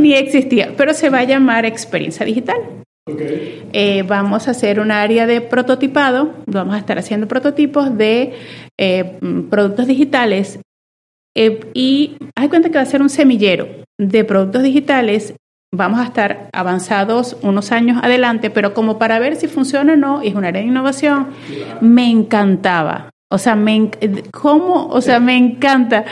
ni 0.00 0.14
existía, 0.14 0.74
pero 0.76 0.94
se 0.94 1.10
va 1.10 1.20
a 1.20 1.24
llamar 1.24 1.64
experiencia 1.64 2.26
digital. 2.26 2.56
Eh, 3.72 4.04
vamos 4.06 4.46
a 4.46 4.52
hacer 4.52 4.80
un 4.80 4.90
área 4.90 5.26
de 5.26 5.40
prototipado, 5.40 6.34
vamos 6.46 6.74
a 6.74 6.78
estar 6.78 6.98
haciendo 6.98 7.26
prototipos 7.28 7.96
de 7.96 8.34
eh, 8.78 9.18
productos 9.48 9.86
digitales 9.86 10.60
eh, 11.36 11.60
y 11.74 12.16
hay 12.36 12.48
cuenta 12.48 12.68
que 12.68 12.76
va 12.76 12.82
a 12.82 12.86
ser 12.86 13.02
un 13.02 13.10
semillero 13.10 13.68
de 13.98 14.24
productos 14.24 14.62
digitales. 14.62 15.34
Vamos 15.72 16.00
a 16.00 16.04
estar 16.04 16.48
avanzados 16.52 17.36
unos 17.42 17.70
años 17.70 18.00
adelante, 18.02 18.50
pero 18.50 18.74
como 18.74 18.98
para 18.98 19.20
ver 19.20 19.36
si 19.36 19.46
funciona 19.46 19.92
o 19.92 19.96
no, 19.96 20.22
es 20.22 20.34
un 20.34 20.44
área 20.44 20.60
de 20.60 20.68
innovación. 20.68 21.28
Me 21.80 22.10
encantaba. 22.10 23.10
O 23.30 23.38
sea, 23.38 23.54
me, 23.54 23.90
¿cómo? 24.32 24.88
O 24.88 25.00
sea, 25.00 25.20
me 25.20 25.36
encanta. 25.36 26.04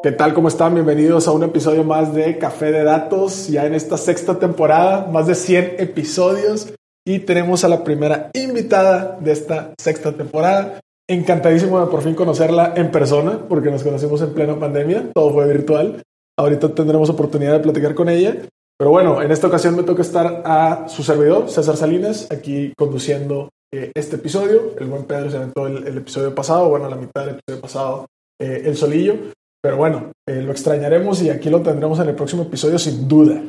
¿Qué 0.00 0.12
tal? 0.12 0.32
¿Cómo 0.32 0.46
están? 0.46 0.74
Bienvenidos 0.74 1.26
a 1.26 1.32
un 1.32 1.42
episodio 1.42 1.82
más 1.82 2.14
de 2.14 2.38
Café 2.38 2.70
de 2.70 2.84
Datos, 2.84 3.48
ya 3.48 3.66
en 3.66 3.74
esta 3.74 3.96
sexta 3.96 4.38
temporada, 4.38 5.08
más 5.10 5.26
de 5.26 5.34
100 5.34 5.74
episodios 5.78 6.72
y 7.04 7.18
tenemos 7.18 7.64
a 7.64 7.68
la 7.68 7.82
primera 7.82 8.30
invitada 8.32 9.18
de 9.20 9.32
esta 9.32 9.74
sexta 9.76 10.12
temporada. 10.12 10.78
Encantadísimo 11.08 11.80
de 11.80 11.86
por 11.86 12.02
fin 12.02 12.14
conocerla 12.14 12.74
en 12.76 12.92
persona, 12.92 13.40
porque 13.48 13.72
nos 13.72 13.82
conocimos 13.82 14.22
en 14.22 14.34
plena 14.34 14.60
pandemia, 14.60 15.10
todo 15.12 15.32
fue 15.32 15.48
virtual. 15.48 16.00
Ahorita 16.38 16.68
tendremos 16.74 17.10
oportunidad 17.10 17.54
de 17.54 17.60
platicar 17.60 17.96
con 17.96 18.08
ella. 18.08 18.36
Pero 18.78 18.92
bueno, 18.92 19.20
en 19.20 19.32
esta 19.32 19.48
ocasión 19.48 19.74
me 19.74 19.82
toca 19.82 20.02
estar 20.02 20.42
a 20.44 20.88
su 20.88 21.02
servidor, 21.02 21.50
César 21.50 21.76
Salinas, 21.76 22.28
aquí 22.30 22.72
conduciendo 22.78 23.48
eh, 23.74 23.90
este 23.96 24.14
episodio. 24.14 24.74
El 24.78 24.86
buen 24.86 25.06
Pedro 25.06 25.28
se 25.28 25.38
aventó 25.38 25.66
el, 25.66 25.88
el 25.88 25.98
episodio 25.98 26.32
pasado, 26.36 26.68
bueno, 26.68 26.88
la 26.88 26.94
mitad 26.94 27.22
del 27.22 27.34
episodio 27.34 27.60
pasado, 27.60 28.06
eh, 28.40 28.62
el 28.64 28.76
solillo. 28.76 29.16
Pero 29.60 29.76
bueno, 29.76 30.12
eh, 30.26 30.42
lo 30.42 30.52
extrañaremos 30.52 31.20
y 31.22 31.30
aquí 31.30 31.50
lo 31.50 31.62
tendremos 31.62 31.98
en 31.98 32.08
el 32.08 32.14
próximo 32.14 32.44
episodio 32.44 32.78
sin 32.78 33.08
duda. 33.08 33.42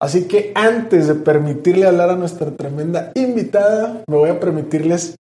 Así 0.00 0.26
que 0.26 0.52
antes 0.54 1.08
de 1.08 1.14
permitirle 1.16 1.86
hablar 1.86 2.10
a 2.10 2.16
nuestra 2.16 2.50
tremenda 2.52 3.12
invitada, 3.14 4.02
me 4.08 4.16
voy 4.16 4.30
a 4.30 4.40
permitirles 4.40 5.16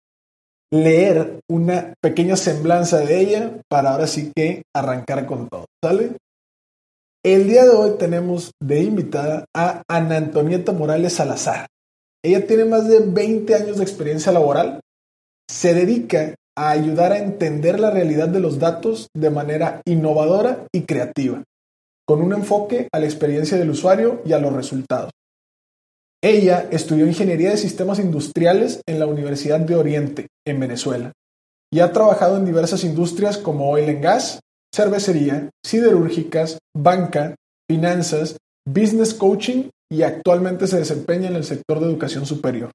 leer 0.72 1.40
una 1.48 1.94
pequeña 2.02 2.36
semblanza 2.36 2.98
de 2.98 3.20
ella 3.20 3.52
para 3.68 3.90
ahora 3.90 4.06
sí 4.06 4.32
que 4.34 4.62
arrancar 4.74 5.26
con 5.26 5.48
todo. 5.48 5.66
¿Sale? 5.82 6.16
El 7.24 7.46
día 7.46 7.64
de 7.64 7.70
hoy 7.70 7.92
tenemos 7.98 8.52
de 8.62 8.82
invitada 8.82 9.46
a 9.54 9.82
Ana 9.88 10.16
Antonieta 10.16 10.72
Morales 10.72 11.14
Salazar. 11.14 11.66
Ella 12.22 12.46
tiene 12.46 12.64
más 12.64 12.88
de 12.88 13.00
20 13.00 13.54
años 13.54 13.78
de 13.78 13.84
experiencia 13.84 14.32
laboral. 14.32 14.80
Se 15.48 15.74
dedica 15.74 16.34
a 16.56 16.70
ayudar 16.70 17.12
a 17.12 17.18
entender 17.18 17.78
la 17.78 17.90
realidad 17.90 18.28
de 18.28 18.40
los 18.40 18.58
datos 18.58 19.08
de 19.14 19.30
manera 19.30 19.82
innovadora 19.84 20.66
y 20.72 20.82
creativa, 20.82 21.44
con 22.06 22.22
un 22.22 22.32
enfoque 22.32 22.88
a 22.92 22.98
la 22.98 23.04
experiencia 23.04 23.58
del 23.58 23.70
usuario 23.70 24.22
y 24.24 24.32
a 24.32 24.38
los 24.38 24.52
resultados. 24.52 25.10
Ella 26.22 26.66
estudió 26.70 27.06
Ingeniería 27.06 27.50
de 27.50 27.58
Sistemas 27.58 27.98
Industriales 27.98 28.80
en 28.86 28.98
la 28.98 29.06
Universidad 29.06 29.60
de 29.60 29.76
Oriente, 29.76 30.28
en 30.46 30.58
Venezuela, 30.58 31.12
y 31.70 31.80
ha 31.80 31.92
trabajado 31.92 32.38
en 32.38 32.46
diversas 32.46 32.84
industrias 32.84 33.36
como 33.36 33.68
oil 33.68 33.90
and 33.90 34.02
gas, 34.02 34.40
cervecería, 34.74 35.50
siderúrgicas, 35.64 36.58
banca, 36.74 37.34
finanzas, 37.68 38.36
business 38.66 39.12
coaching 39.12 39.68
y 39.90 40.02
actualmente 40.02 40.66
se 40.66 40.78
desempeña 40.78 41.28
en 41.28 41.36
el 41.36 41.44
sector 41.44 41.80
de 41.80 41.86
educación 41.86 42.24
superior 42.24 42.70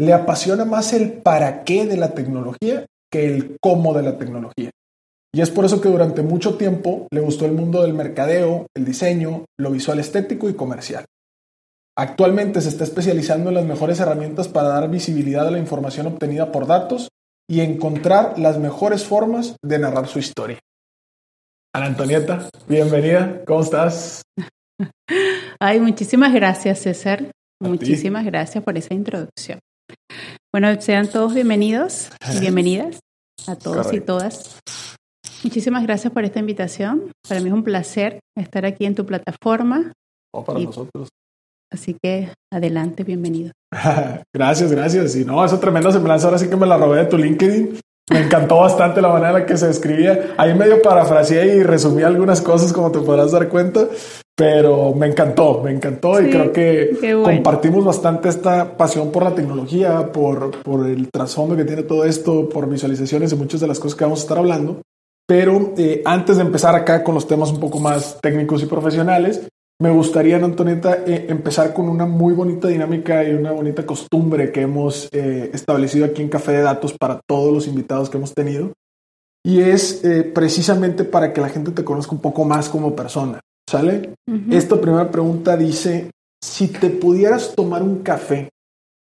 le 0.00 0.12
apasiona 0.12 0.64
más 0.64 0.92
el 0.92 1.12
para 1.12 1.64
qué 1.64 1.86
de 1.86 1.96
la 1.96 2.10
tecnología 2.10 2.86
que 3.10 3.26
el 3.26 3.56
cómo 3.60 3.94
de 3.94 4.02
la 4.02 4.18
tecnología. 4.18 4.70
Y 5.34 5.40
es 5.40 5.50
por 5.50 5.64
eso 5.64 5.80
que 5.80 5.88
durante 5.88 6.22
mucho 6.22 6.56
tiempo 6.56 7.06
le 7.10 7.20
gustó 7.20 7.44
el 7.44 7.52
mundo 7.52 7.82
del 7.82 7.94
mercadeo, 7.94 8.66
el 8.74 8.84
diseño, 8.84 9.44
lo 9.58 9.70
visual 9.70 9.98
estético 9.98 10.48
y 10.48 10.54
comercial. 10.54 11.04
Actualmente 11.96 12.60
se 12.60 12.68
está 12.68 12.84
especializando 12.84 13.50
en 13.50 13.56
las 13.56 13.64
mejores 13.64 13.98
herramientas 14.00 14.48
para 14.48 14.68
dar 14.68 14.88
visibilidad 14.88 15.48
a 15.48 15.50
la 15.50 15.58
información 15.58 16.06
obtenida 16.06 16.52
por 16.52 16.66
datos 16.66 17.08
y 17.48 17.60
encontrar 17.60 18.38
las 18.38 18.58
mejores 18.58 19.04
formas 19.04 19.56
de 19.62 19.78
narrar 19.78 20.06
su 20.06 20.18
historia. 20.18 20.58
Ana 21.74 21.86
Antonieta, 21.86 22.48
bienvenida, 22.68 23.42
¿cómo 23.46 23.62
estás? 23.62 24.22
Ay, 25.60 25.80
muchísimas 25.80 26.32
gracias, 26.32 26.80
César. 26.80 27.32
muchísimas 27.60 28.24
gracias 28.24 28.62
por 28.62 28.78
esa 28.78 28.94
introducción. 28.94 29.58
Bueno, 30.52 30.80
sean 30.80 31.08
todos 31.08 31.34
bienvenidos 31.34 32.10
y 32.34 32.40
bienvenidas 32.40 33.00
a 33.46 33.56
todos 33.56 33.92
y 33.92 34.00
todas. 34.00 34.58
Muchísimas 35.44 35.84
gracias 35.84 36.12
por 36.12 36.24
esta 36.24 36.40
invitación. 36.40 37.12
Para 37.28 37.40
mí 37.40 37.48
es 37.48 37.52
un 37.52 37.62
placer 37.62 38.20
estar 38.36 38.66
aquí 38.66 38.86
en 38.86 38.94
tu 38.94 39.06
plataforma. 39.06 39.92
O 40.34 40.44
para 40.44 40.58
nosotros. 40.58 41.08
Así 41.70 41.96
que 42.02 42.32
adelante, 42.52 43.04
bienvenido. 43.04 43.52
gracias, 44.34 44.72
gracias. 44.72 45.16
Y 45.16 45.24
no, 45.24 45.44
esa 45.44 45.60
tremenda 45.60 45.92
semblanza 45.92 46.26
ahora 46.26 46.38
sí 46.38 46.48
que 46.48 46.56
me 46.56 46.66
la 46.66 46.76
robé 46.76 46.98
de 46.98 47.06
tu 47.06 47.18
LinkedIn. 47.18 47.78
Me 48.10 48.20
encantó 48.20 48.56
bastante 48.56 49.02
la 49.02 49.08
manera 49.08 49.28
en 49.28 49.34
la 49.40 49.46
que 49.46 49.56
se 49.56 49.68
escribía. 49.68 50.34
Ahí 50.38 50.54
medio 50.54 50.80
parafraseé 50.80 51.56
y 51.56 51.62
resumí 51.62 52.02
algunas 52.02 52.40
cosas, 52.40 52.72
como 52.72 52.90
te 52.90 53.00
podrás 53.00 53.32
dar 53.32 53.48
cuenta, 53.48 53.86
pero 54.38 54.94
me 54.94 55.08
encantó, 55.08 55.60
me 55.64 55.72
encantó 55.72 56.22
y 56.22 56.30
creo 56.30 56.52
que 56.52 56.96
compartimos 57.24 57.84
bastante 57.84 58.28
esta 58.28 58.76
pasión 58.76 59.10
por 59.10 59.24
la 59.24 59.34
tecnología, 59.34 60.12
por, 60.12 60.62
por 60.62 60.86
el 60.86 61.10
trasfondo 61.10 61.56
que 61.56 61.64
tiene 61.64 61.82
todo 61.82 62.04
esto, 62.04 62.48
por 62.48 62.68
visualizaciones 62.68 63.32
y 63.32 63.34
muchas 63.36 63.60
de 63.60 63.66
las 63.66 63.80
cosas 63.80 63.98
que 63.98 64.04
vamos 64.04 64.20
a 64.20 64.22
estar 64.22 64.38
hablando. 64.38 64.80
Pero 65.26 65.74
eh, 65.76 66.02
antes 66.04 66.36
de 66.36 66.44
empezar 66.44 66.76
acá 66.76 67.02
con 67.02 67.16
los 67.16 67.26
temas 67.26 67.50
un 67.50 67.58
poco 67.58 67.80
más 67.80 68.20
técnicos 68.22 68.62
y 68.62 68.66
profesionales, 68.66 69.48
me 69.80 69.90
gustaría, 69.90 70.36
Antonieta, 70.36 70.98
eh, 71.04 71.26
empezar 71.28 71.74
con 71.74 71.88
una 71.88 72.06
muy 72.06 72.32
bonita 72.32 72.68
dinámica 72.68 73.24
y 73.24 73.34
una 73.34 73.50
bonita 73.50 73.84
costumbre 73.84 74.52
que 74.52 74.60
hemos 74.60 75.08
eh, 75.10 75.50
establecido 75.52 76.06
aquí 76.06 76.22
en 76.22 76.28
Café 76.28 76.52
de 76.52 76.62
Datos 76.62 76.94
para 76.96 77.20
todos 77.28 77.52
los 77.52 77.66
invitados 77.66 78.08
que 78.08 78.18
hemos 78.18 78.34
tenido. 78.34 78.72
Y 79.44 79.62
es 79.62 80.02
precisamente 80.34 81.04
para 81.04 81.32
que 81.32 81.40
la 81.40 81.48
gente 81.48 81.70
te 81.70 81.82
conozca 81.82 82.12
un 82.12 82.20
poco 82.20 82.44
más 82.44 82.68
como 82.68 82.94
persona. 82.94 83.40
¿Sale? 83.68 84.14
Esta 84.50 84.80
primera 84.80 85.10
pregunta 85.10 85.54
dice, 85.54 86.10
si 86.42 86.68
te 86.68 86.88
pudieras 86.88 87.54
tomar 87.54 87.82
un 87.82 88.02
café 88.02 88.48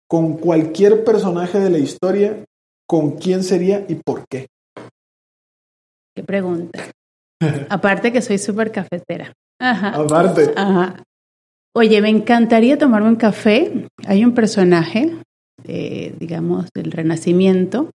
con 0.08 0.36
cualquier 0.36 1.02
personaje 1.02 1.58
de 1.58 1.68
la 1.68 1.78
historia, 1.78 2.44
¿con 2.88 3.16
quién 3.16 3.42
sería 3.42 3.84
y 3.88 3.96
por 3.96 4.22
qué? 4.30 4.46
Qué 6.14 6.22
pregunta. 6.22 6.78
Aparte 7.70 8.12
que 8.12 8.22
soy 8.22 8.38
súper 8.38 8.70
cafetera. 8.70 9.32
Ajá. 9.60 9.96
Aparte. 9.96 10.52
Ajá. 10.54 11.02
Oye, 11.74 12.00
me 12.00 12.10
encantaría 12.10 12.78
tomarme 12.78 13.08
un 13.08 13.16
café. 13.16 13.88
Hay 14.06 14.24
un 14.24 14.32
personaje, 14.32 15.16
eh, 15.64 16.14
digamos, 16.20 16.68
del 16.72 16.92
Renacimiento. 16.92 17.90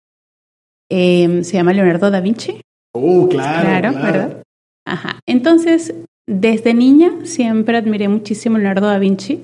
Eh, 0.89 1.43
se 1.43 1.57
llama 1.57 1.73
Leonardo 1.73 2.09
da 2.09 2.21
Vinci. 2.21 2.61
Oh, 2.93 3.27
claro. 3.27 3.67
Claro, 3.67 3.93
¿verdad? 3.95 4.43
Ajá. 4.85 5.19
Entonces, 5.25 5.93
desde 6.27 6.73
niña 6.73 7.11
siempre 7.25 7.77
admiré 7.77 8.07
muchísimo 8.07 8.55
a 8.55 8.59
Leonardo 8.59 8.87
da 8.87 8.99
Vinci. 8.99 9.43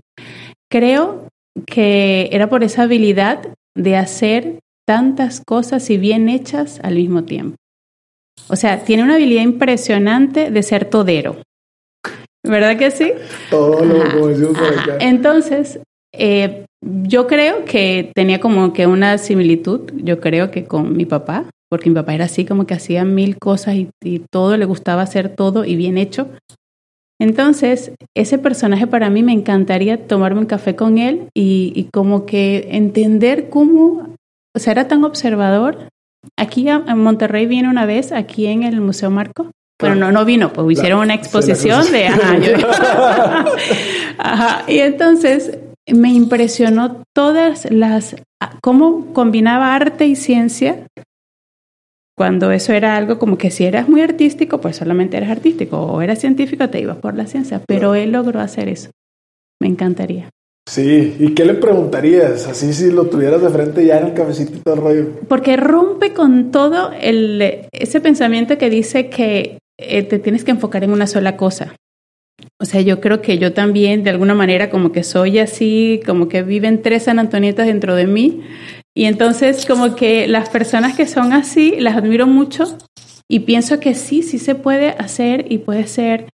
Creo 0.72 1.28
que 1.66 2.30
era 2.32 2.50
por 2.50 2.64
esa 2.64 2.84
habilidad 2.84 3.54
de 3.76 3.96
hacer 3.96 4.60
tantas 4.88 5.42
cosas 5.46 5.90
y 5.90 5.98
bien 5.98 6.30
hechas 6.30 6.80
al 6.84 6.96
mismo 6.96 7.24
tiempo. 7.24 7.56
O 8.48 8.56
sea, 8.56 8.84
tiene 8.84 9.04
una 9.04 9.16
habilidad 9.16 9.44
impresionante 9.44 10.52
de 10.52 10.64
ser 10.64 10.86
todero. 10.86 11.38
¿Verdad 12.44 12.78
que 12.78 12.90
sí? 12.90 13.12
Todo 13.50 13.84
lo 13.84 14.54
por 14.54 14.80
acá. 14.80 14.98
Entonces, 15.00 15.80
eh, 16.14 16.66
yo 16.82 17.28
creo 17.28 17.66
que 17.66 18.12
tenía 18.16 18.40
como 18.40 18.74
que 18.74 18.88
una 18.88 19.18
similitud, 19.18 19.92
yo 19.96 20.20
creo 20.20 20.50
que 20.50 20.64
con 20.64 20.96
mi 20.96 21.06
papá, 21.06 21.46
porque 21.70 21.90
mi 21.90 21.96
papá 21.96 22.16
era 22.16 22.26
así 22.26 22.46
como 22.46 22.66
que 22.66 22.74
hacía 22.74 23.06
mil 23.06 23.38
cosas 23.38 23.76
y, 23.76 23.90
y 24.04 24.20
todo 24.32 24.58
le 24.58 24.66
gustaba 24.66 25.02
hacer 25.02 25.36
todo 25.36 25.66
y 25.66 25.76
bien 25.76 25.98
hecho. 25.98 26.30
Entonces, 27.20 27.92
ese 28.16 28.38
personaje 28.38 28.88
para 28.88 29.10
mí 29.10 29.24
me 29.24 29.34
encantaría 29.34 30.08
tomarme 30.08 30.40
un 30.40 30.46
café 30.46 30.76
con 30.76 30.98
él 30.98 31.28
y, 31.34 31.90
como 31.92 32.26
que 32.26 32.70
entender 32.72 33.50
cómo, 33.50 34.16
o 34.56 34.60
sea, 34.60 34.72
era 34.72 34.88
tan 34.88 35.04
observador. 35.04 35.90
Aquí 36.38 36.68
en 36.70 36.98
Monterrey 36.98 37.46
vino 37.46 37.70
una 37.70 37.86
vez, 37.86 38.14
aquí 38.14 38.48
en 38.48 38.64
el 38.64 38.80
Museo 38.80 39.10
Marco. 39.10 39.52
Bueno, 39.82 39.96
no, 39.96 40.12
no 40.12 40.26
vino, 40.26 40.52
pues 40.52 40.78
hicieron 40.78 41.02
una 41.02 41.14
exposición 41.14 41.90
de... 41.92 42.08
Ajá, 44.18 44.64
Y 44.68 44.80
entonces 44.80 45.58
me 45.88 46.10
impresionó 46.10 47.04
todas 47.14 47.70
las... 47.72 48.16
cómo 48.62 49.14
combinaba 49.14 49.76
arte 49.76 50.06
y 50.06 50.16
ciencia 50.16 50.86
cuando 52.20 52.52
eso 52.52 52.74
era 52.74 52.98
algo 52.98 53.18
como 53.18 53.38
que 53.38 53.50
si 53.50 53.64
eras 53.64 53.88
muy 53.88 54.02
artístico, 54.02 54.60
pues 54.60 54.76
solamente 54.76 55.16
eras 55.16 55.30
artístico, 55.30 55.80
o 55.80 56.02
eras 56.02 56.20
científico, 56.20 56.70
te 56.70 56.82
ibas 56.82 56.98
por 56.98 57.16
la 57.16 57.26
ciencia, 57.28 57.62
pero 57.66 57.96
él 57.96 58.12
logró 58.12 58.42
hacer 58.42 58.68
eso. 58.68 58.90
Me 59.62 59.70
encantaría. 59.70 60.30
Sí, 60.70 61.16
¿y 61.18 61.34
qué 61.34 61.46
le 61.46 61.54
preguntarías? 61.54 62.46
Así 62.46 62.74
si 62.74 62.92
lo 62.92 63.06
tuvieras 63.06 63.42
de 63.42 63.50
frente 63.50 63.86
ya 63.86 64.00
en 64.00 64.08
el 64.08 64.14
cafecito 64.14 64.52
y 64.54 64.60
todo 64.60 64.74
el 64.74 64.82
rollo. 64.82 65.08
Porque 65.30 65.56
rompe 65.56 66.12
con 66.12 66.52
todo 66.52 66.92
el, 66.92 67.70
ese 67.72 68.02
pensamiento 68.02 68.58
que 68.58 68.70
dice 68.70 69.08
que 69.08 69.60
eh, 69.78 70.04
te 70.04 70.20
tienes 70.20 70.44
que 70.44 70.52
enfocar 70.52 70.84
en 70.84 70.92
una 70.92 71.08
sola 71.08 71.38
cosa. 71.38 71.74
O 72.60 72.66
sea, 72.66 72.82
yo 72.82 73.00
creo 73.00 73.22
que 73.22 73.38
yo 73.38 73.54
también, 73.54 74.04
de 74.04 74.10
alguna 74.10 74.34
manera, 74.34 74.70
como 74.70 74.92
que 74.92 75.04
soy 75.04 75.40
así, 75.40 76.02
como 76.06 76.28
que 76.28 76.44
viven 76.44 76.82
tres 76.82 77.04
San 77.04 77.18
Antonietas 77.18 77.68
dentro 77.68 77.96
de 77.96 78.08
mí. 78.08 78.42
Y 79.00 79.06
entonces, 79.06 79.66
como 79.66 79.96
que 79.96 80.28
las 80.28 80.50
personas 80.50 80.94
que 80.94 81.08
son 81.08 81.32
así, 81.32 81.76
las 81.80 81.96
admiro 81.96 82.28
mucho 82.28 82.78
y 83.30 83.40
pienso 83.40 83.80
que 83.80 83.96
sí, 83.96 84.24
sí 84.24 84.40
se 84.40 84.56
puede 84.56 84.90
hacer 84.90 85.46
y 85.50 85.60
puede 85.60 85.88
ser 85.88 86.28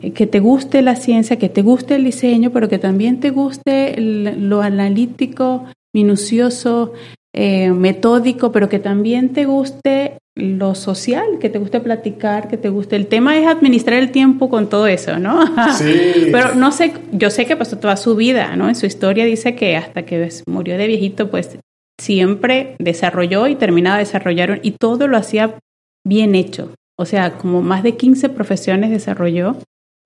eh, 0.00 0.12
que 0.12 0.26
te 0.26 0.40
guste 0.40 0.80
la 0.80 0.96
ciencia, 0.96 1.36
que 1.36 1.50
te 1.50 1.60
guste 1.60 1.96
el 1.96 2.04
diseño, 2.04 2.52
pero 2.52 2.70
que 2.70 2.78
también 2.78 3.20
te 3.20 3.28
guste 3.28 4.00
lo 4.00 4.62
analítico, 4.62 5.66
minucioso, 5.94 6.94
eh, 7.34 7.72
metódico, 7.72 8.50
pero 8.50 8.70
que 8.70 8.78
también 8.78 9.34
te 9.34 9.44
guste 9.44 10.16
lo 10.34 10.74
social, 10.74 11.38
que 11.38 11.50
te 11.50 11.58
guste 11.58 11.80
platicar, 11.80 12.48
que 12.48 12.56
te 12.56 12.70
guste. 12.70 12.96
El 12.96 13.08
tema 13.08 13.36
es 13.36 13.46
administrar 13.46 13.98
el 13.98 14.10
tiempo 14.10 14.48
con 14.48 14.70
todo 14.70 14.86
eso, 14.86 15.18
¿no? 15.18 15.44
Sí. 15.74 16.28
Pero 16.32 16.54
no 16.54 16.72
sé, 16.72 16.94
yo 17.12 17.28
sé 17.28 17.44
que 17.44 17.56
pasó 17.56 17.76
toda 17.76 17.98
su 17.98 18.16
vida, 18.16 18.56
¿no? 18.56 18.70
En 18.70 18.74
su 18.74 18.86
historia 18.86 19.26
dice 19.26 19.54
que 19.54 19.76
hasta 19.76 20.06
que 20.06 20.30
murió 20.46 20.78
de 20.78 20.86
viejito, 20.86 21.30
pues 21.30 21.58
siempre 22.00 22.76
desarrolló 22.78 23.46
y 23.46 23.56
terminaba 23.56 23.96
de 23.96 24.04
desarrollar 24.04 24.60
y 24.62 24.72
todo 24.72 25.08
lo 25.08 25.16
hacía 25.16 25.58
bien 26.04 26.34
hecho. 26.34 26.72
O 26.98 27.04
sea, 27.04 27.36
como 27.38 27.62
más 27.62 27.82
de 27.82 27.96
15 27.96 28.28
profesiones 28.30 28.90
desarrolló 28.90 29.56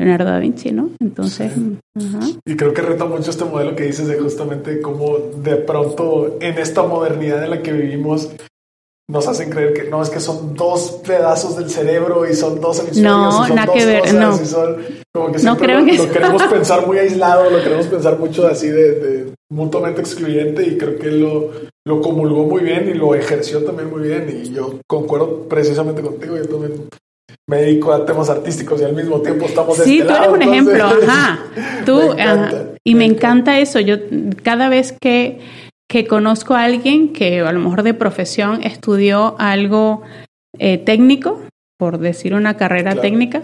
Leonardo 0.01 0.31
da 0.31 0.39
Vinci, 0.39 0.73
¿no? 0.73 0.91
Entonces, 0.99 1.53
y 2.47 2.57
creo 2.57 2.73
que 2.73 2.81
reta 2.81 3.05
mucho 3.05 3.31
este 3.31 3.45
modelo 3.45 3.77
que 3.77 3.85
dices 3.85 4.09
de 4.09 4.19
justamente 4.19 4.81
cómo 4.81 5.19
de 5.19 5.57
pronto 5.57 6.39
en 6.41 6.57
esta 6.57 6.83
modernidad 6.83 7.45
en 7.45 7.51
la 7.51 7.63
que 7.63 7.73
vivimos 7.73 8.31
nos 9.11 9.29
hacen 9.29 9.51
creer 9.51 9.75
que 9.75 9.91
no, 9.91 10.03
es 10.03 10.09
que 10.09 10.21
son 10.21 10.55
dos 10.55 11.03
pedazos 11.07 11.57
del 11.57 11.69
cerebro 11.69 12.27
y 12.27 12.35
son 12.35 12.63
dos 12.63 12.79
hemisferios. 12.79 13.13
No, 13.13 13.45
y 13.45 13.49
son 13.49 13.57
nada 13.57 13.67
dos 13.67 13.77
que 13.77 13.87
ver, 13.87 14.01
cosas, 14.01 14.15
no. 14.15 14.43
Y 14.43 14.47
son, 14.47 14.77
como 15.13 15.33
que 15.33 15.43
no 15.43 15.57
creo 15.59 15.81
lo, 15.81 15.85
que 15.85 15.97
lo 15.99 16.11
queremos 16.11 16.43
pensar 16.51 16.87
muy 16.87 16.97
aislado, 16.97 17.51
lo 17.51 17.63
queremos 17.63 17.87
pensar 17.89 18.19
mucho 18.19 18.47
así 18.47 18.69
de, 18.69 18.93
de 18.93 19.35
mutuamente 19.51 20.01
excluyente 20.01 20.67
y 20.67 20.77
creo 20.79 20.99
que 20.99 21.09
él 21.09 21.21
lo, 21.23 21.51
lo 21.87 22.01
comulgó 22.01 22.45
muy 22.45 22.63
bien 22.63 22.89
y 22.89 22.95
lo 22.95 23.15
ejerció 23.15 23.65
también 23.65 23.91
muy 23.91 24.03
bien 24.09 24.29
y 24.45 24.53
yo 24.53 24.79
concuerdo 24.87 25.49
precisamente 25.49 26.03
contigo, 26.03 26.37
yo 26.37 26.47
también 26.47 26.73
me 27.49 27.57
dedico 27.63 27.93
a 27.93 28.07
temas 28.07 28.31
artísticos 28.31 28.81
y 28.81 28.85
al 28.85 28.95
mismo 28.95 29.21
tiempo 29.23 29.47
estamos 29.47 29.79
de 29.79 29.85
Sí, 29.85 29.99
este 29.99 30.09
tú 30.09 30.15
eres 30.15 30.21
lado, 30.27 30.35
un 30.35 30.43
entonces, 30.43 30.75
ejemplo, 30.79 31.09
ajá. 31.09 31.39
Tú, 31.85 32.15
me 32.15 32.23
ajá. 32.23 32.51
Y 32.85 32.95
me 32.95 33.05
encanta. 33.05 33.27
encanta 33.57 33.61
eso. 33.61 33.81
Yo 33.81 33.97
cada 34.45 34.69
vez 34.69 34.95
que, 35.01 35.41
que 35.89 36.07
conozco 36.07 36.55
a 36.55 36.63
alguien 36.65 37.13
que 37.13 37.41
a 37.41 37.53
lo 37.53 37.59
mejor 37.61 37.83
de 37.83 37.93
profesión 37.95 38.63
estudió 38.63 39.35
algo 39.39 40.03
eh, 40.59 40.79
técnico, 40.79 41.41
por 41.79 41.99
decir 41.99 42.35
una 42.35 42.57
carrera 42.57 42.93
Claro. 42.93 43.01
técnica, 43.03 43.43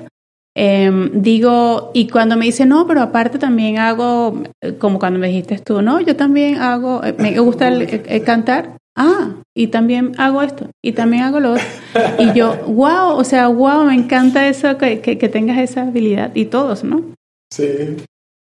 em, 0.56 1.10
digo, 1.12 1.90
y 1.94 2.08
cuando 2.08 2.36
me 2.36 2.46
dice, 2.46 2.64
no, 2.64 2.86
pero 2.86 3.02
aparte 3.02 3.38
también 3.38 3.78
hago, 3.78 4.42
eh, 4.62 4.72
como 4.78 4.98
cuando 4.98 5.18
me 5.18 5.28
dijiste 5.28 5.58
tú, 5.58 5.82
no, 5.82 6.00
yo 6.00 6.16
también 6.16 6.56
hago, 6.58 7.04
eh, 7.04 7.14
me 7.18 7.38
gusta 7.38 7.68
el- 7.68 8.22
cantar. 8.24 8.76
Ah, 8.98 9.34
y 9.54 9.66
también 9.66 10.12
hago 10.16 10.40
esto, 10.40 10.70
y 10.82 10.92
también 10.92 11.24
hago 11.24 11.38
lo 11.38 11.52
otro. 11.52 11.64
Y 12.18 12.32
yo, 12.32 12.56
wow, 12.66 13.10
o 13.18 13.24
sea, 13.24 13.48
wow, 13.48 13.84
me 13.84 13.94
encanta 13.94 14.48
eso, 14.48 14.78
que, 14.78 15.00
que, 15.00 15.18
que 15.18 15.28
tengas 15.28 15.58
esa 15.58 15.82
habilidad. 15.82 16.30
Y 16.34 16.46
todos, 16.46 16.82
¿no? 16.82 17.02
Sí. 17.52 17.96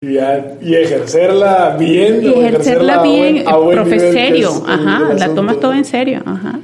Y, 0.02 0.14
y 0.16 0.74
ejercerla 0.76 1.76
bien. 1.78 2.22
Y 2.24 2.28
ejercerla 2.28 2.94
a 2.94 2.98
buen- 3.04 3.34
bien, 3.34 3.48
a 3.48 3.56
buen 3.56 3.84
nivel, 3.84 4.02
es 4.36 4.62
ajá, 4.66 5.12
la 5.18 5.34
tomas 5.34 5.60
todo 5.60 5.74
en 5.74 5.84
serio, 5.84 6.22
ajá. 6.24 6.60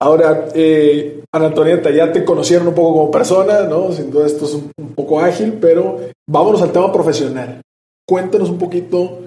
Ahora, 0.00 0.48
eh, 0.54 1.22
Ana 1.32 1.46
Antonieta, 1.46 1.90
ya 1.90 2.12
te 2.12 2.24
conocieron 2.24 2.68
un 2.68 2.74
poco 2.74 2.92
como 2.92 3.10
persona, 3.10 3.64
¿no? 3.64 3.92
Sin 3.92 4.10
duda 4.10 4.26
esto 4.26 4.44
es 4.44 4.54
un, 4.54 4.70
poco 4.94 5.20
ágil, 5.20 5.58
pero 5.60 5.98
vámonos 6.28 6.62
al 6.62 6.72
tema 6.72 6.92
profesional. 6.92 7.60
Cuéntanos 8.06 8.50
un 8.50 8.58
poquito 8.58 9.26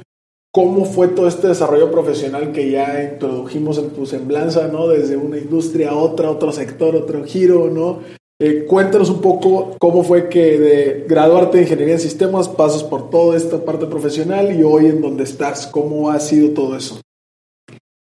cómo 0.53 0.85
fue 0.85 1.09
todo 1.09 1.27
este 1.27 1.47
desarrollo 1.47 1.91
profesional 1.91 2.51
que 2.51 2.71
ya 2.71 3.03
introdujimos 3.03 3.77
en 3.77 3.89
tu 3.91 4.05
semblanza, 4.05 4.67
¿no? 4.67 4.87
Desde 4.87 5.17
una 5.17 5.37
industria 5.37 5.91
a 5.91 5.95
otra, 5.95 6.29
otro 6.29 6.51
sector, 6.51 6.95
otro 6.95 7.23
giro, 7.25 7.69
¿no? 7.69 7.99
Eh, 8.39 8.65
cuéntanos 8.65 9.09
un 9.09 9.21
poco 9.21 9.75
cómo 9.77 10.03
fue 10.03 10.29
que 10.29 10.57
de 10.57 11.05
graduarte 11.07 11.57
de 11.57 11.63
Ingeniería 11.63 11.95
en 11.95 11.99
Sistemas 11.99 12.49
pasas 12.49 12.83
por 12.83 13.09
toda 13.09 13.37
esta 13.37 13.63
parte 13.63 13.85
profesional 13.85 14.57
y 14.57 14.63
hoy 14.63 14.87
en 14.87 15.01
donde 15.01 15.25
estás, 15.25 15.67
¿cómo 15.67 16.09
ha 16.09 16.19
sido 16.19 16.49
todo 16.51 16.75
eso? 16.75 16.99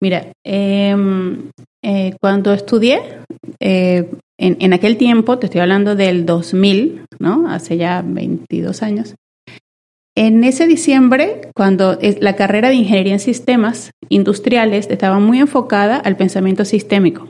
Mira, 0.05 0.31
em, 0.43 1.49
eh, 1.83 2.13
cuando 2.21 2.53
estudié, 2.53 3.01
eh, 3.59 4.07
en, 4.37 4.57
en 4.59 4.73
aquel 4.73 4.97
tiempo, 4.97 5.39
te 5.39 5.47
estoy 5.47 5.61
hablando 5.61 5.95
del 5.95 6.27
2000, 6.27 7.05
¿no? 7.17 7.49
Hace 7.49 7.77
ya 7.77 8.03
22 8.05 8.83
años. 8.83 9.15
En 10.15 10.43
ese 10.43 10.67
diciembre, 10.67 11.49
cuando 11.55 11.97
la 12.19 12.35
carrera 12.35 12.69
de 12.69 12.75
Ingeniería 12.75 13.13
en 13.13 13.19
Sistemas 13.19 13.89
Industriales 14.09 14.87
estaba 14.91 15.17
muy 15.17 15.39
enfocada 15.39 15.97
al 15.97 16.17
pensamiento 16.17 16.65
sistémico, 16.65 17.27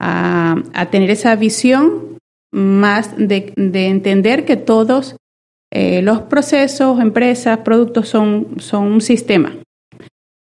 a, 0.00 0.56
a 0.72 0.90
tener 0.90 1.10
esa 1.10 1.36
visión 1.36 2.16
más 2.50 3.14
de, 3.18 3.52
de 3.56 3.88
entender 3.88 4.46
que 4.46 4.56
todos 4.56 5.16
eh, 5.70 6.00
los 6.00 6.22
procesos, 6.22 6.98
empresas, 6.98 7.58
productos 7.58 8.08
son, 8.08 8.58
son 8.58 8.84
un 8.84 9.00
sistema. 9.02 9.52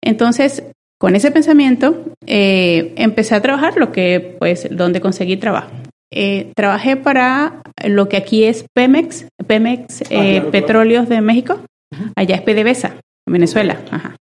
Entonces, 0.03 0.63
con 0.99 1.15
ese 1.15 1.31
pensamiento, 1.31 2.03
eh, 2.27 2.93
empecé 2.97 3.33
a 3.35 3.41
trabajar 3.41 3.77
lo 3.77 3.91
que, 3.91 4.35
pues, 4.37 4.67
donde 4.69 4.99
conseguí 5.01 5.37
trabajo. 5.37 5.69
Eh, 6.11 6.51
trabajé 6.55 6.97
para 6.97 7.61
lo 7.85 8.09
que 8.09 8.17
aquí 8.17 8.43
es 8.43 8.65
Pemex, 8.73 9.27
Pemex 9.47 10.01
Ah, 10.01 10.05
eh, 10.09 10.31
claro. 10.35 10.51
Petróleos 10.51 11.09
de 11.09 11.21
México, 11.21 11.59
allá 12.15 12.35
es 12.35 12.41
PDVSA, 12.41 12.95
en 13.27 13.33
Venezuela, 13.33 13.79
ajá. 13.91 14.15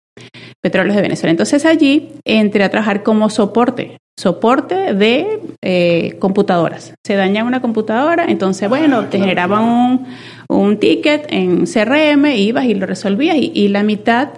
Petróleos 0.62 0.96
de 0.96 1.02
Venezuela. 1.02 1.32
Entonces 1.32 1.66
allí 1.66 2.10
entré 2.26 2.64
a 2.64 2.70
trabajar 2.70 3.04
como 3.04 3.30
soporte, 3.30 3.98
soporte 4.20 4.94
de 4.94 5.40
eh, 5.64 6.16
computadoras. 6.20 6.94
Se 7.06 7.16
daña 7.16 7.44
una 7.44 7.62
computadora, 7.62 8.26
entonces, 8.28 8.68
bueno, 8.68 9.00
Ah, 9.00 9.04
te 9.10 9.18
claro, 9.18 9.24
generaban 9.24 9.64
un, 9.64 10.08
un 10.50 10.78
ticket 10.78 11.26
en 11.30 11.66
CRM, 11.66 12.26
ibas 12.36 12.66
y 12.66 12.74
lo 12.76 12.86
resolvías 12.86 13.38
y, 13.38 13.52
y 13.54 13.70
la 13.70 13.84
mitad 13.84 14.30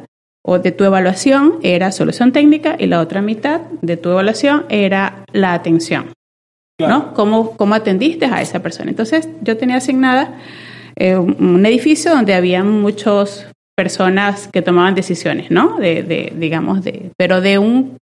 o 0.45 0.59
de 0.59 0.71
tu 0.71 0.83
evaluación 0.83 1.59
era 1.63 1.91
solución 1.91 2.31
técnica 2.31 2.75
y 2.79 2.87
la 2.87 3.01
otra 3.01 3.21
mitad 3.21 3.61
de 3.81 3.97
tu 3.97 4.09
evaluación 4.09 4.65
era 4.69 5.23
la 5.33 5.53
atención. 5.53 6.13
¿no? 6.79 7.13
¿Cómo, 7.13 7.57
¿Cómo 7.57 7.75
atendiste 7.75 8.25
a 8.25 8.41
esa 8.41 8.61
persona? 8.61 8.89
Entonces, 8.89 9.27
yo 9.41 9.57
tenía 9.57 9.77
asignada 9.77 10.39
eh, 10.95 11.17
un 11.17 11.65
edificio 11.65 12.11
donde 12.11 12.33
había 12.33 12.63
muchas 12.63 13.47
personas 13.75 14.47
que 14.47 14.61
tomaban 14.61 14.95
decisiones, 14.95 15.51
¿no? 15.51 15.77
De, 15.77 16.03
de, 16.03 16.33
digamos, 16.35 16.83
de, 16.83 17.11
pero 17.17 17.41
de 17.41 17.57
un 17.57 17.97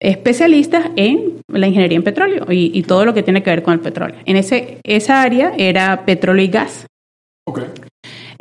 especialista 0.00 0.90
en 0.96 1.40
la 1.48 1.66
ingeniería 1.66 1.96
en 1.96 2.02
petróleo 2.02 2.46
y, 2.50 2.70
y 2.74 2.82
todo 2.82 3.04
lo 3.04 3.14
que 3.14 3.22
tiene 3.22 3.42
que 3.42 3.50
ver 3.50 3.62
con 3.62 3.74
el 3.74 3.80
petróleo. 3.80 4.16
En 4.24 4.36
ese, 4.36 4.78
esa 4.84 5.22
área 5.22 5.52
era 5.56 6.04
petróleo 6.04 6.44
y 6.44 6.48
gas. 6.48 6.86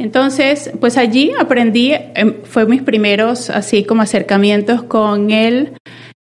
Entonces, 0.02 0.72
pues 0.80 0.98
allí 0.98 1.32
aprendí, 1.40 1.94
em, 2.16 2.34
fue 2.44 2.66
mis 2.66 2.82
primeros 2.82 3.50
así 3.50 3.84
como 3.84 4.02
acercamientos 4.02 4.84
con 4.84 5.32
el, 5.32 5.74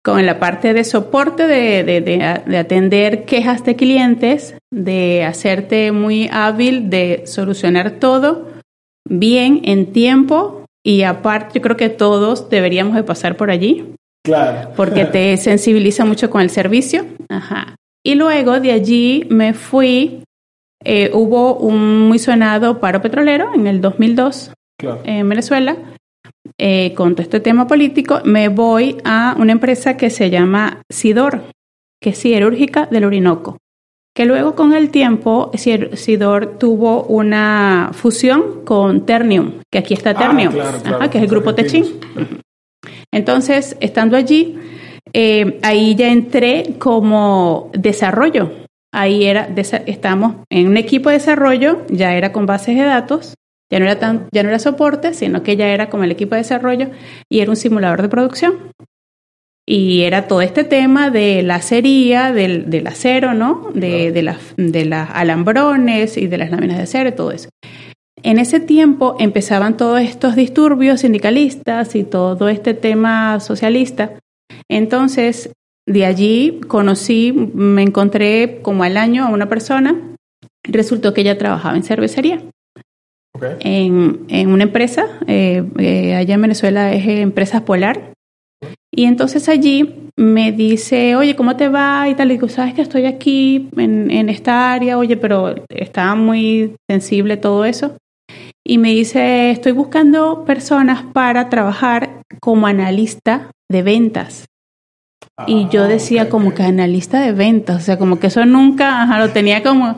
con 0.03 0.25
la 0.25 0.39
parte 0.39 0.73
de 0.73 0.83
soporte, 0.83 1.45
de, 1.47 1.83
de, 1.83 2.01
de, 2.01 2.41
de 2.45 2.57
atender 2.57 3.25
quejas 3.25 3.63
de 3.65 3.75
clientes, 3.75 4.55
de 4.71 5.23
hacerte 5.25 5.91
muy 5.91 6.29
hábil, 6.31 6.89
de 6.89 7.23
solucionar 7.27 7.91
todo 7.91 8.47
bien 9.09 9.61
en 9.63 9.93
tiempo 9.93 10.65
y 10.83 11.03
aparte 11.03 11.55
yo 11.55 11.61
creo 11.61 11.77
que 11.77 11.89
todos 11.89 12.49
deberíamos 12.49 12.95
de 12.95 13.03
pasar 13.03 13.37
por 13.37 13.51
allí 13.51 13.93
Claro. 14.23 14.71
porque 14.75 15.05
te 15.05 15.37
sensibiliza 15.49 16.03
mucho 16.03 16.29
con 16.29 16.41
el 16.41 16.49
servicio. 16.49 17.05
Ajá. 17.29 17.75
Y 18.05 18.15
luego 18.15 18.59
de 18.59 18.71
allí 18.71 19.25
me 19.29 19.53
fui, 19.53 20.23
eh, 20.83 21.09
hubo 21.13 21.55
un 21.55 22.07
muy 22.07 22.19
sonado 22.19 22.79
paro 22.79 23.01
petrolero 23.01 23.53
en 23.53 23.67
el 23.67 23.81
2002 23.81 24.51
Claro. 24.79 25.01
en 25.05 25.27
Venezuela. 25.27 25.75
Eh, 26.59 26.93
con 26.95 27.13
todo 27.13 27.23
este 27.23 27.39
tema 27.39 27.67
político, 27.67 28.21
me 28.23 28.47
voy 28.49 28.97
a 29.03 29.35
una 29.37 29.51
empresa 29.51 29.97
que 29.97 30.09
se 30.09 30.29
llama 30.29 30.81
Sidor, 30.89 31.43
que 32.01 32.11
es 32.11 32.17
siderúrgica 32.17 32.85
del 32.85 33.03
Orinoco, 33.05 33.57
que 34.15 34.25
luego 34.25 34.55
con 34.55 34.73
el 34.73 34.89
tiempo 34.89 35.51
Sidor 35.55 36.57
tuvo 36.57 37.03
una 37.03 37.89
fusión 37.93 38.63
con 38.65 39.05
Ternium, 39.05 39.59
que 39.71 39.79
aquí 39.79 39.93
está 39.93 40.11
Ah, 40.11 40.17
Ternium, 40.17 40.53
claro, 40.53 40.77
claro, 40.81 40.97
ajá, 40.97 41.09
que 41.09 41.17
es 41.17 41.23
el 41.25 41.29
grupo 41.29 41.53
Techín. 41.53 41.85
Entonces, 43.11 43.75
estando 43.79 44.15
allí, 44.17 44.57
eh, 45.13 45.59
ahí 45.63 45.95
ya 45.95 46.09
entré 46.09 46.75
como 46.79 47.71
desarrollo. 47.73 48.51
Ahí 48.93 49.25
era, 49.25 49.49
estamos 49.85 50.35
en 50.49 50.67
un 50.67 50.77
equipo 50.77 51.09
de 51.09 51.17
desarrollo, 51.17 51.85
ya 51.89 52.15
era 52.15 52.31
con 52.31 52.45
bases 52.45 52.77
de 52.77 52.83
datos, 52.83 53.35
Ya 53.69 53.79
no 53.79 53.85
era 53.85 53.99
tan, 53.99 54.27
ya 54.31 54.43
no 54.43 54.49
era 54.49 54.59
soporte, 54.59 55.13
sino 55.13 55.43
que 55.43 55.57
ya 55.57 55.67
era 55.67 55.89
como 55.89 56.05
el 56.05 56.11
equipo 56.11 56.35
de 56.35 56.41
desarrollo 56.41 56.89
y 57.29 57.41
era 57.41 57.49
un 57.49 57.57
simulador 57.57 58.01
de 58.01 58.09
producción. 58.09 58.71
Y 59.69 60.03
era 60.03 60.29
todo 60.29 60.41
este 60.41 60.63
tema 60.63 61.09
de 61.09 61.43
la 61.43 61.55
acería, 61.55 62.31
del, 62.31 62.69
del 62.69 62.87
acero, 62.87 63.33
¿no? 63.33 63.69
De, 63.73 64.13
de, 64.13 64.21
las, 64.21 64.37
de 64.55 64.85
las 64.85 65.09
alambrones 65.11 66.15
y 66.15 66.27
de 66.27 66.37
las 66.37 66.51
láminas 66.51 66.77
de 66.77 66.83
acero 66.83 67.09
y 67.09 67.11
todo 67.11 67.31
eso. 67.31 67.49
En 68.23 68.39
ese 68.39 68.61
tiempo 68.61 69.17
empezaban 69.19 69.75
todos 69.75 69.99
estos 69.99 70.37
disturbios 70.37 71.01
sindicalistas 71.01 71.95
y 71.95 72.05
todo 72.05 72.47
este 72.47 72.73
tema 72.73 73.41
socialista. 73.41 74.13
Entonces, 74.69 75.51
de 75.87 76.05
allí 76.05 76.59
conocí, 76.67 77.31
me 77.31 77.81
encontré 77.81 78.59
como 78.61 78.83
al 78.83 78.97
año 78.97 79.25
a 79.25 79.29
una 79.29 79.49
persona, 79.49 79.95
resultó 80.63 81.13
que 81.13 81.21
ella 81.21 81.37
trabajaba 81.37 81.75
en 81.75 81.83
cervecería. 81.83 82.41
Okay. 83.33 83.55
En, 83.61 84.25
en, 84.27 84.49
una 84.49 84.63
empresa, 84.63 85.07
eh, 85.27 85.63
eh, 85.79 86.15
allá 86.15 86.35
en 86.35 86.41
Venezuela 86.41 86.91
es 86.93 87.07
Empresas 87.07 87.61
Polar, 87.61 88.13
y 88.93 89.05
entonces 89.05 89.47
allí 89.47 90.09
me 90.17 90.51
dice, 90.51 91.15
oye, 91.15 91.35
¿cómo 91.35 91.55
te 91.55 91.69
va? 91.69 92.09
Y 92.09 92.15
tal, 92.15 92.31
y 92.31 92.33
digo, 92.33 92.49
sabes 92.49 92.73
que 92.73 92.81
estoy 92.81 93.05
aquí 93.05 93.69
en, 93.77 94.11
en 94.11 94.29
esta 94.29 94.73
área, 94.73 94.97
oye, 94.97 95.15
pero 95.17 95.55
estaba 95.69 96.15
muy 96.15 96.75
sensible 96.89 97.37
todo 97.37 97.63
eso. 97.63 97.95
Y 98.65 98.79
me 98.79 98.89
dice, 98.89 99.51
estoy 99.51 99.71
buscando 99.71 100.43
personas 100.43 101.03
para 101.13 101.47
trabajar 101.47 102.21
como 102.41 102.67
analista 102.67 103.51
de 103.71 103.83
ventas. 103.83 104.45
Ah, 105.37 105.45
y 105.47 105.67
yo 105.69 105.87
decía 105.87 106.29
como 106.29 106.53
que 106.53 106.63
analista 106.63 107.19
de 107.21 107.31
ventas, 107.31 107.77
o 107.77 107.85
sea, 107.85 107.99
como 107.99 108.19
que 108.19 108.27
eso 108.27 108.45
nunca, 108.45 109.03
ajá, 109.03 109.19
lo 109.19 109.29
tenía 109.29 109.61
como, 109.61 109.97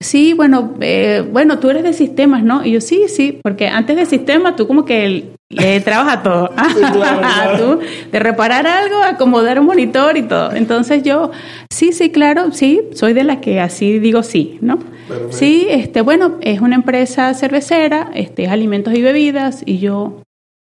sí, 0.00 0.32
bueno, 0.32 0.74
eh, 0.80 1.26
bueno, 1.30 1.58
tú 1.58 1.70
eres 1.70 1.82
de 1.82 1.92
sistemas, 1.92 2.42
¿no? 2.42 2.64
Y 2.64 2.72
yo, 2.72 2.80
sí, 2.80 3.04
sí, 3.08 3.38
porque 3.42 3.68
antes 3.68 3.96
de 3.96 4.06
sistemas 4.06 4.56
tú 4.56 4.66
como 4.66 4.84
que 4.84 5.32
le 5.50 5.80
trabajas 5.80 6.18
a 6.18 6.22
todo. 6.22 6.50
claro, 6.78 7.20
claro. 7.20 7.58
tú, 7.58 7.80
de 8.10 8.18
reparar 8.18 8.66
algo, 8.66 8.96
acomodar 9.02 9.60
un 9.60 9.66
monitor 9.66 10.16
y 10.16 10.22
todo. 10.22 10.52
Entonces 10.52 11.02
yo, 11.02 11.30
sí, 11.70 11.92
sí, 11.92 12.10
claro, 12.10 12.52
sí, 12.52 12.80
soy 12.94 13.12
de 13.12 13.24
las 13.24 13.38
que 13.38 13.60
así 13.60 13.98
digo 13.98 14.22
sí, 14.22 14.58
¿no? 14.60 14.78
Perfecto. 14.78 15.36
Sí, 15.36 15.66
este, 15.68 16.00
bueno, 16.00 16.38
es 16.40 16.60
una 16.60 16.76
empresa 16.76 17.34
cervecera, 17.34 18.10
este, 18.14 18.44
es 18.44 18.50
alimentos 18.50 18.94
y 18.94 19.02
bebidas, 19.02 19.62
y 19.66 19.78
yo, 19.78 20.22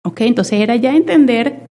ok, 0.04 0.20
entonces 0.22 0.60
era 0.60 0.76
ya 0.76 0.94
entender 0.94 1.66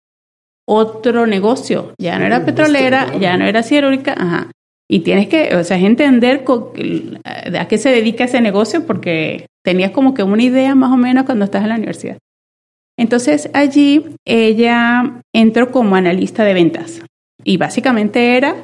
otro 0.67 1.25
negocio, 1.25 1.93
ya 1.97 2.19
no 2.19 2.25
era 2.25 2.45
petrolera, 2.45 3.17
ya 3.17 3.37
no 3.37 3.45
era 3.45 3.63
siderúrgica, 3.63 4.13
ajá. 4.17 4.51
Y 4.89 5.01
tienes 5.01 5.27
que, 5.27 5.55
o 5.55 5.63
sea, 5.63 5.77
entender 5.77 6.45
a 7.59 7.67
qué 7.67 7.77
se 7.77 7.89
dedica 7.89 8.25
ese 8.25 8.41
negocio 8.41 8.85
porque 8.85 9.47
tenías 9.63 9.91
como 9.91 10.13
que 10.13 10.23
una 10.23 10.43
idea 10.43 10.75
más 10.75 10.91
o 10.91 10.97
menos 10.97 11.25
cuando 11.25 11.45
estás 11.45 11.63
en 11.63 11.69
la 11.69 11.75
universidad. 11.75 12.17
Entonces 12.97 13.49
allí 13.53 14.05
ella 14.25 15.21
entró 15.33 15.71
como 15.71 15.95
analista 15.95 16.43
de 16.43 16.53
ventas 16.53 17.01
y 17.43 17.57
básicamente 17.57 18.37
era 18.37 18.55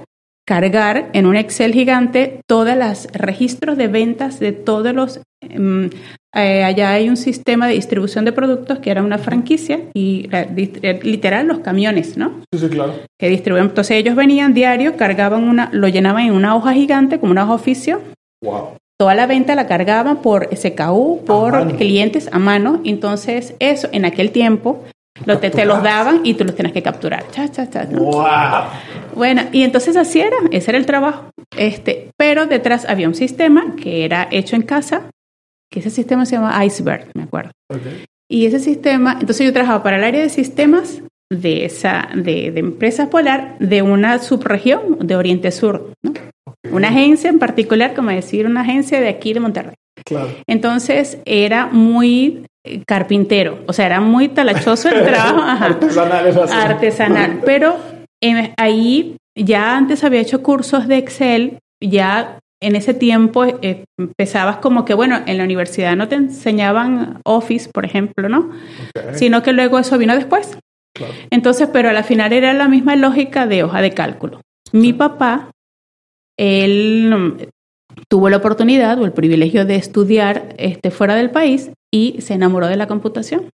cargar 0.46 1.10
en 1.14 1.26
un 1.26 1.36
Excel 1.36 1.74
gigante 1.74 2.42
todos 2.48 2.76
los 2.76 3.08
registros 3.14 3.78
de 3.78 3.88
ventas 3.88 4.40
de 4.40 4.52
todos 4.52 4.94
los... 4.94 5.22
em, 5.42 5.90
eh, 6.36 6.64
allá 6.64 6.92
hay 6.92 7.10
un 7.10 7.18
sistema 7.18 7.68
de 7.68 7.74
distribución 7.76 8.26
de 8.26 8.32
productos 8.32 8.80
que 8.80 8.90
era 8.92 9.04
una 9.04 9.18
franquicia 9.18 9.80
y 9.94 10.28
eh, 10.32 11.00
literal 11.04 11.48
los 11.48 11.60
camiones, 11.60 12.18
¿no? 12.18 12.42
Sí, 12.52 12.60
sí, 12.60 12.70
claro. 12.70 12.94
Que 13.20 13.30
distribuían. 13.30 13.68
Entonces 13.68 13.98
ellos 13.98 14.16
venían 14.16 14.54
diario, 14.54 14.98
cargaban 14.98 15.44
una, 15.44 15.70
lo 15.72 15.88
llenaban 15.88 16.26
en 16.26 16.34
una 16.34 16.56
hoja 16.56 16.74
gigante 16.74 17.20
como 17.20 17.32
una 17.32 17.44
hoja 17.44 17.54
oficio 17.54 18.02
Wow. 18.44 18.76
toda 19.00 19.16
la 19.16 19.26
venta 19.26 19.56
la 19.56 19.68
cargaban 19.68 20.18
por 20.18 20.50
SKU, 20.56 21.24
por 21.26 21.78
clientes 21.78 22.30
a 22.32 22.40
mano. 22.40 22.82
Entonces, 22.84 23.56
eso 23.60 23.88
en 23.94 24.04
aquel 24.06 24.32
tiempo 24.32 24.84
lo 25.26 25.38
te, 25.38 25.50
te 25.50 25.64
los 25.66 25.82
daban 25.84 26.22
y 26.26 26.34
tú 26.34 26.44
los 26.44 26.56
tenías 26.56 26.74
que 26.74 26.82
capturar. 26.82 27.24
Cha, 27.32 27.48
cha, 27.50 27.70
cha, 27.70 27.86
¿no? 27.86 28.00
Wow. 28.02 28.26
Bueno, 29.16 29.44
y 29.52 29.64
entonces 29.64 29.96
así 29.96 30.20
era, 30.20 30.36
ese 30.52 30.72
era 30.72 30.78
el 30.78 30.86
trabajo. 30.86 31.30
Este, 31.56 32.10
pero 32.18 32.48
detrás 32.48 32.86
había 32.90 33.08
un 33.08 33.16
sistema 33.16 33.76
que 33.82 34.04
era 34.04 34.28
hecho 34.32 34.56
en 34.56 34.64
casa, 34.64 35.04
que 35.74 35.80
ese 35.80 35.90
sistema 35.90 36.24
se 36.28 36.36
llama 36.36 36.64
Iceberg, 36.64 37.08
me 37.16 37.24
acuerdo. 37.24 37.50
Y 38.30 38.46
ese 38.46 38.60
sistema, 38.60 39.18
entonces 39.20 39.44
yo 39.44 39.52
trabajaba 39.52 39.82
para 39.82 39.98
el 39.98 40.04
área 40.04 40.22
de 40.22 40.30
sistemas 40.30 41.02
de 41.32 41.66
esa 41.66 42.10
de, 42.14 42.52
de 42.52 42.60
empresa 42.60 43.10
polar 43.10 43.58
de 43.58 43.82
una 43.82 44.20
subregión 44.20 45.00
de 45.00 45.16
Oriente 45.16 45.52
Sur, 45.52 45.92
¿no? 46.04 46.14
Una 46.72 46.90
agencia 46.90 47.28
en 47.32 47.40
particular, 47.40 47.96
como 47.96 48.12
decir, 48.12 48.46
una 48.46 48.62
agencia 48.62 49.02
de 49.02 49.10
aquí 49.10 49.34
de 49.34 49.40
Monterrey. 49.40 49.74
Claro. 50.06 50.30
Entonces 50.46 51.18
era 51.26 51.66
muy 51.66 52.46
eh, 52.64 52.84
carpintero, 52.86 53.64
o 53.66 53.74
sea, 53.74 53.88
era 53.88 54.00
muy 54.00 54.28
talachoso 54.30 54.90
el 54.90 55.04
trabajo, 55.06 55.42
ajá, 55.42 55.66
Artesanal 55.66 56.28
es 56.28 56.38
así. 56.38 56.54
artesanal. 56.56 57.42
Pero 57.44 57.78
eh, 58.22 58.54
ahí 58.58 59.18
ya 59.36 59.76
antes 59.76 60.04
había 60.04 60.22
hecho 60.22 60.44
cursos 60.44 60.88
de 60.88 60.98
Excel, 60.98 61.58
ya 61.82 62.38
en 62.64 62.76
ese 62.76 62.94
tiempo 62.94 63.46
eh, 63.46 63.86
empezabas 64.00 64.58
como 64.58 64.86
que, 64.86 64.94
bueno, 64.94 65.22
en 65.26 65.38
la 65.38 65.44
universidad 65.44 65.96
no 65.96 66.08
te 66.08 66.16
enseñaban 66.16 67.20
Office, 67.26 67.70
por 67.72 67.86
ejemplo, 67.86 68.30
¿no? 68.30 68.52
Sino 69.14 69.44
que 69.44 69.54
luego 69.54 69.80
eso 69.80 69.98
vino 69.98 70.16
después. 70.16 70.58
Claro. 70.96 71.14
Entonces, 71.30 71.70
pero 71.74 71.90
a 71.90 71.94
la 71.94 72.04
final 72.04 72.34
era 72.34 72.54
la 72.54 72.68
misma 72.68 72.96
lógica 72.96 73.48
de 73.48 73.64
hoja 73.64 73.82
de 73.82 73.92
cálculo. 73.92 74.42
Mi 74.72 74.94
papá, 74.94 75.52
él 76.38 77.14
mm, 77.14 78.04
tuvo 78.08 78.30
la 78.30 78.38
oportunidad 78.38 79.00
o 79.00 79.06
el 79.06 79.12
privilegio 79.12 79.66
de 79.66 79.76
estudiar 79.76 80.56
este, 80.58 80.90
fuera 80.92 81.16
del 81.16 81.32
país 81.32 81.72
y 81.92 82.22
se 82.22 82.34
enamoró 82.34 82.68
de 82.68 82.78
la 82.78 82.88
computación. 82.88 83.50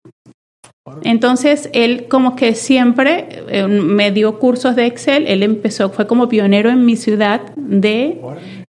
Entonces, 1.03 1.69
él 1.73 2.07
como 2.09 2.37
que 2.37 2.55
siempre 2.55 3.43
eh, 3.49 3.67
me 3.67 4.13
dio 4.13 4.39
cursos 4.39 4.77
de 4.77 4.87
Excel, 4.87 5.27
él 5.27 5.43
empezó, 5.43 5.91
fue 5.91 6.07
como 6.07 6.29
pionero 6.29 6.71
en 6.71 6.85
mi 6.85 6.97
ciudad 6.97 7.55
de 7.57 8.21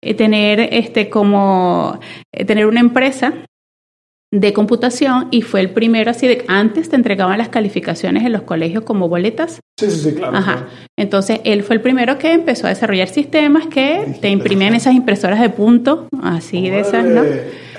eh, 0.01 0.13
tener 0.13 0.60
este 0.60 1.10
como 1.10 2.00
eh, 2.31 2.45
tener 2.45 2.67
una 2.67 2.79
empresa 2.79 3.34
de 4.31 4.53
computación 4.53 5.27
y 5.31 5.41
fue 5.43 5.62
el 5.62 5.69
primero 5.69 6.12
así 6.12 6.27
de 6.27 6.43
antes 6.48 6.89
te 6.89 6.95
entregaban 6.95 7.38
las 7.38 7.50
calificaciones 7.50 8.25
en 8.25 8.31
los 8.31 8.41
colegios 8.41 8.84
como 8.84 9.07
boletas. 9.07 9.60
Sí, 9.79 9.89
sí, 9.91 10.10
sí, 10.10 10.15
claro. 10.15 10.38
Ajá. 10.38 10.53
claro. 10.53 10.67
Entonces 10.98 11.39
él 11.43 11.63
fue 11.63 11.75
el 11.75 11.81
primero 11.81 12.17
que 12.17 12.34
empezó 12.34 12.67
a 12.67 12.69
desarrollar 12.69 13.07
sistemas 13.07 13.67
que 13.67 14.17
te 14.22 14.29
imprimían 14.29 14.74
esas 14.74 14.93
impresoras 14.93 15.39
de 15.39 15.50
punto, 15.50 16.07
así 16.22 16.69
de 16.69 16.79
esas, 16.79 17.05
¿no? 17.05 17.24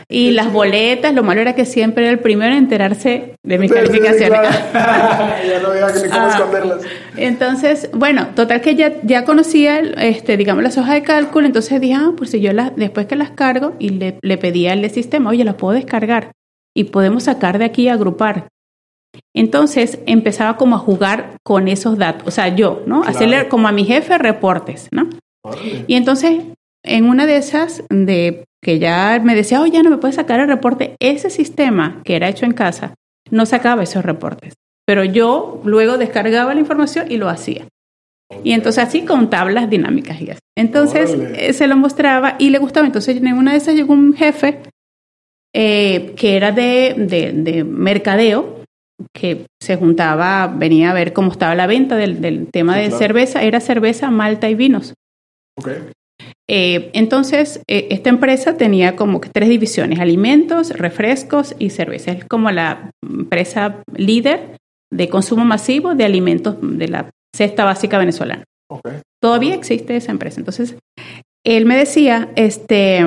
Y 0.09 0.31
las 0.31 0.53
boletas, 0.53 1.13
lo 1.15 1.25
malo 1.25 1.41
era 1.41 1.55
que 1.57 1.65
siempre 1.65 2.05
era 2.05 2.13
el 2.13 2.21
primero 2.21 2.53
en 2.53 2.59
enterarse 2.59 3.35
de 3.43 3.59
mis 3.59 3.71
Sí, 3.73 3.77
sí, 3.77 3.83
sí, 3.93 3.99
calificaciones. 3.99 4.41
claro. 4.71 5.35
ya 5.49 5.61
no 5.61 5.69
había 5.69 5.87
ni 5.89 6.09
cómo 6.09 6.27
Ah. 6.27 6.29
esconderlas. 6.33 6.83
Entonces, 7.17 7.91
bueno, 7.93 8.29
total 8.37 8.61
que 8.61 8.77
ya, 8.77 8.93
ya 9.03 9.25
conocía, 9.25 9.81
este, 9.81 10.37
digamos, 10.37 10.63
las 10.63 10.79
hojas 10.79 10.95
de 10.95 11.03
cálculo, 11.03 11.47
entonces 11.47 11.81
dije, 11.81 11.95
ah, 11.95 12.13
pues 12.17 12.31
si 12.31 12.41
yo 12.41 12.53
las, 12.53 12.77
después 12.77 13.07
que 13.07 13.17
las 13.17 13.31
cargo, 13.31 13.75
y 13.81 13.89
le, 13.91 14.19
le 14.23 14.39
pedí 14.39 14.69
al 14.69 14.89
sistema, 14.91 15.31
oye, 15.31 15.43
las 15.45 15.57
puedo 15.57 15.75
descargar 15.75 16.31
y 16.75 16.85
podemos 16.85 17.25
sacar 17.25 17.59
de 17.59 17.65
aquí 17.65 17.83
y 17.83 17.89
agrupar. 17.89 18.47
Entonces 19.35 19.99
empezaba 20.07 20.57
como 20.57 20.77
a 20.77 20.79
jugar 20.79 21.37
con 21.43 21.69
esos 21.69 21.99
datos, 21.99 22.29
o 22.29 22.31
sea, 22.31 22.55
yo, 22.55 22.83
¿no? 22.87 23.01
Claro. 23.01 23.17
Hacerle 23.17 23.49
como 23.49 23.67
a 23.67 23.73
mi 23.73 23.85
jefe 23.85 24.19
reportes, 24.19 24.89
¿no? 24.93 25.09
Y 25.87 25.95
entonces, 25.95 26.41
en 26.87 27.05
una 27.07 27.27
de 27.27 27.37
esas, 27.37 27.83
de 27.91 28.45
que 28.63 28.79
ya 28.79 29.21
me 29.23 29.35
decía, 29.35 29.61
oh, 29.61 29.67
ya 29.67 29.83
no 29.83 29.91
me 29.91 29.99
puedes 29.99 30.17
sacar 30.17 30.41
el 30.41 30.49
reporte, 30.49 30.97
ese 31.01 31.31
sistema 31.31 32.01
que 32.05 32.17
era 32.17 32.29
hecho 32.29 32.47
en 32.47 32.53
casa 32.53 32.95
no 33.31 33.47
sacaba 33.47 33.83
esos 33.83 34.05
reportes. 34.05 34.55
Pero 34.87 35.05
yo 35.05 35.61
luego 35.65 35.99
descargaba 35.99 36.55
la 36.55 36.61
información 36.61 37.11
y 37.11 37.17
lo 37.17 37.29
hacía. 37.29 37.67
Y 38.45 38.53
entonces 38.53 38.83
así 38.85 39.05
con 39.05 39.31
tablas 39.31 39.69
dinámicas 39.71 40.21
y 40.21 40.31
así. 40.31 40.41
Entonces 40.57 41.11
Órale. 41.11 41.53
se 41.53 41.67
lo 41.67 41.77
mostraba 41.77 42.37
y 42.39 42.51
le 42.51 42.59
gustaba. 42.59 42.87
Entonces 42.87 43.17
en 43.17 43.33
una 43.35 43.53
de 43.53 43.59
esas 43.59 43.75
llegó 43.75 43.93
un 43.93 44.15
jefe 44.15 44.61
eh, 45.55 46.13
que 46.17 46.37
era 46.37 46.53
de, 46.53 46.95
de, 46.97 47.33
de 47.33 47.65
mercadeo, 47.65 48.63
que 49.15 49.47
se 49.61 49.77
juntaba, 49.77 50.47
venía 50.49 50.91
a 50.91 50.95
ver 50.95 51.13
cómo 51.13 51.31
estaba 51.33 51.55
la 51.55 51.67
venta 51.67 51.97
del, 51.97 52.21
del 52.21 52.49
tema 52.51 52.75
Sí, 52.75 52.81
de 52.81 52.87
claro. 52.87 52.99
cerveza, 52.99 53.43
era 53.43 53.61
cerveza, 53.61 54.11
malta 54.11 54.49
y 54.49 54.55
vinos. 54.55 54.95
Ok. 55.59 55.69
Eh, 56.49 56.91
entonces, 56.93 57.61
eh, 57.67 57.89
esta 57.91 58.09
empresa 58.09 58.57
tenía 58.57 58.95
como 58.95 59.21
que 59.21 59.29
tres 59.31 59.49
divisiones, 59.49 59.99
alimentos, 59.99 60.71
refrescos 60.71 61.55
y 61.59 61.71
cerveza. 61.71 62.13
Es 62.13 62.25
como 62.25 62.51
la 62.51 62.91
empresa 63.03 63.83
líder 63.97 64.57
de 64.93 65.09
consumo 65.09 65.45
masivo 65.45 65.95
de 65.95 66.05
alimentos 66.05 66.57
de 66.61 66.89
la 66.89 67.11
cesta 67.35 67.65
básica 67.65 67.99
venezolana. 67.99 68.45
Ok. 68.71 68.89
Todavía 69.21 69.55
existe 69.55 69.97
esa 69.97 70.13
empresa. 70.13 70.41
Entonces, 70.41 70.77
él 71.45 71.67
me 71.67 71.77
decía, 71.77 72.31
este, 72.37 73.05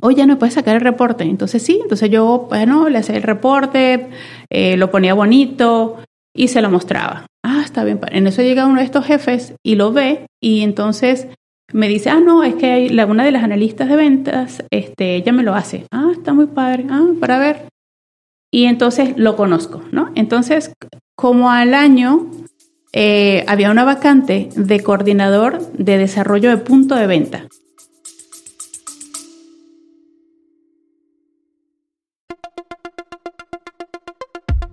oye, 0.00 0.26
¿no 0.26 0.38
puedes 0.38 0.54
sacar 0.54 0.76
el 0.76 0.82
reporte? 0.82 1.24
Entonces, 1.24 1.62
sí, 1.62 1.78
entonces 1.82 2.10
yo, 2.10 2.46
bueno, 2.48 2.88
le 2.88 2.98
hacía 2.98 3.16
el 3.16 3.22
reporte, 3.22 4.08
eh, 4.50 4.76
lo 4.76 4.90
ponía 4.90 5.14
bonito 5.14 5.98
y 6.34 6.48
se 6.48 6.62
lo 6.62 6.70
mostraba. 6.70 7.26
Ah, 7.44 7.62
está 7.64 7.84
bien. 7.84 8.00
En 8.10 8.26
eso 8.26 8.42
llega 8.42 8.66
uno 8.66 8.80
de 8.80 8.86
estos 8.86 9.06
jefes 9.06 9.54
y 9.64 9.76
lo 9.76 9.92
ve 9.92 10.26
y 10.42 10.62
entonces 10.62 11.28
me 11.72 11.88
dice, 11.88 12.10
ah, 12.10 12.20
no, 12.20 12.44
es 12.44 12.54
que 12.54 12.66
hay 12.66 13.00
una 13.00 13.24
de 13.24 13.32
las 13.32 13.42
analistas 13.42 13.88
de 13.88 13.96
ventas, 13.96 14.64
este, 14.70 15.16
ella 15.16 15.32
me 15.32 15.42
lo 15.42 15.54
hace. 15.54 15.86
Ah, 15.90 16.10
está 16.12 16.32
muy 16.32 16.46
padre. 16.46 16.86
Ah, 16.90 17.06
para 17.20 17.38
ver. 17.38 17.68
Y 18.52 18.64
entonces 18.64 19.14
lo 19.16 19.36
conozco, 19.36 19.82
¿no? 19.90 20.10
Entonces, 20.14 20.72
como 21.16 21.50
al 21.50 21.74
año 21.74 22.30
eh, 22.92 23.44
había 23.48 23.70
una 23.70 23.84
vacante 23.84 24.48
de 24.54 24.80
coordinador 24.80 25.72
de 25.72 25.98
desarrollo 25.98 26.50
de 26.50 26.58
punto 26.58 26.94
de 26.94 27.06
venta. 27.06 27.48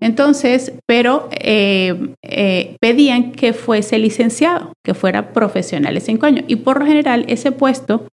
Entonces, 0.00 0.72
pero 0.86 1.28
eh, 1.32 2.14
eh, 2.22 2.76
pedían 2.80 3.32
que 3.32 3.52
fuese 3.52 3.98
licenciado, 3.98 4.72
que 4.84 4.94
fuera 4.94 5.32
profesional 5.32 5.94
de 5.94 6.00
cinco 6.00 6.26
años. 6.26 6.44
Y 6.46 6.56
por 6.56 6.78
lo 6.78 6.86
general, 6.86 7.24
ese 7.28 7.50
puesto, 7.50 8.06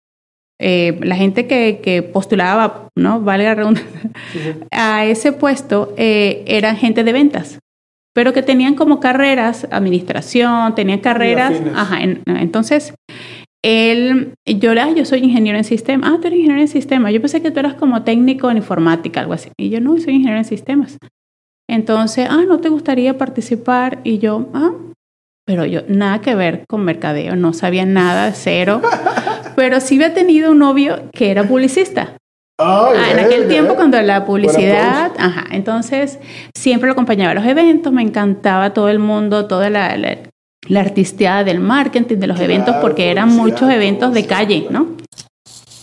eh, 0.59 0.99
la 1.03 1.17
gente 1.17 1.47
que, 1.47 2.11
postulaba, 2.13 2.89
¿no? 2.97 3.21
Vale 3.21 3.45
la 3.45 3.55
redundancia, 3.55 4.13
a 4.71 5.05
ese 5.05 5.33
puesto 5.33 5.93
eran 5.97 6.77
gente 6.77 7.05
de 7.05 7.13
ventas, 7.13 7.59
pero 8.15 8.33
que 8.33 8.43
tenían 8.43 8.77
como 8.77 9.01
carreras, 9.01 9.67
administración, 9.71 10.75
tenían 10.75 11.01
carreras. 11.01 11.61
Ajá, 11.75 11.99
entonces, 12.03 12.95
él, 13.65 14.35
yo, 14.45 14.73
ah, 14.73 14.91
yo 14.95 15.07
soy 15.07 15.21
ingeniero 15.21 15.57
en 15.57 15.65
sistemas. 15.65 16.11
Ah, 16.13 16.19
tú 16.21 16.27
eres 16.27 16.39
ingeniero 16.39 16.61
en 16.61 16.69
sistemas. 16.69 17.15
Yo 17.15 17.21
pensé 17.23 17.41
que 17.41 17.51
tú 17.51 17.61
eras 17.61 17.73
como 17.75 18.03
técnico 18.03 18.51
en 18.51 18.59
informática, 18.59 19.21
algo 19.21 19.33
así. 19.33 19.51
Y 19.59 19.71
yo 19.71 19.81
no, 19.81 19.97
soy 19.97 20.17
ingeniero 20.17 20.37
en 20.37 20.45
sistemas. 20.45 20.99
Entonces, 21.67 22.29
ah, 22.31 22.45
¿no 22.47 22.61
te 22.61 22.69
gustaría 22.69 23.17
participar? 23.17 24.01
Y 24.05 24.19
yo, 24.19 24.51
ah, 24.53 24.73
pero 25.47 25.65
yo 25.65 25.81
nada 25.89 26.21
que 26.21 26.35
ver 26.35 26.65
con 26.69 26.85
mercadeo, 26.85 27.37
no 27.37 27.55
sabía 27.55 27.87
nada, 27.87 28.33
cero. 28.33 28.83
pero 29.57 29.81
sí 29.81 29.95
había 29.95 30.13
tenido 30.13 30.51
un 30.51 30.59
novio 30.59 31.09
que 31.15 31.31
era 31.31 31.45
publicista. 31.45 32.19
ah, 32.61 32.93
en 33.13 33.19
aquel 33.19 33.49
tiempo 33.49 33.77
cuando 33.77 34.01
la 34.03 34.27
publicidad, 34.27 35.13
ajá, 35.17 35.47
entonces 35.53 36.19
siempre 36.55 36.87
lo 36.87 36.93
acompañaba 36.93 37.33
a 37.33 37.35
los 37.35 37.47
eventos, 37.47 37.95
me 37.95 38.03
encantaba 38.03 38.75
todo 38.75 38.91
el 38.91 38.99
mundo, 38.99 39.47
toda 39.47 39.71
la, 39.71 39.97
la, 39.97 40.19
artisteada 40.75 41.45
del 41.45 41.61
marketing, 41.61 42.17
de 42.17 42.27
los 42.27 42.41
eventos, 42.41 42.77
porque 42.77 43.11
eran 43.11 43.35
muchos 43.35 43.71
eventos 43.71 44.13
de 44.15 44.27
calle, 44.27 44.67
¿no? 44.71 44.89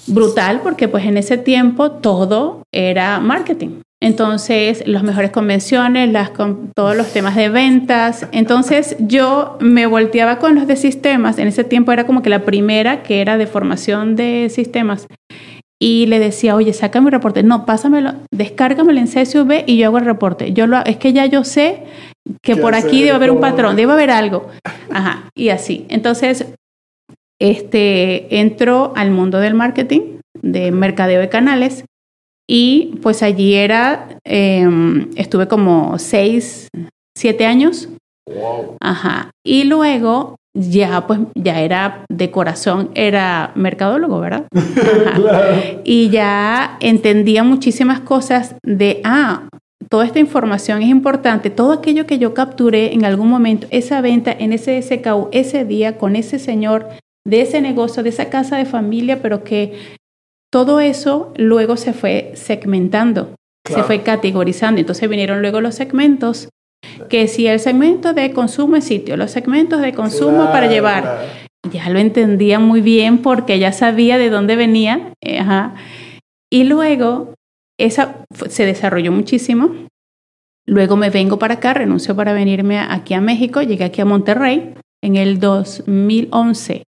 Brutal, 0.08 0.62
porque 0.64 0.88
pues 0.88 1.06
en 1.06 1.18
ese 1.18 1.38
tiempo 1.38 1.92
todo 1.92 2.64
era 2.74 3.20
marketing. 3.20 3.82
Entonces, 4.04 4.84
las 4.88 5.04
mejores 5.04 5.30
convenciones, 5.30 6.12
las, 6.12 6.32
con 6.32 6.72
todos 6.76 6.98
los 6.98 7.14
temas 7.14 7.36
de 7.36 7.50
ventas. 7.50 8.28
Entonces, 8.32 8.96
yo 9.00 9.58
me 9.60 9.86
volteaba 9.86 10.40
con 10.40 10.56
los 10.56 10.66
de 10.66 10.76
sistemas. 10.76 11.38
En 11.38 11.48
ese 11.48 11.64
tiempo 11.64 11.92
era 11.92 12.08
como 12.08 12.24
que 12.24 12.32
la 12.32 12.44
primera 12.44 13.04
que 13.04 13.22
era 13.22 13.38
de 13.38 13.46
formación 13.46 14.16
de 14.16 14.50
sistemas. 14.50 15.06
Y 15.80 16.08
le 16.08 16.18
decía, 16.18 16.56
oye, 16.56 16.74
saca 16.74 17.00
mi 17.00 17.12
reporte. 17.12 17.44
No, 17.44 17.68
pásamelo, 17.68 18.14
descárgamelo 18.32 19.00
en 19.00 19.08
CSV 19.08 19.66
y 19.68 19.78
yo 19.78 19.88
hago 19.88 20.00
el 20.00 20.06
reporte. 20.06 20.52
Yo 20.52 20.66
lo, 20.66 20.84
es 20.84 20.98
que 20.98 21.14
ya 21.14 21.28
yo 21.28 21.44
sé 21.44 21.84
que 22.42 22.56
por 22.56 22.76
aquí 22.76 23.02
debe 23.02 23.16
haber 23.16 23.32
un 23.32 23.40
patrón, 23.40 23.76
debe 23.76 23.94
haber 23.94 24.12
algo. 24.12 24.48
Ajá, 24.90 25.30
y 25.36 25.50
así. 25.50 25.86
Entonces, 25.90 26.46
este, 27.40 28.40
entro 28.40 28.94
al 28.96 29.12
mundo 29.12 29.40
del 29.40 29.54
marketing, 29.54 30.20
de 30.42 30.72
mercadeo 30.72 31.20
de 31.20 31.30
canales 31.30 31.86
y 32.48 33.00
pues 33.02 33.24
allí 33.24 33.56
era, 33.56 34.10
em, 34.26 35.10
estuve 35.16 35.48
como 35.48 35.98
seis, 35.98 36.68
siete 37.18 37.46
años. 37.46 37.90
Ajá. 38.80 39.32
Y 39.44 39.64
luego 39.64 40.36
ya 40.54 41.08
pues 41.08 41.20
ya 41.34 41.62
era 41.62 42.04
de 42.10 42.30
corazón, 42.30 42.92
era 42.94 43.52
mercadólogo, 43.56 44.20
¿verdad? 44.20 44.48
Y 45.86 46.10
ya 46.10 46.78
entendía 46.82 47.44
muchísimas 47.44 48.02
cosas 48.02 48.56
de, 48.64 49.02
ah, 49.04 49.48
toda 49.92 50.06
esta 50.06 50.20
información 50.20 50.82
es 50.82 50.88
importante, 50.88 51.50
todo 51.50 51.74
aquello 51.74 52.08
que 52.08 52.18
yo 52.18 52.34
capturé 52.34 52.94
en 52.94 53.04
algún 53.04 53.28
momento, 53.28 53.68
esa 53.72 54.00
venta 54.00 54.32
en 54.32 54.54
ese 54.54 54.82
SKU, 54.82 55.28
ese 55.34 55.66
día 55.66 55.98
con 55.98 56.16
ese 56.16 56.40
señor 56.40 56.88
de 57.28 57.42
ese 57.42 57.60
negocio, 57.60 58.02
de 58.02 58.08
esa 58.08 58.30
casa 58.30 58.56
de 58.56 58.64
familia, 58.64 59.22
pero 59.22 59.44
que 59.44 59.98
todo 60.50 60.80
eso 60.80 61.34
luego 61.36 61.76
se 61.76 61.92
fue 61.92 62.32
segmentando, 62.36 63.36
se 63.68 63.84
fue 63.84 64.02
categorizando. 64.02 64.80
Entonces 64.80 65.10
vinieron 65.10 65.42
luego 65.42 65.60
los 65.60 65.76
segmentos, 65.76 66.48
que 67.10 67.28
si 67.28 67.48
el 67.48 67.60
segmento 67.60 68.14
de 68.14 68.32
consumo 68.32 68.78
es 68.78 68.86
sitio, 68.86 69.18
los 69.18 69.32
segmentos 69.32 69.82
de 69.82 69.92
consumo 69.92 70.46
para 70.54 70.68
llevar. 70.68 71.28
Ya 71.70 71.90
lo 71.90 72.00
entendía 72.00 72.60
muy 72.60 72.80
bien 72.80 73.18
porque 73.18 73.60
ya 73.60 73.74
sabía 73.74 74.18
de 74.18 74.30
dónde 74.30 74.56
venía. 74.56 75.14
Eh, 75.22 75.44
y 76.50 76.64
luego 76.64 77.34
esa 77.86 78.24
se 78.50 78.66
desarrolló 78.66 79.12
muchísimo. 79.12 79.72
Luego 80.68 80.96
me 80.96 81.10
vengo 81.10 81.40
para 81.40 81.56
acá, 81.56 81.74
renuncio 81.74 82.16
para 82.16 82.34
venirme 82.34 82.80
aquí 82.80 83.14
a 83.14 83.22
México, 83.22 83.62
llegué 83.62 83.84
aquí 83.84 84.02
a 84.02 84.06
Monterrey 84.06 84.76
en 85.04 85.16
el 85.16 85.40
2011. 85.40 86.84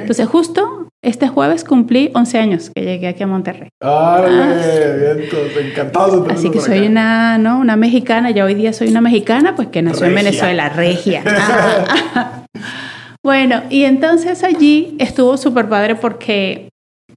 Entonces 0.00 0.26
justo 0.26 0.88
este 1.04 1.28
jueves 1.28 1.64
cumplí 1.64 2.10
11 2.14 2.38
años 2.38 2.70
que 2.74 2.82
llegué 2.82 3.08
aquí 3.08 3.22
a 3.22 3.26
Monterrey. 3.26 3.68
¡Ay, 3.80 3.90
ah. 3.90 4.96
bien, 4.98 5.28
encantado 5.70 6.26
Así 6.30 6.50
que 6.50 6.60
soy 6.60 6.86
una, 6.86 7.36
¿no? 7.36 7.58
una 7.58 7.76
mexicana, 7.76 8.30
ya 8.30 8.44
hoy 8.44 8.54
día 8.54 8.72
soy 8.72 8.88
una 8.88 9.02
mexicana, 9.02 9.54
pues 9.54 9.68
que 9.68 9.82
nació 9.82 10.06
en 10.06 10.14
Venezuela, 10.14 10.70
regia. 10.70 11.22
bueno, 13.22 13.62
y 13.68 13.84
entonces 13.84 14.42
allí 14.42 14.96
estuvo 14.98 15.36
súper 15.36 15.68
padre 15.68 15.94
porque 15.94 16.70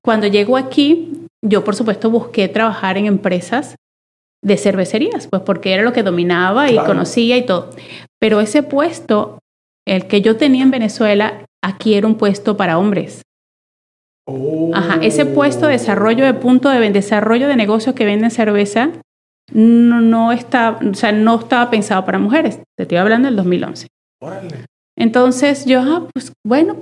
cuando 0.03 0.27
llego 0.27 0.57
aquí, 0.57 1.26
yo 1.43 1.63
por 1.63 1.75
supuesto 1.75 2.09
busqué 2.09 2.47
trabajar 2.47 2.97
en 2.97 3.05
empresas 3.05 3.75
de 4.43 4.57
cervecerías, 4.57 5.27
pues 5.27 5.41
porque 5.41 5.73
era 5.73 5.83
lo 5.83 5.93
que 5.93 6.03
dominaba 6.03 6.69
y 6.71 6.77
conocía 6.77 7.37
y 7.37 7.45
todo. 7.45 7.69
Pero 8.19 8.39
ese 8.39 8.63
puesto, 8.63 9.39
el 9.85 10.07
que 10.07 10.21
yo 10.21 10.37
tenía 10.37 10.63
en 10.63 10.71
Venezuela, 10.71 11.45
aquí 11.63 11.95
era 11.95 12.07
un 12.07 12.15
puesto 12.15 12.57
para 12.57 12.77
hombres. 12.77 13.21
Ajá, 14.73 14.99
ese 15.01 15.25
puesto 15.25 15.67
de 15.67 15.73
desarrollo 15.73 16.25
de 16.25 16.33
punto 16.33 16.69
de 16.69 16.91
desarrollo 16.91 17.47
de 17.47 17.55
negocios 17.55 17.95
que 17.95 18.05
venden 18.05 18.29
cerveza 18.29 18.91
no, 19.53 20.01
no, 20.01 20.33
está, 20.33 20.79
o 20.85 20.93
sea, 20.93 21.11
no 21.11 21.39
estaba 21.39 21.69
pensado 21.69 22.03
para 22.05 22.19
mujeres. 22.19 22.59
Te 22.75 22.83
estoy 22.83 22.97
hablando 22.97 23.27
del 23.27 23.37
2011. 23.37 23.87
Entonces 24.97 25.65
yo, 25.65 25.81
ah, 25.81 26.07
pues 26.13 26.33
bueno, 26.45 26.75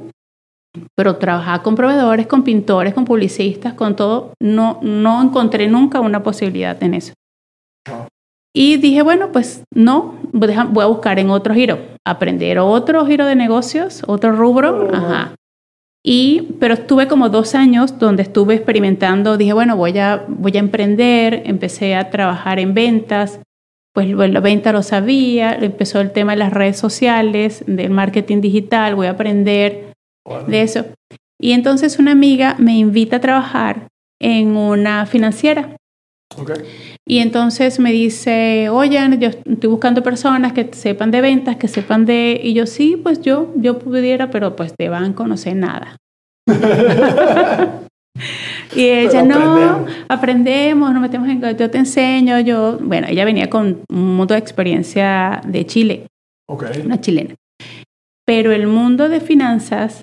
pero 0.96 1.18
trabajaba 1.18 1.64
con 1.64 1.76
proveedores, 1.76 2.28
con 2.28 2.44
pintores, 2.44 2.94
con 2.94 3.06
publicistas, 3.06 3.74
con 3.74 3.96
todo. 3.96 4.34
No, 4.42 4.80
no 4.82 5.22
encontré 5.22 5.68
nunca 5.68 6.00
una 6.00 6.24
posibilidad 6.24 6.82
en 6.84 6.94
eso. 6.94 7.14
Y 8.54 8.78
dije, 8.78 9.02
bueno, 9.02 9.32
pues 9.34 9.64
no, 9.74 10.16
voy 10.32 10.84
a 10.84 10.88
buscar 10.88 11.20
en 11.20 11.30
otro 11.30 11.54
giro, 11.54 11.78
aprender 12.06 12.58
otro 12.60 13.06
giro 13.06 13.26
de 13.26 13.36
negocios, 13.36 14.02
otro 14.08 14.32
rubro. 14.32 14.88
Ajá. 14.94 15.36
Y, 16.08 16.54
pero 16.60 16.76
estuve 16.76 17.08
como 17.08 17.30
dos 17.30 17.56
años 17.56 17.98
donde 17.98 18.22
estuve 18.24 18.54
experimentando, 18.54 19.38
dije, 19.38 19.54
bueno, 19.54 19.76
voy 19.76 19.98
a, 19.98 20.24
voy 20.28 20.56
a 20.56 20.60
emprender, 20.60 21.42
empecé 21.46 21.96
a 21.96 22.12
trabajar 22.12 22.60
en 22.60 22.76
ventas, 22.76 23.40
pues 23.92 24.10
la 24.10 24.40
venta 24.40 24.72
lo 24.72 24.84
sabía, 24.84 25.56
empezó 25.56 26.02
el 26.02 26.12
tema 26.12 26.34
de 26.34 26.38
las 26.38 26.54
redes 26.54 26.78
sociales, 26.78 27.64
del 27.66 27.90
marketing 27.90 28.40
digital, 28.40 28.94
voy 28.94 29.08
a 29.08 29.12
aprender 29.12 29.85
de 30.48 30.62
eso. 30.62 30.86
Y 31.40 31.52
entonces 31.52 32.00
una 32.00 32.12
amiga 32.12 32.56
me 32.60 32.78
invita 32.78 33.18
a 33.18 33.22
trabajar 33.22 33.88
en 34.22 34.56
una 34.56 35.06
financiera. 35.06 35.76
Y 37.08 37.20
entonces 37.20 37.80
me 37.80 37.92
dice, 37.92 38.70
oye, 38.70 39.00
yo 39.20 39.30
estoy 39.30 39.70
buscando 39.70 40.02
personas 40.02 40.54
que 40.54 40.70
sepan 40.74 41.12
de 41.12 41.22
ventas, 41.22 41.58
que 41.58 41.68
sepan 41.68 42.06
de... 42.06 42.40
Y 42.44 42.54
yo, 42.54 42.66
sí, 42.66 43.00
pues 43.02 43.22
yo, 43.22 43.54
yo 43.56 43.78
pudiera, 43.80 44.32
pero 44.32 44.56
pues 44.56 44.74
de 44.78 44.90
banco 44.90 45.28
no 45.28 45.38
sé 45.38 45.54
nada. 45.54 45.98
y 48.76 48.86
ella, 48.86 49.22
no, 49.22 49.86
aprendemos. 50.10 50.92
nos 50.94 51.02
metemos 51.02 51.30
en... 51.30 51.42
Yo 51.58 51.70
te 51.70 51.78
enseño, 51.78 52.40
yo... 52.40 52.80
Bueno, 52.82 53.08
ella 53.08 53.24
venía 53.24 53.50
con 53.50 53.84
un 53.90 54.16
mundo 54.16 54.34
de 54.34 54.40
experiencia 54.40 55.42
de 55.46 55.66
Chile. 55.66 56.08
Una 56.84 57.00
chilena. 57.00 57.36
Pero 58.26 58.52
el 58.52 58.66
mundo 58.66 59.08
de 59.10 59.22
finanzas 59.22 60.02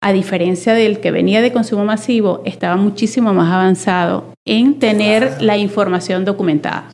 a 0.00 0.12
diferencia 0.12 0.74
del 0.74 1.00
que 1.00 1.10
venía 1.10 1.42
de 1.42 1.52
consumo 1.52 1.84
masivo, 1.84 2.42
estaba 2.44 2.76
muchísimo 2.76 3.34
más 3.34 3.52
avanzado 3.52 4.32
en 4.46 4.78
tener 4.78 5.42
la 5.42 5.56
información 5.56 6.24
documentada. 6.24 6.92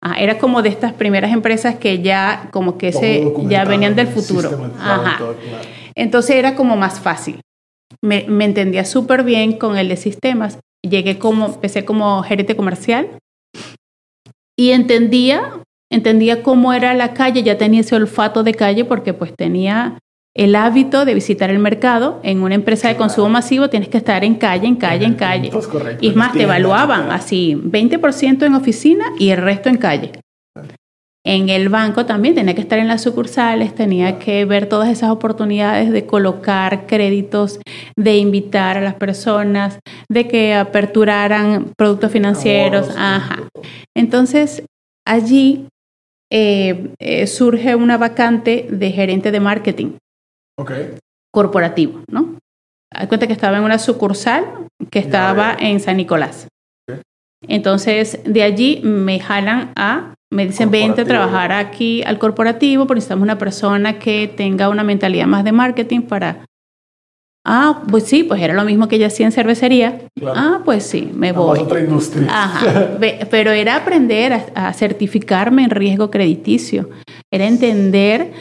Ah, 0.00 0.14
era 0.18 0.38
como 0.38 0.62
de 0.62 0.68
estas 0.68 0.92
primeras 0.92 1.32
empresas 1.32 1.76
que 1.76 2.00
ya 2.00 2.48
como 2.52 2.78
que 2.78 2.92
se 2.92 3.32
ya 3.48 3.64
venían 3.64 3.96
del 3.96 4.06
futuro. 4.06 4.70
Entonces 5.96 6.36
era 6.36 6.54
como 6.54 6.76
más 6.76 7.00
fácil. 7.00 7.40
Me, 8.00 8.24
me 8.28 8.44
entendía 8.44 8.84
súper 8.84 9.24
bien 9.24 9.58
con 9.58 9.76
el 9.76 9.88
de 9.88 9.96
sistemas. 9.96 10.58
Llegué 10.82 11.18
como, 11.18 11.46
empecé 11.46 11.84
como 11.84 12.22
gerente 12.22 12.54
comercial 12.54 13.08
y 14.56 14.70
entendía, 14.70 15.60
entendía 15.90 16.42
cómo 16.42 16.72
era 16.72 16.94
la 16.94 17.14
calle, 17.14 17.42
ya 17.42 17.58
tenía 17.58 17.80
ese 17.80 17.96
olfato 17.96 18.44
de 18.44 18.54
calle 18.54 18.84
porque 18.84 19.12
pues 19.12 19.34
tenía 19.34 19.98
el 20.34 20.56
hábito 20.56 21.04
de 21.04 21.14
visitar 21.14 21.50
el 21.50 21.60
mercado. 21.60 22.20
En 22.22 22.42
una 22.42 22.54
empresa 22.54 22.88
de 22.88 22.96
consumo 22.96 23.28
masivo 23.28 23.70
tienes 23.70 23.88
que 23.88 23.98
estar 23.98 24.24
en 24.24 24.34
calle, 24.34 24.66
en 24.66 24.76
calle, 24.76 25.06
en 25.06 25.14
calle. 25.14 25.50
Y 26.00 26.08
es 26.08 26.16
más, 26.16 26.32
te 26.32 26.42
evaluaban 26.42 27.10
así, 27.10 27.54
20% 27.54 28.44
en 28.44 28.54
oficina 28.54 29.04
y 29.18 29.30
el 29.30 29.38
resto 29.38 29.68
en 29.68 29.76
calle. 29.76 30.12
En 31.26 31.48
el 31.48 31.70
banco 31.70 32.04
también 32.04 32.34
tenía 32.34 32.54
que 32.54 32.60
estar 32.60 32.78
en 32.78 32.88
las 32.88 33.02
sucursales, 33.02 33.74
tenía 33.74 34.18
que 34.18 34.44
ver 34.44 34.68
todas 34.68 34.90
esas 34.90 35.10
oportunidades 35.10 35.90
de 35.90 36.04
colocar 36.04 36.86
créditos, 36.86 37.60
de 37.96 38.18
invitar 38.18 38.76
a 38.76 38.82
las 38.82 38.94
personas, 38.96 39.78
de 40.10 40.28
que 40.28 40.54
aperturaran 40.54 41.72
productos 41.78 42.12
financieros. 42.12 42.90
Ajá. 42.94 43.48
Entonces, 43.96 44.64
allí 45.06 45.66
eh, 46.30 46.90
eh, 46.98 47.26
surge 47.26 47.74
una 47.74 47.96
vacante 47.96 48.66
de 48.68 48.90
gerente 48.90 49.30
de 49.30 49.40
marketing 49.40 49.92
corporativo, 51.32 52.00
¿no? 52.10 52.38
Hay 52.92 53.08
cuenta 53.08 53.26
que 53.26 53.32
estaba 53.32 53.58
en 53.58 53.64
una 53.64 53.78
sucursal 53.78 54.68
que 54.90 55.00
estaba 55.00 55.56
en 55.58 55.80
San 55.80 55.96
Nicolás. 55.96 56.48
Entonces, 57.46 58.20
de 58.24 58.42
allí 58.42 58.80
me 58.82 59.18
jalan 59.20 59.72
a, 59.76 60.14
me 60.32 60.46
dicen, 60.46 60.70
vente 60.70 61.02
a 61.02 61.04
trabajar 61.04 61.52
aquí 61.52 62.02
al 62.04 62.18
corporativo, 62.18 62.86
porque 62.86 62.98
necesitamos 62.98 63.24
una 63.24 63.38
persona 63.38 63.98
que 63.98 64.28
tenga 64.28 64.68
una 64.68 64.84
mentalidad 64.84 65.26
más 65.26 65.44
de 65.44 65.52
marketing 65.52 66.02
para... 66.02 66.44
Ah, 67.46 67.82
pues 67.90 68.04
sí, 68.04 68.24
pues 68.24 68.40
era 68.40 68.54
lo 68.54 68.64
mismo 68.64 68.88
que 68.88 68.98
yo 68.98 69.06
hacía 69.06 69.26
en 69.26 69.32
cervecería. 69.32 70.00
Ah, 70.34 70.62
pues 70.64 70.86
sí, 70.86 71.10
me 71.12 71.32
voy. 71.32 71.58
otra 71.58 71.80
industria. 71.80 72.26
Ajá. 72.30 72.96
Pero 73.30 73.50
era 73.50 73.76
aprender 73.76 74.46
a 74.54 74.72
certificarme 74.72 75.64
en 75.64 75.70
riesgo 75.70 76.10
crediticio. 76.10 76.88
Era 77.30 77.46
entender 77.46 78.32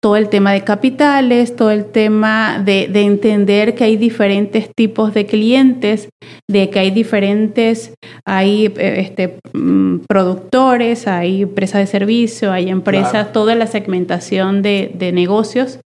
todo 0.00 0.16
el 0.16 0.28
tema 0.30 0.52
de 0.52 0.64
capitales, 0.64 1.54
todo 1.54 1.70
el 1.70 1.84
tema 1.84 2.62
de, 2.64 2.84
entender 2.94 3.74
que 3.74 3.84
hay 3.84 3.96
diferentes 3.96 4.70
tipos 4.74 5.12
de 5.12 5.26
clientes, 5.26 6.08
de 6.48 6.70
que 6.70 6.78
hay 6.78 6.90
diferentes, 6.90 7.94
hay 8.24 8.66
eh, 8.66 9.00
este, 9.00 9.38
mm, 9.52 10.00
productores, 10.08 11.06
hay 11.06 11.42
empresas 11.42 11.80
de 11.80 11.86
servicio, 11.86 12.50
hay 12.50 12.70
empresas, 12.70 13.32
toda 13.32 13.54
la 13.54 13.66
segmentación 13.66 14.62
de, 14.62 15.12
negocios 15.12 15.80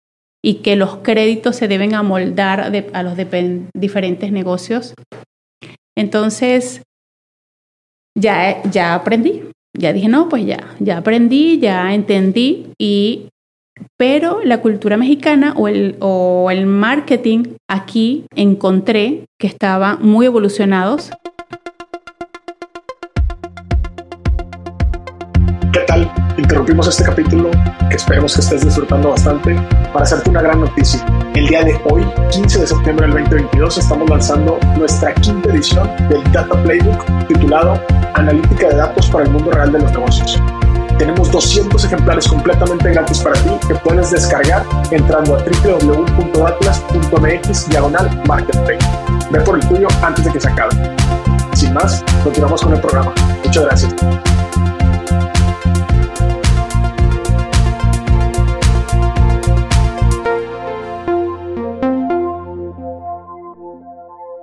y 0.42 0.54
que 0.54 0.76
los 0.76 0.96
créditos 0.98 1.56
se 1.56 1.68
deben 1.68 1.94
amoldar 1.94 2.72
a 2.92 3.02
los 3.02 3.16
diferentes 3.74 4.32
negocios. 4.32 4.94
Entonces, 5.96 6.82
ya, 8.16 8.62
ya 8.70 8.94
aprendí, 8.94 9.42
ya 9.76 9.92
dije, 9.92 10.08
no, 10.08 10.28
pues 10.28 10.46
ya, 10.46 10.74
ya 10.78 10.98
aprendí, 10.98 11.58
ya 11.58 11.92
entendí 11.92 12.68
y 12.80 13.28
pero 13.96 14.40
la 14.44 14.60
cultura 14.60 14.96
mexicana 14.96 15.54
o 15.56 15.68
el, 15.68 15.96
o 16.00 16.50
el 16.50 16.66
marketing 16.66 17.56
aquí 17.68 18.24
encontré 18.34 19.24
que 19.38 19.46
estaban 19.46 19.98
muy 20.00 20.26
evolucionados. 20.26 21.10
¿Qué 25.72 25.80
tal? 25.86 26.10
Interrumpimos 26.38 26.88
este 26.88 27.04
capítulo 27.04 27.50
que 27.90 27.96
esperemos 27.96 28.34
que 28.34 28.40
estés 28.40 28.64
disfrutando 28.64 29.10
bastante 29.10 29.54
para 29.92 30.04
hacerte 30.04 30.30
una 30.30 30.42
gran 30.42 30.60
noticia. 30.60 31.04
El 31.34 31.46
día 31.46 31.62
de 31.64 31.78
hoy, 31.90 32.04
15 32.30 32.60
de 32.60 32.66
septiembre 32.66 33.06
del 33.06 33.24
2022, 33.24 33.78
estamos 33.78 34.08
lanzando 34.08 34.58
nuestra 34.76 35.14
quinta 35.14 35.50
edición 35.50 35.88
del 36.08 36.22
Data 36.32 36.60
Playbook 36.62 37.04
titulado 37.26 37.80
Analítica 38.14 38.68
de 38.68 38.76
datos 38.76 39.08
para 39.08 39.24
el 39.24 39.30
mundo 39.30 39.50
real 39.50 39.72
de 39.72 39.80
los 39.80 39.92
negocios. 39.92 40.40
Tenemos 40.98 41.30
200 41.30 41.84
ejemplares 41.84 42.26
completamente 42.26 42.90
gratis 42.90 43.20
para 43.20 43.40
ti 43.40 43.50
que 43.68 43.74
puedes 43.76 44.10
descargar 44.10 44.66
entrando 44.90 45.36
a 45.36 45.38
www.atlas.mx 45.44 46.08
diagonal 47.68 48.22
marketplace. 48.26 48.84
Ve 49.30 49.40
por 49.42 49.60
el 49.60 49.68
tuyo 49.68 49.86
antes 50.02 50.24
de 50.24 50.32
que 50.32 50.40
se 50.40 50.48
acabe. 50.48 50.74
Sin 51.54 51.72
más, 51.72 52.02
continuamos 52.24 52.62
con 52.62 52.72
el 52.74 52.80
programa. 52.80 53.14
Muchas 53.44 53.64
gracias. 53.64 53.94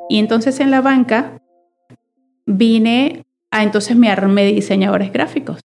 Y 0.08 0.20
entonces 0.20 0.62
en 0.62 0.72
la 0.72 0.80
banca 0.80 1.41
vine 2.46 3.26
a 3.52 3.63
entonces 3.63 3.98
me 3.98 4.10
armé 4.10 4.46
de 4.46 4.54
diseñadores 4.54 5.12
gráficos. 5.12 5.64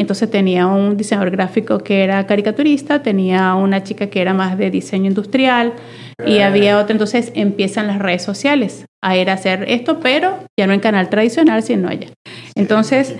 Entonces 0.00 0.30
tenía 0.30 0.66
un 0.66 0.96
diseñador 0.96 1.30
gráfico 1.30 1.80
que 1.80 2.02
era 2.02 2.26
caricaturista, 2.26 3.02
tenía 3.02 3.54
una 3.54 3.82
chica 3.82 4.06
que 4.06 4.22
era 4.22 4.32
más 4.32 4.56
de 4.56 4.70
diseño 4.70 5.08
industrial 5.08 5.74
y 6.24 6.38
había 6.38 6.78
otra. 6.78 6.92
Entonces 6.92 7.32
empiezan 7.34 7.86
las 7.86 7.98
redes 7.98 8.22
sociales 8.22 8.86
a 9.02 9.18
ir 9.18 9.28
a 9.28 9.34
hacer 9.34 9.66
esto, 9.68 10.00
pero 10.00 10.38
ya 10.58 10.66
no 10.66 10.72
en 10.72 10.80
canal 10.80 11.10
tradicional, 11.10 11.62
sino 11.62 11.90
allá. 11.90 12.06
Entonces, 12.54 13.14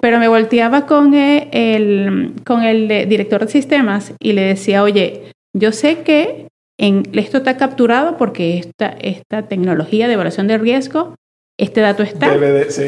pero 0.00 0.18
me 0.18 0.26
volteaba 0.26 0.84
con 0.86 1.14
el, 1.14 2.32
con 2.44 2.64
el 2.64 2.88
director 3.08 3.46
de 3.46 3.52
sistemas 3.52 4.12
y 4.18 4.32
le 4.32 4.42
decía, 4.42 4.82
oye, 4.82 5.30
yo 5.56 5.70
sé 5.70 5.98
que 5.98 6.48
en, 6.76 7.04
esto 7.12 7.38
está 7.38 7.56
capturado 7.56 8.16
porque 8.16 8.58
esta, 8.58 8.88
esta 8.88 9.42
tecnología 9.42 10.08
de 10.08 10.14
evaluación 10.14 10.48
de 10.48 10.58
riesgo, 10.58 11.14
este 11.56 11.82
dato 11.82 12.02
está. 12.02 12.34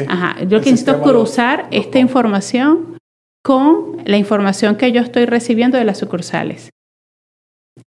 Ajá, 0.09 0.35
yo 0.43 0.57
necesito 0.59 1.01
cruzar 1.01 1.67
esta 1.71 1.99
información 1.99 2.98
con 3.43 3.97
la 4.05 4.17
información 4.17 4.75
que 4.75 4.91
yo 4.91 5.01
estoy 5.01 5.25
recibiendo 5.25 5.77
de 5.77 5.85
las 5.85 5.97
sucursales. 5.97 6.69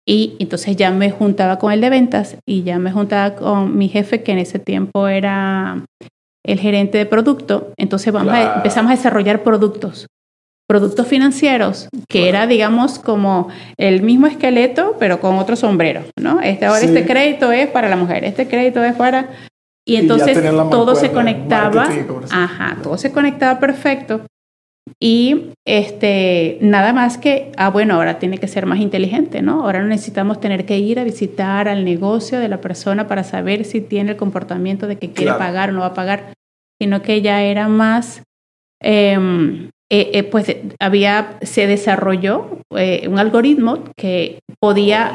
Y 0.06 0.36
entonces 0.38 0.76
ya 0.76 0.90
me 0.90 1.10
juntaba 1.10 1.58
con 1.58 1.72
el 1.72 1.80
de 1.80 1.90
ventas 1.90 2.36
y 2.46 2.62
ya 2.62 2.78
me 2.78 2.92
juntaba 2.92 3.34
con 3.36 3.76
mi 3.76 3.88
jefe, 3.88 4.22
que 4.22 4.32
en 4.32 4.38
ese 4.38 4.58
tiempo 4.58 5.08
era 5.08 5.84
el 6.44 6.58
gerente 6.60 6.98
de 6.98 7.06
producto. 7.06 7.72
Entonces 7.76 8.12
vamos 8.12 8.34
empezamos 8.56 8.90
a 8.90 8.96
desarrollar 8.96 9.42
productos, 9.42 10.06
productos 10.66 11.06
financieros, 11.06 11.88
que 12.08 12.28
era, 12.28 12.46
digamos, 12.46 12.98
como 12.98 13.48
el 13.76 14.02
mismo 14.02 14.26
esqueleto, 14.26 14.96
pero 14.98 15.20
con 15.20 15.36
otro 15.36 15.56
sombrero, 15.56 16.02
¿no? 16.18 16.40
Este, 16.40 16.66
ahora 16.66 16.80
este 16.80 17.06
crédito 17.06 17.52
es 17.52 17.68
para 17.68 17.88
la 17.88 17.96
mujer, 17.96 18.24
este 18.24 18.48
crédito 18.48 18.82
es 18.82 18.94
para... 18.94 19.30
Y 19.86 19.96
entonces 19.96 20.38
todo 20.70 20.94
se 20.94 21.10
conectaba, 21.12 21.88
ajá, 22.30 22.76
todo 22.82 22.98
se 22.98 23.10
conectaba 23.10 23.58
perfecto 23.58 24.22
y 25.00 25.52
este, 25.66 26.58
nada 26.60 26.92
más 26.92 27.18
que, 27.18 27.52
ah, 27.56 27.70
bueno, 27.70 27.94
ahora 27.94 28.18
tiene 28.18 28.38
que 28.38 28.48
ser 28.48 28.66
más 28.66 28.80
inteligente, 28.80 29.42
¿no? 29.42 29.62
Ahora 29.64 29.80
no 29.80 29.88
necesitamos 29.88 30.40
tener 30.40 30.64
que 30.64 30.78
ir 30.78 30.98
a 30.98 31.04
visitar 31.04 31.68
al 31.68 31.84
negocio 31.84 32.38
de 32.40 32.48
la 32.48 32.60
persona 32.60 33.06
para 33.06 33.24
saber 33.24 33.64
si 33.64 33.80
tiene 33.80 34.12
el 34.12 34.16
comportamiento 34.16 34.86
de 34.86 34.96
que 34.96 35.12
quiere 35.12 35.32
pagar 35.34 35.70
o 35.70 35.72
no 35.72 35.80
va 35.80 35.86
a 35.86 35.94
pagar, 35.94 36.32
sino 36.80 37.02
que 37.02 37.22
ya 37.22 37.42
era 37.42 37.68
más, 37.68 38.22
em, 38.82 39.70
eh, 39.90 40.10
eh, 40.12 40.22
pues 40.24 40.54
había, 40.80 41.38
se 41.42 41.66
desarrolló 41.66 42.60
eh, 42.76 43.06
un 43.08 43.18
algoritmo 43.18 43.84
que 43.96 44.40
podía 44.60 45.12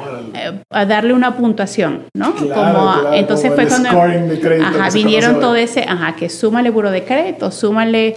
darle 0.70 1.14
una 1.14 1.36
puntuación, 1.36 2.06
¿no? 2.16 2.34
como, 2.34 3.14
entonces 3.14 3.54
fue 3.54 3.68
cuando 3.68 3.90
ajá, 3.90 4.90
vinieron 4.94 5.40
todo 5.40 5.56
ese, 5.56 5.84
ajá, 5.84 6.16
que 6.16 6.30
súmale 6.30 6.70
buro 6.70 6.90
de 6.90 7.04
crédito, 7.04 7.52
súmale 7.52 8.16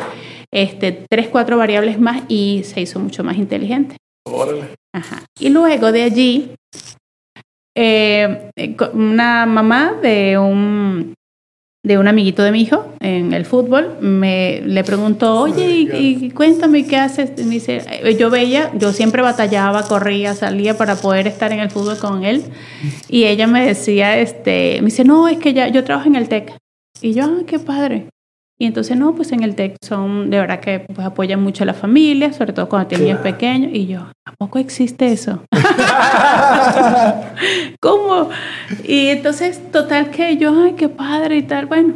este, 0.56 1.04
tres, 1.10 1.28
cuatro 1.28 1.58
variables 1.58 2.00
más 2.00 2.22
y 2.28 2.62
se 2.64 2.80
hizo 2.80 2.98
mucho 2.98 3.22
más 3.22 3.36
inteligente. 3.36 3.96
Órale. 4.24 4.74
Ajá. 4.94 5.22
Y 5.38 5.50
luego 5.50 5.92
de 5.92 6.02
allí, 6.02 6.50
eh, 7.76 8.50
una 8.94 9.44
mamá 9.44 9.92
de 10.00 10.38
un 10.38 11.14
de 11.84 11.98
un 11.98 12.08
amiguito 12.08 12.42
de 12.42 12.50
mi 12.50 12.62
hijo 12.62 12.86
en 12.98 13.32
el 13.32 13.44
fútbol, 13.44 13.98
me 14.00 14.60
le 14.64 14.82
preguntó, 14.82 15.38
oye, 15.38 15.86
y, 15.94 16.30
cuéntame 16.30 16.84
qué 16.84 16.96
haces. 16.96 17.30
me 17.44 17.54
dice, 17.54 17.82
eh, 17.88 18.16
yo 18.18 18.28
veía, 18.28 18.72
yo 18.76 18.92
siempre 18.92 19.22
batallaba, 19.22 19.86
corría, 19.86 20.34
salía 20.34 20.76
para 20.76 20.96
poder 20.96 21.28
estar 21.28 21.52
en 21.52 21.60
el 21.60 21.70
fútbol 21.70 21.98
con 21.98 22.24
él. 22.24 22.42
Y 23.08 23.24
ella 23.24 23.46
me 23.46 23.64
decía, 23.64 24.18
este, 24.18 24.78
me 24.80 24.86
dice, 24.86 25.04
no, 25.04 25.28
es 25.28 25.38
que 25.38 25.52
ya, 25.52 25.68
yo 25.68 25.84
trabajo 25.84 26.08
en 26.08 26.16
el 26.16 26.28
TEC. 26.28 26.56
Y 27.02 27.12
yo, 27.12 27.24
ah, 27.24 27.42
qué 27.46 27.60
padre. 27.60 28.08
Y 28.58 28.64
entonces, 28.64 28.96
no, 28.96 29.14
pues 29.14 29.32
en 29.32 29.42
el 29.42 29.54
TEC 29.54 29.76
son, 29.82 30.30
de 30.30 30.38
verdad 30.38 30.60
que 30.60 30.80
pues, 30.80 31.06
apoyan 31.06 31.42
mucho 31.42 31.64
a 31.64 31.66
la 31.66 31.74
familia, 31.74 32.32
sobre 32.32 32.54
todo 32.54 32.70
cuando 32.70 32.88
tienen 32.88 33.08
niños 33.08 33.20
pequeños. 33.20 33.70
Y 33.74 33.86
yo, 33.86 34.10
¿a 34.24 34.32
poco 34.32 34.58
existe 34.58 35.12
eso? 35.12 35.42
¿Cómo? 37.80 38.30
Y 38.84 39.08
entonces, 39.08 39.60
total 39.70 40.10
que 40.10 40.38
yo, 40.38 40.58
ay, 40.58 40.72
qué 40.72 40.88
padre 40.88 41.36
y 41.36 41.42
tal. 41.42 41.66
Bueno, 41.66 41.92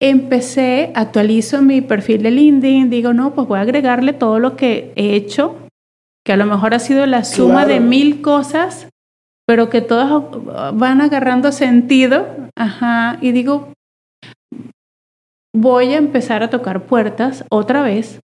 empecé, 0.00 0.90
actualizo 0.94 1.60
mi 1.60 1.82
perfil 1.82 2.22
de 2.22 2.30
LinkedIn, 2.30 2.88
digo, 2.88 3.12
no, 3.12 3.34
pues 3.34 3.46
voy 3.46 3.58
a 3.58 3.62
agregarle 3.62 4.14
todo 4.14 4.38
lo 4.38 4.56
que 4.56 4.94
he 4.96 5.16
hecho, 5.16 5.54
que 6.24 6.32
a 6.32 6.38
lo 6.38 6.46
mejor 6.46 6.72
ha 6.72 6.78
sido 6.78 7.04
la 7.04 7.24
suma 7.24 7.66
de 7.66 7.80
mil 7.80 8.22
cosas, 8.22 8.88
pero 9.46 9.68
que 9.68 9.82
todas 9.82 10.22
van 10.74 11.02
agarrando 11.02 11.52
sentido. 11.52 12.26
Ajá, 12.56 13.18
y 13.20 13.32
digo, 13.32 13.74
voy 15.54 15.92
a 15.92 15.96
empezar 15.96 16.42
a 16.42 16.50
tocar 16.50 16.84
puertas 16.84 17.44
otra 17.50 17.82
vez 17.82 18.20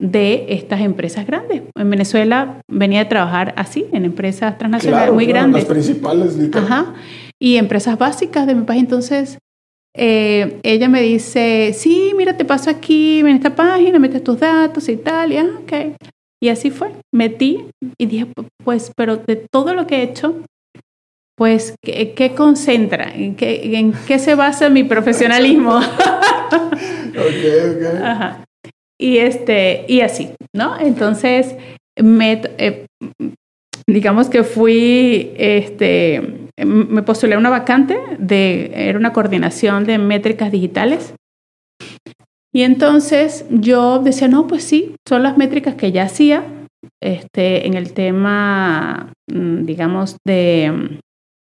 de 0.00 0.46
estas 0.50 0.80
empresas 0.80 1.26
grandes. 1.26 1.62
En 1.74 1.90
Venezuela 1.90 2.60
venía 2.70 3.02
a 3.02 3.08
trabajar 3.08 3.54
así, 3.56 3.86
en 3.92 4.04
empresas 4.04 4.58
transnacionales 4.58 5.12
muy 5.12 5.26
grandes. 5.26 5.62
Las 5.62 5.70
principales, 5.70 6.38
Ajá. 6.54 6.94
Y 7.40 7.56
empresas 7.56 7.98
básicas 7.98 8.46
de 8.46 8.54
mi 8.54 8.64
país. 8.64 8.82
Entonces, 8.82 9.38
eh, 9.96 10.60
ella 10.62 10.88
me 10.88 11.00
dice, 11.00 11.72
sí, 11.74 12.12
mira, 12.16 12.36
te 12.36 12.44
paso 12.44 12.68
aquí 12.68 13.20
en 13.20 13.28
esta 13.28 13.54
página, 13.54 13.98
metes 13.98 14.22
tus 14.22 14.38
datos 14.38 14.88
y 14.88 14.96
tal. 14.96 15.32
Y, 15.32 15.38
ah, 15.38 15.50
okay. 15.62 15.94
y 16.42 16.48
así 16.48 16.70
fue. 16.70 16.92
Metí 17.12 17.64
y 17.98 18.06
dije, 18.06 18.26
pues, 18.62 18.92
pero 18.94 19.16
de 19.16 19.36
todo 19.36 19.74
lo 19.74 19.86
que 19.86 19.96
he 19.96 20.02
hecho, 20.02 20.42
pues, 21.36 21.74
¿qué, 21.82 22.32
concentra? 22.34 23.14
¿En 23.14 23.36
qué, 23.36 23.76
¿En 23.78 23.92
qué 24.06 24.18
se 24.18 24.34
basa 24.34 24.70
mi 24.70 24.84
profesionalismo? 24.84 25.76
ok, 26.50 28.02
Ajá. 28.02 28.44
Y, 28.98 29.18
este, 29.18 29.84
y 29.88 30.00
así, 30.00 30.30
¿no? 30.54 30.80
Entonces, 30.80 31.54
me, 32.00 32.40
eh, 32.56 32.86
digamos 33.86 34.30
que 34.30 34.44
fui, 34.44 35.32
este, 35.36 36.48
me 36.64 37.02
postulé 37.02 37.34
a 37.34 37.38
una 37.38 37.50
vacante 37.50 37.98
de, 38.18 38.70
era 38.74 38.98
una 38.98 39.12
coordinación 39.12 39.84
de 39.84 39.98
métricas 39.98 40.50
digitales. 40.50 41.14
Y 42.54 42.62
entonces 42.62 43.44
yo 43.50 43.98
decía, 43.98 44.28
no, 44.28 44.46
pues 44.46 44.64
sí, 44.64 44.94
son 45.06 45.22
las 45.22 45.36
métricas 45.36 45.74
que 45.74 45.92
ya 45.92 46.04
hacía 46.04 46.42
este, 47.02 47.66
en 47.66 47.74
el 47.74 47.92
tema, 47.92 49.12
mm, 49.30 49.64
digamos, 49.66 50.16
de 50.24 50.98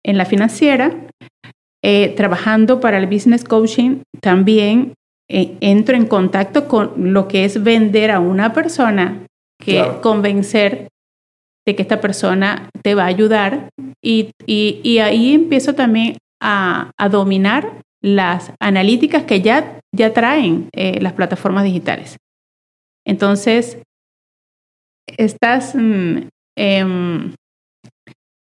en 0.09 0.17
la 0.17 0.25
financiera, 0.25 0.91
eh, 1.83 2.13
trabajando 2.17 2.79
para 2.79 2.97
el 2.97 3.05
business 3.05 3.43
coaching, 3.43 4.01
también 4.21 4.93
eh, 5.29 5.55
entro 5.61 5.95
en 5.95 6.07
contacto 6.07 6.67
con 6.67 7.13
lo 7.13 7.27
que 7.27 7.45
es 7.45 7.63
vender 7.63 8.09
a 8.09 8.19
una 8.19 8.51
persona, 8.53 9.25
que 9.63 9.83
convencer 10.01 10.87
de 11.67 11.75
que 11.75 11.81
esta 11.83 12.01
persona 12.01 12.69
te 12.81 12.95
va 12.95 13.03
a 13.03 13.07
ayudar 13.07 13.69
y, 14.01 14.31
y, 14.47 14.97
ahí 14.99 15.35
empiezo 15.35 15.75
también 15.75 16.17
a, 16.41 16.91
a, 16.97 17.09
dominar 17.09 17.81
las 18.01 18.53
analíticas 18.59 19.23
que 19.23 19.41
ya, 19.41 19.79
ya 19.93 20.13
traen 20.13 20.69
eh, 20.73 20.99
las 21.01 21.13
plataformas 21.13 21.65
digitales. 21.65 22.17
Entonces, 23.05 23.77
estas 25.17 25.75
mm, 25.75 26.29
em, 26.57 27.33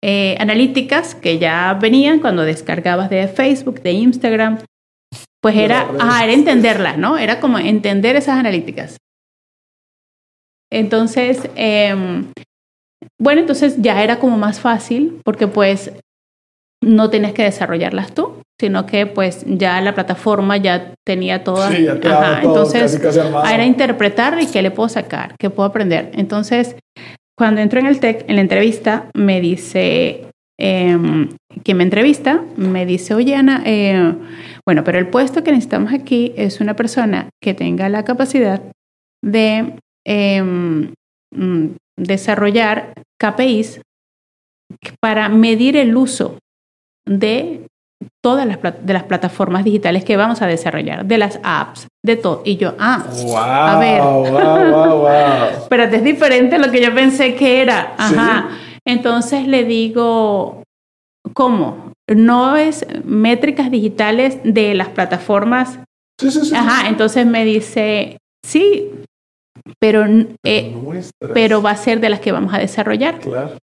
eh, 0.08 0.36
analíticas 0.40 1.16
que 1.16 1.40
ya 1.40 1.74
venían 1.82 2.20
cuando 2.20 2.44
descargabas 2.44 3.10
de 3.10 3.28
Facebook, 3.28 3.82
de 3.82 3.94
Instagram, 3.94 4.60
pues 5.42 5.56
era, 5.56 5.88
era 5.96 6.32
entenderlas, 6.32 7.00
¿no? 7.00 7.18
Era 7.18 7.40
como 7.40 7.58
entender 7.58 8.16
esas 8.16 8.38
analíticas. 8.38 8.98
Entonces, 10.72 11.50
em, 11.56 12.28
bueno, 13.20 13.42
entonces 13.42 13.82
ya 13.82 14.04
era 14.04 14.20
como 14.20 14.38
más 14.38 14.60
fácil 14.60 15.22
porque 15.26 15.48
pues 15.48 15.92
no 16.84 17.10
tenías 17.10 17.34
que 17.34 17.42
desarrollarlas 17.42 18.14
tú, 18.14 18.44
sino 18.62 18.86
que 18.86 19.08
pues 19.08 19.44
ya 19.48 19.82
la 19.82 19.96
plataforma 19.96 20.58
ya 20.58 20.94
tenía 21.04 21.44
todas. 21.44 21.74
Sí, 21.74 21.84
ya 21.84 22.00
todo, 22.00 22.38
entonces, 22.44 23.02
era 23.02 23.66
interpretar 23.66 24.40
y 24.40 24.46
qué 24.46 24.62
le 24.62 24.70
puedo 24.70 24.88
sacar, 24.88 25.34
qué 25.40 25.50
puedo 25.50 25.68
aprender. 25.68 26.12
Entonces, 26.14 26.76
cuando 27.38 27.62
entro 27.62 27.80
en 27.80 27.88
el 27.88 28.00
TEC, 28.00 28.26
en 28.30 28.36
la 28.36 28.42
entrevista, 28.42 29.10
me 29.14 29.42
dice, 29.42 30.30
eh, 30.60 30.98
quien 31.64 31.78
me 31.78 31.84
entrevista, 31.84 32.44
me 32.56 32.86
dice, 32.86 33.14
oye 33.14 33.36
Ana, 33.36 33.62
eh, 33.66 34.14
bueno, 34.66 34.84
pero 34.84 34.98
el 34.98 35.08
puesto 35.10 35.44
que 35.44 35.52
necesitamos 35.52 35.94
aquí 35.94 36.34
es 36.38 36.62
una 36.62 36.76
persona 36.76 37.30
que 37.42 37.54
tenga 37.54 37.90
la 37.90 38.06
capacidad 38.06 38.62
de 39.24 39.80
em, 40.06 40.94
mm, 41.36 41.66
desarrollar 41.98 42.94
KPIs 43.20 43.82
para 45.00 45.30
medir 45.30 45.78
el 45.78 45.96
uso 45.96 46.40
de 47.06 47.68
todas 48.24 48.46
las, 48.46 48.60
de 48.62 48.94
las 48.94 49.04
plataformas 49.04 49.64
digitales 49.64 50.04
que 50.04 50.18
vamos 50.18 50.42
a 50.42 50.48
desarrollar, 50.48 51.06
de 51.06 51.18
las 51.18 51.40
apps, 51.44 51.88
de 52.04 52.16
todo. 52.16 52.42
Y 52.46 52.58
yo, 52.58 52.76
ah, 52.80 53.06
wow, 53.24 53.38
a 53.38 53.80
ver. 53.80 54.02
Wow, 54.02 54.32
wow, 54.32 55.00
wow. 55.00 55.68
Pero 55.70 55.84
es 55.84 56.04
diferente 56.04 56.56
a 56.56 56.60
lo 56.60 56.72
que 56.72 56.82
yo 56.82 56.94
pensé 56.94 57.36
que 57.36 57.62
era. 57.62 57.94
Ajá. 57.98 58.50
Entonces 58.86 59.48
le 59.48 59.64
digo, 59.64 60.64
¿cómo? 61.34 61.94
No 62.08 62.56
es 62.56 62.86
métricas 63.04 63.72
digitales 63.72 64.40
de 64.44 64.76
las 64.76 64.90
plataformas. 64.90 65.80
Sí, 66.20 66.32
sí, 66.32 66.46
sí. 66.46 66.56
Ajá, 66.56 66.88
entonces 66.88 67.26
me 67.26 67.44
dice, 67.44 68.18
sí, 68.46 68.92
pero, 69.80 70.06
eh, 70.44 70.76
pero 71.34 71.62
va 71.62 71.72
a 71.72 71.78
ser 71.78 72.00
de 72.00 72.10
las 72.10 72.20
que 72.20 72.32
vamos 72.32 72.54
a 72.54 72.60
desarrollar. 72.60 73.20
Claro. 73.20 73.58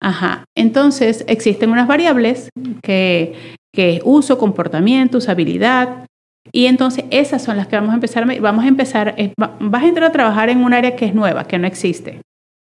Ajá. 0.00 0.44
Entonces, 0.56 1.24
existen 1.28 1.70
unas 1.70 1.86
variables 1.86 2.48
que 2.82 3.56
que 3.72 3.96
es 3.96 4.02
uso, 4.04 4.38
comportamiento, 4.38 5.18
usabilidad. 5.18 6.06
Y 6.50 6.66
entonces 6.66 7.04
esas 7.10 7.42
son 7.42 7.56
las 7.56 7.66
que 7.66 7.76
vamos 7.76 7.92
a 7.92 7.94
empezar. 7.94 8.40
Vamos 8.40 8.64
a 8.64 8.68
empezar, 8.68 9.14
vas 9.36 9.82
a 9.82 9.86
entrar 9.86 10.10
a 10.10 10.12
trabajar 10.12 10.50
en 10.50 10.62
un 10.64 10.74
área 10.74 10.96
que 10.96 11.06
es 11.06 11.14
nueva, 11.14 11.44
que 11.44 11.58
no 11.58 11.66
existe. 11.66 12.20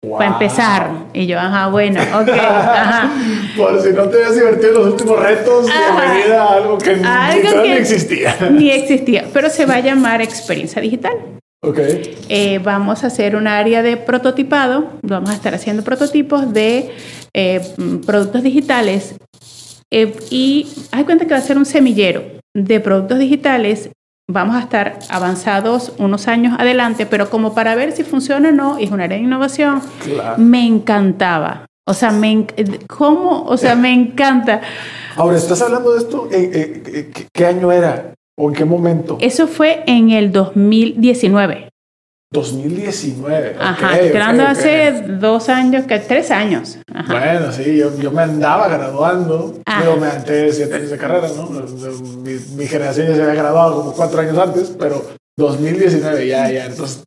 Para 0.10 0.32
empezar. 0.32 0.89
Y 1.13 1.28
yo, 1.28 1.39
ajá, 1.39 1.67
bueno, 1.67 2.02
ok, 2.21 2.30
ajá. 2.30 3.12
Por 3.56 3.80
si 3.82 3.89
no 3.89 4.10
te 4.10 4.17
habías 4.17 4.36
divertido 4.36 4.69
en 4.69 4.76
los 4.78 4.88
últimos 4.93 5.19
retos, 5.19 5.67
bienvenida 5.67 6.43
a 6.43 6.54
algo 6.56 6.78
que, 6.80 6.95
ni 6.95 7.71
existía. 7.71 8.36
Ni 8.50 8.71
existía, 8.71 9.26
pero 9.32 9.50
se 9.52 9.67
va 9.67 9.76
a 9.76 9.80
llamar 9.80 10.21
experiencia 10.21 10.82
digital. 10.82 11.13
Ok. 11.63 11.78
Eh, 12.30 12.60
vamos 12.63 13.04
a 13.04 13.08
hacer 13.08 13.36
un 13.36 13.45
área 13.45 13.84
de 13.84 13.95
prototipado, 13.95 14.88
vamos 15.04 15.30
a 15.30 15.34
estar 15.34 15.54
haciendo 15.54 15.84
prototipos 15.84 16.52
de 16.52 16.89
eh, 17.36 17.62
productos 18.04 18.41
digitales 18.41 19.15
eh, 19.92 20.16
y 20.30 20.68
hay 20.92 21.04
cuenta 21.04 21.26
que 21.26 21.34
va 21.34 21.40
a 21.40 21.44
ser 21.44 21.58
un 21.58 21.66
semillero 21.66 22.24
de 22.54 22.80
productos 22.80 23.20
digitales. 23.20 23.90
Vamos 24.30 24.56
a 24.56 24.62
estar 24.62 25.00
avanzados 25.10 25.94
unos 25.98 26.28
años 26.28 26.56
adelante, 26.58 27.06
pero 27.06 27.30
como 27.30 27.54
para 27.54 27.76
ver 27.76 27.92
si 27.92 28.04
funciona 28.04 28.50
o 28.50 28.52
no, 28.54 28.78
es 28.78 28.90
un 28.92 29.02
área 29.02 29.18
de 29.18 29.24
innovación. 29.24 29.82
Me 30.38 30.66
encantaba. 30.66 31.66
O 31.86 31.94
sea, 31.94 32.12
me, 32.12 32.48
¿cómo? 32.88 33.44
O 33.44 33.58
sea, 33.58 33.76
me 33.76 33.92
encanta. 33.92 34.62
Ahora, 35.18 35.38
¿estás 35.38 35.62
hablando 35.62 35.92
de 35.92 36.00
esto? 36.00 36.30
¿Qué 36.30 37.46
año 37.46 37.72
era? 37.72 38.14
¿O 38.38 38.50
en 38.50 38.56
qué 38.56 38.64
momento? 38.64 39.18
Eso 39.20 39.48
fue 39.48 39.84
en 39.88 40.12
el 40.12 40.32
2019. 40.32 41.71
2019. 42.32 43.58
Ajá, 43.60 43.96
okay, 43.96 44.17
hace 44.17 45.04
dos 45.20 45.50
años, 45.50 45.86
que 45.86 46.00
tres 46.00 46.32
años. 46.32 46.78
Bueno, 47.08 47.52
sí, 47.52 47.76
yo, 47.76 47.98
yo, 47.98 48.10
me 48.12 48.22
andaba 48.22 48.70
graduando, 48.70 49.60
pero 49.65 49.98
me 49.98 50.08
antes 50.08 50.56
siete 50.56 50.76
años 50.76 50.91
de 50.91 50.98
carrera, 50.98 51.28
¿no? 51.36 51.50
Mi, 51.50 52.34
mi, 52.56 52.67
generación 52.67 53.08
ya 53.08 53.15
se 53.15 53.22
había 53.24 53.36
graduado 53.36 53.76
como 53.76 53.94
cuatro 53.94 54.22
años 54.22 54.38
antes, 54.38 54.74
pero 54.80 55.04
2019 55.38 56.28
ya, 56.28 56.52
ya, 56.52 56.65
entonces, 56.65 57.04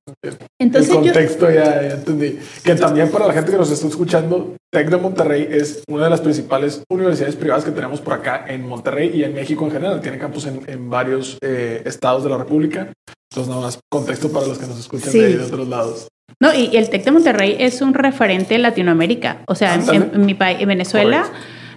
el 0.58 0.88
contexto 0.88 1.50
ya, 1.50 1.82
ya 1.82 1.94
entendí. 1.94 2.38
Que 2.64 2.74
también 2.74 3.10
para 3.10 3.26
la 3.26 3.32
gente 3.32 3.52
que 3.52 3.58
nos 3.58 3.70
está 3.70 3.87
escuchando, 3.87 4.56
TEC 4.72 4.88
de 4.88 4.96
Monterrey 4.96 5.46
es 5.50 5.82
una 5.88 6.04
de 6.04 6.10
las 6.10 6.20
principales 6.20 6.82
universidades 6.90 7.37
privadas 7.37 7.64
que 7.64 7.70
tenemos 7.70 8.00
por 8.00 8.14
acá 8.14 8.44
en 8.48 8.66
Monterrey 8.66 9.10
y 9.14 9.24
en 9.24 9.34
México 9.34 9.64
en 9.66 9.72
general. 9.72 10.00
Tiene 10.00 10.18
campus 10.18 10.46
en, 10.46 10.62
en 10.66 10.90
varios 10.90 11.38
eh, 11.42 11.82
estados 11.84 12.24
de 12.24 12.30
la 12.30 12.38
República. 12.38 12.92
Entonces, 13.30 13.50
nada 13.50 13.66
más 13.66 13.78
contexto 13.90 14.30
para 14.32 14.46
los 14.46 14.58
que 14.58 14.66
nos 14.66 14.78
escuchan 14.78 15.12
de, 15.12 15.38
otros 15.40 15.68
lados. 15.68 16.08
No, 16.40 16.54
y 16.54 16.76
el 16.76 16.88
TEC 16.88 17.04
de 17.04 17.10
Monterrey 17.10 17.56
es 17.58 17.80
un 17.82 17.94
referente 17.94 18.54
en 18.54 18.62
Latinoamérica. 18.62 19.42
O 19.46 19.54
sea, 19.54 19.74
en, 19.74 20.24
mi 20.24 20.34
país, 20.34 20.58
en 20.60 20.68
Venezuela, 20.68 21.30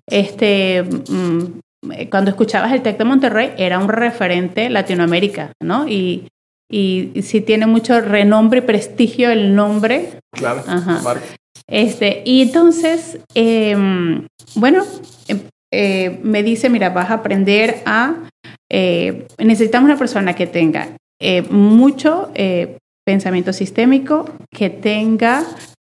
este, 0.07 0.83
mm, 0.83 1.59
cuando 2.09 2.31
escuchabas 2.31 2.71
el 2.73 2.81
TEC 2.81 2.97
de 2.97 3.03
Monterrey, 3.03 3.53
era 3.57 3.79
un 3.79 3.89
referente 3.89 4.69
Latinoamérica, 4.69 5.51
¿no? 5.61 5.87
Y, 5.87 6.27
y, 6.69 7.11
sí 7.21 7.41
tiene 7.41 7.65
mucho 7.65 8.01
renombre 8.01 8.59
y 8.59 8.63
prestigio 8.63 9.31
el 9.31 9.55
nombre. 9.55 10.19
Claro, 10.31 10.63
Ajá. 10.67 11.01
Este, 11.69 12.21
y 12.25 12.41
entonces, 12.43 13.19
em, 13.33 14.27
bueno, 14.55 14.83
em, 15.27 15.41
eh, 15.71 16.19
me 16.23 16.43
dice, 16.43 16.69
mira, 16.69 16.89
vas 16.89 17.09
a 17.09 17.15
aprender 17.15 17.81
a, 17.85 18.15
eh, 18.71 19.27
necesitamos 19.37 19.89
una 19.89 19.97
persona 19.97 20.33
que 20.33 20.47
tenga 20.47 20.89
eh, 21.19 21.41
mucho 21.49 22.31
pensamiento 23.05 23.53
sistémico, 23.53 24.29
que 24.51 24.69
tenga, 24.69 25.43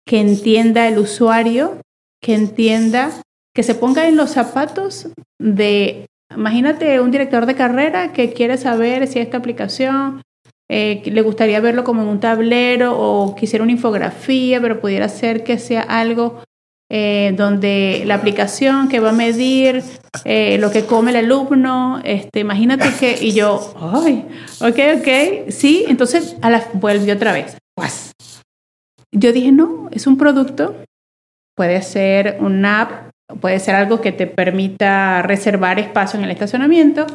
que 0.06 0.20
entienda 0.20 0.86
el 0.86 0.98
usuario, 0.98 1.80
que 2.22 2.34
entienda, 2.34 3.10
que 3.54 3.62
se 3.62 3.74
ponga 3.74 4.06
en 4.06 4.16
los 4.16 4.30
zapatos 4.30 5.08
de, 5.38 6.06
imagínate 6.34 7.00
un 7.00 7.10
director 7.10 7.46
de 7.46 7.54
carrera 7.54 8.12
que 8.12 8.32
quiere 8.32 8.58
saber 8.58 9.06
si 9.08 9.18
esta 9.18 9.38
aplicación 9.38 10.22
eh, 10.68 11.02
le 11.04 11.22
gustaría 11.22 11.60
verlo 11.60 11.84
como 11.84 12.02
en 12.02 12.08
un 12.08 12.20
tablero 12.20 12.98
o 12.98 13.34
quisiera 13.36 13.62
una 13.62 13.72
infografía, 13.72 14.60
pero 14.60 14.80
pudiera 14.80 15.08
ser 15.08 15.44
que 15.44 15.58
sea 15.58 15.82
algo 15.82 16.42
eh, 16.88 17.34
donde 17.36 18.04
la 18.06 18.14
aplicación 18.14 18.88
que 18.88 19.00
va 19.00 19.10
a 19.10 19.12
medir 19.12 19.82
eh, 20.24 20.56
lo 20.58 20.70
que 20.70 20.86
come 20.86 21.10
el 21.10 21.16
alumno, 21.16 22.00
este, 22.04 22.40
imagínate 22.40 22.88
que, 22.98 23.18
y 23.20 23.32
yo, 23.32 23.74
ay, 23.76 24.24
ok, 24.60 25.00
ok, 25.00 25.50
sí, 25.50 25.84
entonces 25.88 26.36
a 26.42 26.50
la, 26.50 26.64
vuelve 26.74 27.12
otra 27.12 27.32
vez. 27.32 27.56
Yo 29.12 29.32
dije, 29.32 29.50
no, 29.50 29.88
es 29.90 30.06
un 30.06 30.16
producto, 30.16 30.76
puede 31.56 31.82
ser 31.82 32.38
una 32.40 32.82
app, 32.82 33.10
puede 33.40 33.58
ser 33.58 33.74
algo 33.74 34.00
que 34.00 34.12
te 34.12 34.26
permita 34.28 35.22
reservar 35.22 35.80
espacio 35.80 36.18
en 36.18 36.24
el 36.24 36.30
estacionamiento, 36.30 37.06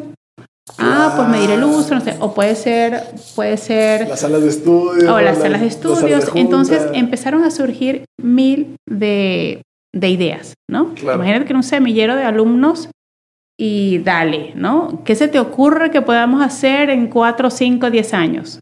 Ah, 0.77 1.13
pues 1.15 1.27
medir 1.27 1.51
el 1.51 1.63
uso, 1.63 1.95
no 1.95 2.01
sé, 2.01 2.15
o 2.19 2.33
puede 2.33 2.55
ser, 2.55 3.03
puede 3.35 3.57
ser... 3.57 4.07
Las 4.07 4.21
salas 4.21 4.41
de 4.41 4.49
estudio. 4.49 5.13
O 5.13 5.19
las, 5.19 5.39
salas 5.39 5.61
de 5.61 5.67
estudios. 5.67 6.31
Entonces 6.35 6.87
empezaron 6.93 7.43
a 7.43 7.51
surgir 7.51 8.05
mil 8.21 8.75
de, 8.87 9.63
de 9.93 10.09
ideas, 10.09 10.53
¿no? 10.69 10.93
Imagínate 11.01 11.45
que 11.45 11.51
en 11.51 11.57
un 11.57 11.63
semillero 11.63 12.15
de 12.15 12.23
alumnos 12.23 12.89
y 13.59 13.99
dale, 13.99 14.53
¿no? 14.55 15.03
¿Qué 15.03 15.15
se 15.15 15.27
te 15.27 15.39
ocurre 15.39 15.91
que 15.91 16.01
podamos 16.01 16.41
hacer 16.41 16.89
en 16.89 17.07
cuatro, 17.07 17.49
cinco, 17.49 17.91
diez 17.91 18.13
años? 18.13 18.59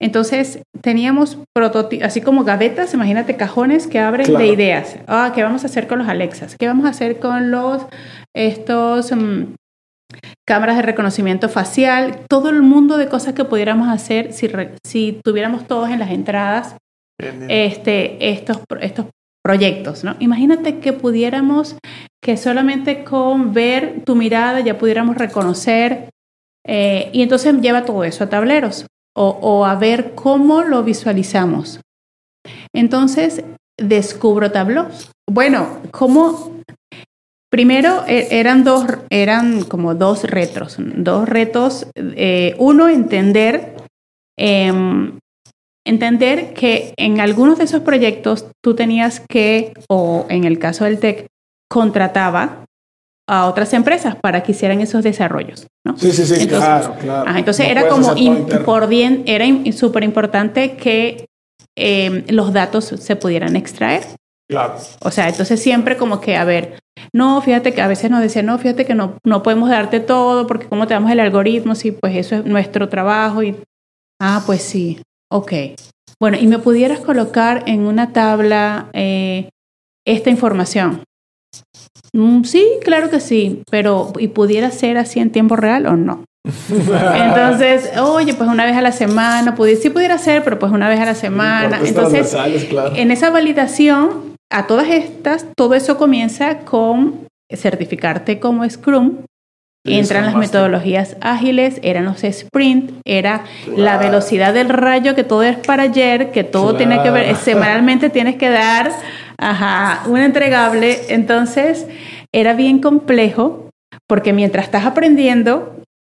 Entonces 0.00 0.60
teníamos 0.82 1.38
prototipos, 1.54 2.06
así 2.06 2.20
como 2.20 2.44
gavetas, 2.44 2.92
imagínate 2.92 3.36
cajones 3.36 3.86
que 3.86 3.98
abren 3.98 4.32
de 4.36 4.46
ideas. 4.46 4.96
Ah, 5.06 5.32
¿qué 5.34 5.42
vamos 5.42 5.64
a 5.64 5.68
hacer 5.68 5.86
con 5.86 5.98
los 5.98 6.08
Alexas? 6.08 6.54
¿Qué 6.58 6.66
vamos 6.66 6.84
a 6.84 6.90
hacer 6.90 7.18
con 7.18 7.50
los 7.50 7.86
estos 8.34 9.10
mm, 9.12 9.54
cámaras 10.46 10.76
de 10.76 10.82
reconocimiento 10.82 11.48
facial, 11.48 12.20
todo 12.28 12.48
el 12.48 12.62
mundo 12.62 12.96
de 12.96 13.08
cosas 13.08 13.34
que 13.34 13.44
pudiéramos 13.44 13.88
hacer 13.88 14.32
si, 14.32 14.48
si 14.84 15.20
tuviéramos 15.24 15.66
todos 15.66 15.90
en 15.90 15.98
las 15.98 16.10
entradas 16.10 16.76
este, 17.18 18.30
estos, 18.30 18.60
estos 18.80 19.06
proyectos, 19.42 20.04
¿no? 20.04 20.16
Imagínate 20.18 20.78
que 20.80 20.92
pudiéramos, 20.92 21.76
que 22.22 22.36
solamente 22.36 23.04
con 23.04 23.52
ver 23.52 24.02
tu 24.04 24.16
mirada 24.16 24.60
ya 24.60 24.78
pudiéramos 24.78 25.16
reconocer 25.16 26.10
eh, 26.66 27.10
y 27.12 27.22
entonces 27.22 27.60
lleva 27.60 27.84
todo 27.84 28.04
eso 28.04 28.24
a 28.24 28.28
tableros 28.28 28.86
o, 29.16 29.28
o 29.28 29.64
a 29.64 29.76
ver 29.76 30.14
cómo 30.14 30.62
lo 30.62 30.82
visualizamos. 30.82 31.80
Entonces 32.74 33.44
descubro 33.78 34.50
tableros. 34.50 35.10
Bueno, 35.28 35.80
¿cómo 35.90 36.55
Primero 37.50 38.04
e, 38.06 38.28
eran 38.30 38.64
dos, 38.64 38.86
eran 39.10 39.62
como 39.64 39.94
dos 39.94 40.24
retos, 40.24 40.76
dos 40.78 41.28
retos. 41.28 41.86
Eh, 41.94 42.54
uno, 42.58 42.88
entender, 42.88 43.74
em, 44.38 45.18
entender 45.86 46.52
que 46.54 46.92
en 46.96 47.20
algunos 47.20 47.58
de 47.58 47.64
esos 47.64 47.82
proyectos 47.82 48.46
tú 48.62 48.74
tenías 48.74 49.20
que, 49.28 49.72
o 49.88 50.26
en 50.28 50.44
el 50.44 50.58
caso 50.58 50.84
del 50.84 50.98
TEC, 50.98 51.28
contrataba 51.70 52.64
a 53.28 53.46
otras 53.46 53.72
empresas 53.72 54.16
para 54.16 54.42
que 54.42 54.52
hicieran 54.52 54.80
esos 54.80 55.02
desarrollos. 55.02 55.66
¿no? 55.84 55.96
Sí, 55.96 56.12
sí, 56.12 56.24
sí, 56.24 56.46
claro, 56.46 56.94
claro. 57.00 57.36
entonces 57.36 57.68
era 57.68 57.88
como 57.88 58.14
por 58.64 58.88
bien, 58.88 59.24
era 59.26 59.44
súper 59.72 60.04
importante 60.04 60.76
que 60.76 61.26
em, 61.76 62.24
los 62.28 62.52
datos 62.52 62.84
se 62.84 63.16
pudieran 63.16 63.56
extraer. 63.56 64.04
Claro. 64.48 64.74
O 65.00 65.10
sea, 65.10 65.28
entonces 65.28 65.60
siempre 65.60 65.96
como 65.96 66.20
que, 66.20 66.36
a 66.36 66.44
ver, 66.44 66.78
no, 67.12 67.40
fíjate 67.42 67.72
que 67.72 67.82
a 67.82 67.88
veces 67.88 68.10
nos 68.10 68.20
decían, 68.20 68.46
no, 68.46 68.58
fíjate 68.58 68.84
que 68.84 68.94
no, 68.94 69.18
no 69.24 69.42
podemos 69.42 69.68
darte 69.68 70.00
todo 70.00 70.46
porque 70.46 70.66
cómo 70.66 70.86
te 70.86 70.94
damos 70.94 71.10
el 71.10 71.20
algoritmo, 71.20 71.74
sí, 71.74 71.92
pues 71.92 72.16
eso 72.16 72.36
es 72.36 72.44
nuestro 72.44 72.88
trabajo 72.88 73.42
y, 73.42 73.56
ah, 74.20 74.42
pues 74.46 74.62
sí, 74.62 75.00
ok. 75.30 75.52
Bueno, 76.20 76.38
y 76.40 76.46
me 76.46 76.58
pudieras 76.58 77.00
colocar 77.00 77.64
en 77.66 77.86
una 77.86 78.12
tabla 78.12 78.88
eh, 78.92 79.50
esta 80.06 80.30
información. 80.30 81.02
Mm, 82.12 82.44
sí, 82.44 82.66
claro 82.82 83.10
que 83.10 83.20
sí, 83.20 83.62
pero 83.70 84.12
¿y 84.18 84.28
pudiera 84.28 84.70
ser 84.70 84.96
así 84.96 85.20
en 85.20 85.30
tiempo 85.30 85.56
real 85.56 85.86
o 85.86 85.96
no? 85.96 86.24
Entonces, 86.70 87.90
oye, 87.98 88.32
pues 88.34 88.48
una 88.48 88.64
vez 88.64 88.76
a 88.76 88.80
la 88.80 88.92
semana, 88.92 89.54
sí 89.80 89.90
pudiera 89.90 90.16
ser, 90.16 90.44
pero 90.44 90.58
pues 90.58 90.72
una 90.72 90.88
vez 90.88 91.00
a 91.00 91.04
la 91.04 91.14
semana. 91.14 91.80
Entonces, 91.84 92.34
en 92.94 93.10
esa 93.10 93.30
validación 93.30 94.35
a 94.50 94.66
todas 94.66 94.88
estas, 94.88 95.46
todo 95.56 95.74
eso 95.74 95.96
comienza 95.96 96.58
con 96.60 97.26
certificarte 97.52 98.38
como 98.38 98.68
Scrum. 98.68 99.18
Entran 99.88 100.24
las 100.24 100.34
metodologías 100.34 101.16
ágiles, 101.20 101.78
eran 101.84 102.06
los 102.06 102.24
sprint, 102.24 102.90
era 103.04 103.44
la 103.76 103.98
velocidad 103.98 104.52
del 104.52 104.68
rayo, 104.68 105.14
que 105.14 105.22
todo 105.22 105.44
es 105.44 105.56
para 105.58 105.84
ayer, 105.84 106.32
que 106.32 106.42
todo 106.42 106.74
tiene 106.74 107.00
que 107.04 107.10
ver, 107.10 107.36
semanalmente 107.36 108.10
tienes 108.10 108.34
que 108.34 108.48
dar 108.48 108.90
ajá, 109.38 110.02
un 110.08 110.18
entregable. 110.18 111.02
Entonces, 111.10 111.86
era 112.32 112.54
bien 112.54 112.80
complejo 112.80 113.70
porque 114.08 114.32
mientras 114.32 114.64
estás 114.64 114.86
aprendiendo 114.86 115.76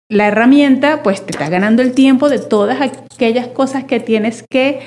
la 0.10 0.28
herramienta, 0.28 1.04
pues 1.04 1.26
te 1.26 1.32
está 1.32 1.50
ganando 1.50 1.82
el 1.82 1.94
tiempo 1.94 2.30
de 2.30 2.40
todas 2.40 2.80
aquellas 2.80 3.48
cosas 3.48 3.84
que 3.84 4.00
tienes 4.00 4.46
que 4.50 4.80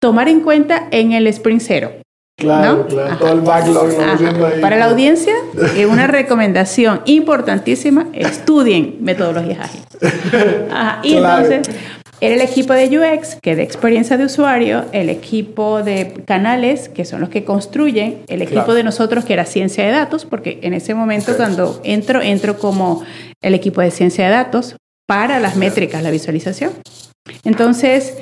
tomar 0.00 0.28
en 0.28 0.40
cuenta 0.40 0.88
en 0.90 1.12
el 1.12 1.28
sprint 1.28 1.62
cero. 1.64 1.92
Claro, 2.38 2.86
claro, 2.86 3.16
todo 3.18 3.32
el 3.32 3.40
backlog 3.40 3.88
ahí. 4.00 4.60
Para 4.60 4.76
la 4.76 4.84
audiencia, 4.84 5.34
eh, 5.74 5.86
una 5.86 6.06
recomendación 6.06 7.00
importantísima, 7.04 8.06
estudien 8.12 8.98
metodologías 9.00 9.58
ágiles. 9.58 9.86
Y 11.02 11.16
entonces, 11.16 11.68
era 12.20 12.36
el 12.36 12.40
equipo 12.40 12.74
de 12.74 12.96
UX, 12.96 13.34
que 13.42 13.56
de 13.56 13.64
experiencia 13.64 14.16
de 14.16 14.24
usuario, 14.24 14.84
el 14.92 15.08
equipo 15.08 15.82
de 15.82 16.14
canales, 16.26 16.88
que 16.88 17.04
son 17.04 17.20
los 17.20 17.28
que 17.28 17.44
construyen, 17.44 18.22
el 18.28 18.40
equipo 18.40 18.72
de 18.72 18.84
nosotros, 18.84 19.24
que 19.24 19.32
era 19.32 19.44
ciencia 19.44 19.84
de 19.84 19.90
datos, 19.90 20.24
porque 20.24 20.60
en 20.62 20.74
ese 20.74 20.94
momento 20.94 21.36
cuando 21.36 21.80
entro, 21.82 22.22
entro 22.22 22.56
como 22.56 23.02
el 23.42 23.54
equipo 23.54 23.80
de 23.80 23.90
ciencia 23.90 24.26
de 24.26 24.30
datos 24.30 24.76
para 25.08 25.40
las 25.40 25.56
métricas, 25.56 26.04
la 26.04 26.12
visualización. 26.12 26.70
Entonces, 27.44 28.18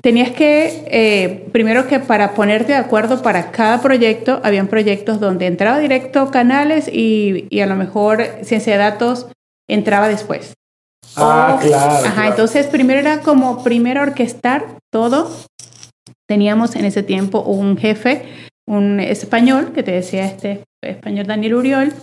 tenías 0.00 0.30
que, 0.32 0.84
eh, 0.90 1.48
primero 1.52 1.86
que 1.86 2.00
para 2.00 2.34
ponerte 2.34 2.72
de 2.72 2.78
acuerdo 2.78 3.22
para 3.22 3.50
cada 3.50 3.80
proyecto, 3.80 4.40
habían 4.44 4.68
proyectos 4.68 5.20
donde 5.20 5.46
entraba 5.46 5.78
directo 5.78 6.30
canales 6.30 6.88
y, 6.92 7.46
y 7.50 7.60
a 7.60 7.66
lo 7.66 7.76
mejor 7.76 8.24
ciencia 8.42 8.74
de 8.74 8.78
datos 8.78 9.28
entraba 9.68 10.08
después. 10.08 10.54
Ah, 11.16 11.58
claro. 11.62 12.06
Ajá, 12.06 12.28
entonces 12.28 12.66
primero 12.66 13.00
era 13.00 13.20
como 13.20 13.62
primero 13.62 14.02
orquestar 14.02 14.78
todo. 14.92 15.30
Teníamos 16.28 16.76
en 16.76 16.84
ese 16.84 17.02
tiempo 17.02 17.40
un 17.40 17.76
jefe, 17.76 18.24
un 18.66 19.00
español, 19.00 19.72
que 19.72 19.82
te 19.82 19.92
decía 19.92 20.26
este 20.26 20.64
español 20.82 21.26
Daniel 21.26 21.54
Uriol, 21.54 21.94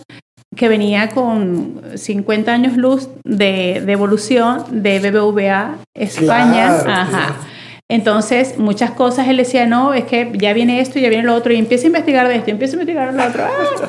que 0.56 0.68
venía 0.68 1.08
con 1.10 1.82
50 1.94 2.52
años 2.52 2.76
luz 2.76 3.08
de, 3.24 3.76
evolución 3.76 4.64
de 4.82 4.98
BBVA 5.00 5.76
España. 5.94 6.80
Ajá. 6.86 7.36
Entonces, 7.88 8.58
muchas 8.58 8.92
cosas 8.92 9.28
él 9.28 9.36
decía, 9.36 9.66
no, 9.66 9.92
es 9.92 10.04
que 10.04 10.32
ya 10.34 10.52
viene 10.52 10.80
esto, 10.80 10.98
ya 10.98 11.10
viene 11.10 11.24
lo 11.24 11.34
otro, 11.34 11.52
y 11.52 11.56
empieza 11.56 11.84
a 11.84 11.88
investigar 11.88 12.28
de 12.28 12.36
esto, 12.36 12.50
empieza 12.50 12.72
a 12.72 12.80
investigar 12.80 13.12
de 13.12 13.18
lo 13.18 13.28
otro. 13.28 13.44
¡Ah! 13.44 13.88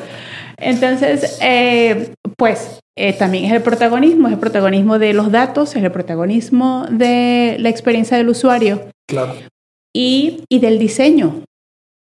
Entonces, 0.58 1.38
eh, 1.42 2.12
pues 2.36 2.80
eh, 2.96 3.12
también 3.12 3.44
es 3.44 3.52
el 3.52 3.62
protagonismo, 3.62 4.28
es 4.28 4.34
el 4.34 4.40
protagonismo 4.40 4.98
de 4.98 5.12
los 5.12 5.30
datos, 5.30 5.76
es 5.76 5.82
el 5.82 5.92
protagonismo 5.92 6.86
de 6.90 7.56
la 7.58 7.68
experiencia 7.68 8.16
del 8.16 8.28
usuario. 8.28 8.82
Claro. 9.08 9.34
Y, 9.94 10.44
y 10.50 10.58
del 10.60 10.78
diseño, 10.78 11.42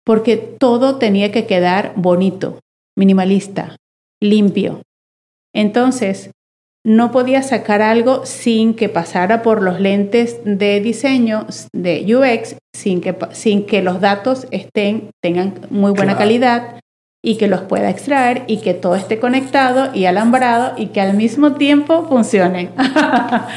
porque 0.05 0.37
todo 0.37 0.97
tenía 0.97 1.31
que 1.31 1.45
quedar 1.45 1.93
bonito, 1.95 2.59
minimalista, 2.95 3.75
limpio. 4.21 4.81
Entonces, 5.53 6.31
no 6.85 7.11
podía 7.11 7.43
sacar 7.43 7.81
algo 7.81 8.25
sin 8.25 8.73
que 8.73 8.89
pasara 8.89 9.41
por 9.41 9.61
los 9.61 9.79
lentes 9.79 10.39
de 10.45 10.79
diseño 10.79 11.45
de 11.73 12.15
UX, 12.15 12.55
sin 12.73 13.01
que, 13.01 13.15
sin 13.31 13.65
que 13.65 13.81
los 13.81 13.99
datos 13.99 14.47
estén, 14.51 15.09
tengan 15.21 15.59
muy 15.69 15.91
buena 15.91 16.17
calidad, 16.17 16.79
y 17.21 17.35
que 17.35 17.47
los 17.47 17.61
pueda 17.61 17.89
extraer 17.89 18.43
y 18.47 18.61
que 18.61 18.73
todo 18.73 18.95
esté 18.95 19.19
conectado 19.19 19.93
y 19.93 20.05
alambrado 20.05 20.73
y 20.77 20.87
que 20.87 21.01
al 21.01 21.15
mismo 21.15 21.53
tiempo 21.53 22.05
funcione. 22.07 22.69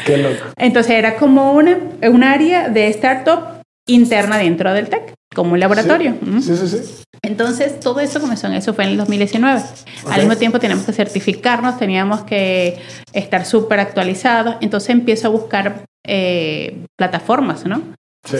Qué 0.04 0.16
loco. 0.16 0.44
Entonces 0.56 0.92
era 0.92 1.16
como 1.16 1.52
una, 1.52 1.78
un 2.08 2.24
área 2.24 2.68
de 2.68 2.88
startup 2.88 3.61
interna 3.86 4.38
dentro 4.38 4.72
del 4.72 4.88
TEC, 4.88 5.14
como 5.34 5.52
un 5.52 5.60
laboratorio. 5.60 6.16
Sí, 6.40 6.56
sí, 6.56 6.68
sí. 6.68 7.02
Entonces 7.22 7.80
todo 7.80 8.00
eso 8.00 8.20
comenzó 8.20 8.46
en 8.46 8.54
eso, 8.54 8.74
fue 8.74 8.84
en 8.84 8.90
el 8.90 8.96
2019. 8.98 9.62
Al 10.10 10.20
mismo 10.20 10.36
tiempo 10.36 10.58
teníamos 10.58 10.84
que 10.84 10.92
certificarnos, 10.92 11.78
teníamos 11.78 12.22
que 12.22 12.80
estar 13.12 13.44
súper 13.44 13.80
actualizados. 13.80 14.56
Entonces 14.60 14.90
empiezo 14.90 15.28
a 15.28 15.30
buscar 15.30 15.84
eh, 16.06 16.84
plataformas, 16.98 17.64
¿no? 17.64 17.82
Sí. 18.24 18.38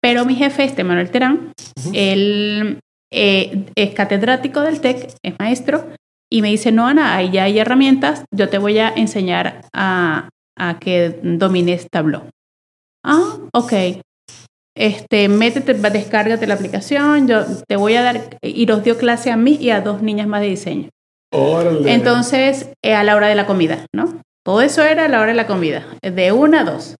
Pero 0.00 0.24
mi 0.24 0.34
jefe, 0.34 0.64
este 0.64 0.84
Manuel 0.84 1.10
Terán, 1.10 1.52
él 1.92 2.78
eh, 3.12 3.64
es 3.74 3.94
catedrático 3.94 4.60
del 4.60 4.80
TEC, 4.80 5.12
es 5.22 5.34
maestro, 5.38 5.88
y 6.30 6.40
me 6.40 6.48
dice, 6.48 6.72
no, 6.72 6.86
Ana, 6.86 7.16
ahí 7.16 7.30
ya 7.30 7.44
hay 7.44 7.58
herramientas, 7.58 8.24
yo 8.34 8.48
te 8.48 8.58
voy 8.58 8.78
a 8.78 8.88
enseñar 8.88 9.62
a, 9.74 10.28
a 10.56 10.78
que 10.78 11.20
domines 11.22 11.88
Tableau. 11.90 12.30
Ah, 13.04 13.36
ok. 13.52 13.72
Este, 14.74 15.28
métete, 15.28 15.74
descárgate 15.74 16.46
la 16.46 16.54
aplicación, 16.54 17.28
yo 17.28 17.44
te 17.68 17.76
voy 17.76 17.94
a 17.94 18.02
dar, 18.02 18.38
y 18.42 18.64
nos 18.66 18.82
dio 18.82 18.96
clase 18.96 19.30
a 19.30 19.36
mí 19.36 19.58
y 19.60 19.70
a 19.70 19.80
dos 19.82 20.02
niñas 20.02 20.26
más 20.26 20.40
de 20.40 20.48
diseño. 20.48 20.88
Órale. 21.32 21.92
Entonces, 21.92 22.70
eh, 22.82 22.94
a 22.94 23.04
la 23.04 23.16
hora 23.16 23.28
de 23.28 23.34
la 23.34 23.46
comida, 23.46 23.86
¿no? 23.94 24.22
Todo 24.44 24.62
eso 24.62 24.82
era 24.82 25.04
a 25.04 25.08
la 25.08 25.20
hora 25.20 25.28
de 25.28 25.36
la 25.36 25.46
comida, 25.46 25.86
de 26.02 26.32
una 26.32 26.60
a 26.60 26.64
dos. 26.64 26.96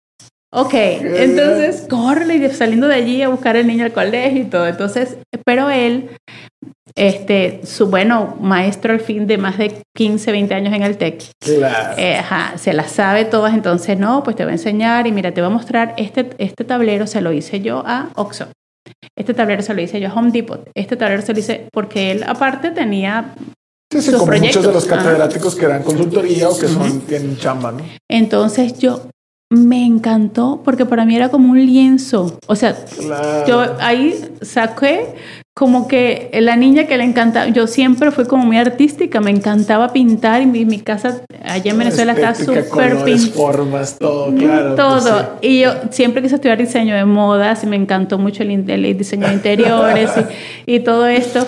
Ok, 0.55 0.75
entonces 0.75 1.87
corre 1.89 2.35
y 2.35 2.51
saliendo 2.51 2.87
de 2.87 2.97
allí 2.97 3.23
a 3.23 3.31
buscar 3.31 3.57
al 3.57 3.67
niño 3.67 3.87
al 3.87 3.93
colegio 3.93 4.43
y 4.43 4.45
todo. 4.45 4.67
Entonces, 4.67 5.17
pero 5.47 5.71
él, 5.71 6.11
este, 6.97 7.61
su 7.65 7.87
bueno 7.89 8.37
maestro 8.41 8.93
al 8.93 9.01
fin 9.01 9.27
de 9.27 9.39
más 9.39 9.59
de 9.59 9.83
15, 9.97 10.33
20 10.33 10.55
años 10.55 10.75
en 10.75 10.83
el 10.83 10.97
TEC, 10.97 11.23
Claro. 11.41 11.95
eh, 11.99 12.17
ajá, 12.17 12.59
se 12.59 12.73
las 12.73 12.91
sabe 12.93 13.25
todas. 13.25 13.55
Entonces, 13.55 13.99
no, 13.99 14.23
pues 14.23 14.37
te 14.37 14.45
voy 14.45 14.51
a 14.53 14.55
enseñar 14.55 15.07
y 15.07 15.13
mira, 15.13 15.33
te 15.33 15.41
voy 15.41 15.51
a 15.51 15.55
mostrar 15.55 15.95
este, 15.97 16.31
este 16.39 16.65
tablero, 16.65 17.07
se 17.07 17.21
lo 17.21 17.33
hice 17.33 17.61
yo 17.61 17.83
a 17.87 18.11
Oxxo. 18.15 18.47
Este 19.17 19.35
tablero 19.35 19.63
se 19.63 19.75
lo 19.75 19.81
hice 19.83 20.01
yo 20.01 20.09
a 20.09 20.15
Home 20.15 20.31
Depot. 20.33 20.69
Este 20.75 20.97
tablero 20.97 21.23
se 21.23 21.33
lo 21.33 21.39
hice 21.39 21.67
porque 21.73 22.11
él 22.13 22.25
aparte 22.27 22.71
tenía 22.71 23.35
Sí, 23.93 24.01
sí, 24.01 24.13
como 24.13 24.33
muchos 24.33 24.67
de 24.67 24.73
los 24.73 24.87
catedráticos 24.87 25.55
que 25.55 25.67
dan 25.67 25.83
consultoría 25.83 26.49
o 26.49 26.59
que 26.59 26.67
son, 26.67 27.01
tienen 27.03 27.37
chamba, 27.37 27.73
¿no? 27.73 27.81
Entonces 28.11 28.79
yo 28.79 29.03
me 29.51 29.85
encantó 29.85 30.63
porque 30.65 30.87
para 30.87 31.05
mí 31.05 31.15
era 31.15 31.29
como 31.29 31.51
un 31.51 31.59
lienzo. 31.65 32.39
O 32.47 32.57
sea, 32.57 32.75
Claro. 32.75 33.47
yo 33.47 33.77
ahí 33.81 34.35
saqué 34.41 35.15
como 35.55 35.87
que 35.87 36.31
la 36.41 36.57
niña 36.57 36.87
que 36.87 36.97
le 36.97 37.05
encantaba, 37.05 37.49
yo 37.49 37.67
siempre 37.67 38.11
fui 38.11 38.25
como 38.25 38.47
muy 38.47 38.57
artística, 38.57 39.21
me 39.21 39.31
encantaba 39.31 39.93
pintar 39.93 40.41
y 40.41 40.47
mi, 40.47 40.65
mi 40.65 40.81
casa 40.81 41.23
allá 41.45 41.73
en 41.73 41.79
Venezuela 41.79 42.13
está 42.13 42.35
súper 42.35 42.65
pintada. 43.05 43.35
formas, 43.35 43.99
todo, 43.99 44.35
claro. 44.35 44.75
Todo. 44.77 45.39
pues 45.41 45.43
Y 45.43 45.61
yo 45.61 45.73
siempre 45.91 46.23
quise 46.23 46.37
estudiar 46.37 46.57
diseño 46.57 46.95
de 46.95 47.05
modas 47.05 47.65
y 47.65 47.67
me 47.67 47.77
encantó 47.77 48.19
mucho 48.19 48.43
el 48.43 48.97
diseño 48.97 49.29
de 49.29 49.35
interiores 49.35 50.11
y, 50.67 50.77
y 50.77 50.81
todo 50.81 51.07
esto. 51.07 51.45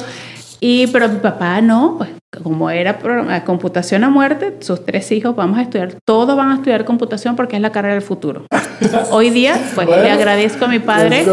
Y, 0.61 0.87
pero 0.89 1.09
mi 1.09 1.19
papá 1.19 1.61
no, 1.63 1.97
pues 1.97 2.11
como 2.43 2.71
era 2.71 2.99
programa- 2.99 3.45
computación 3.45 4.05
a 4.05 4.11
muerte, 4.11 4.57
sus 4.61 4.85
tres 4.85 5.11
hijos 5.13 5.35
vamos 5.37 5.59
a 5.59 5.63
estudiar, 5.63 5.95
todos 6.07 6.37
van 6.37 6.51
a 6.51 6.55
estudiar 6.57 6.85
computación 6.85 7.37
porque 7.37 7.57
es 7.57 7.63
la 7.63 7.73
carrera 7.73 7.95
del 7.95 8.03
futuro. 8.03 8.47
Hoy 9.11 9.31
día, 9.31 9.55
pues 9.75 9.87
Bueno, 9.87 10.03
le 10.03 10.11
agradezco 10.11 10.65
a 10.65 10.69
mi 10.69 10.79
padre 10.79 11.25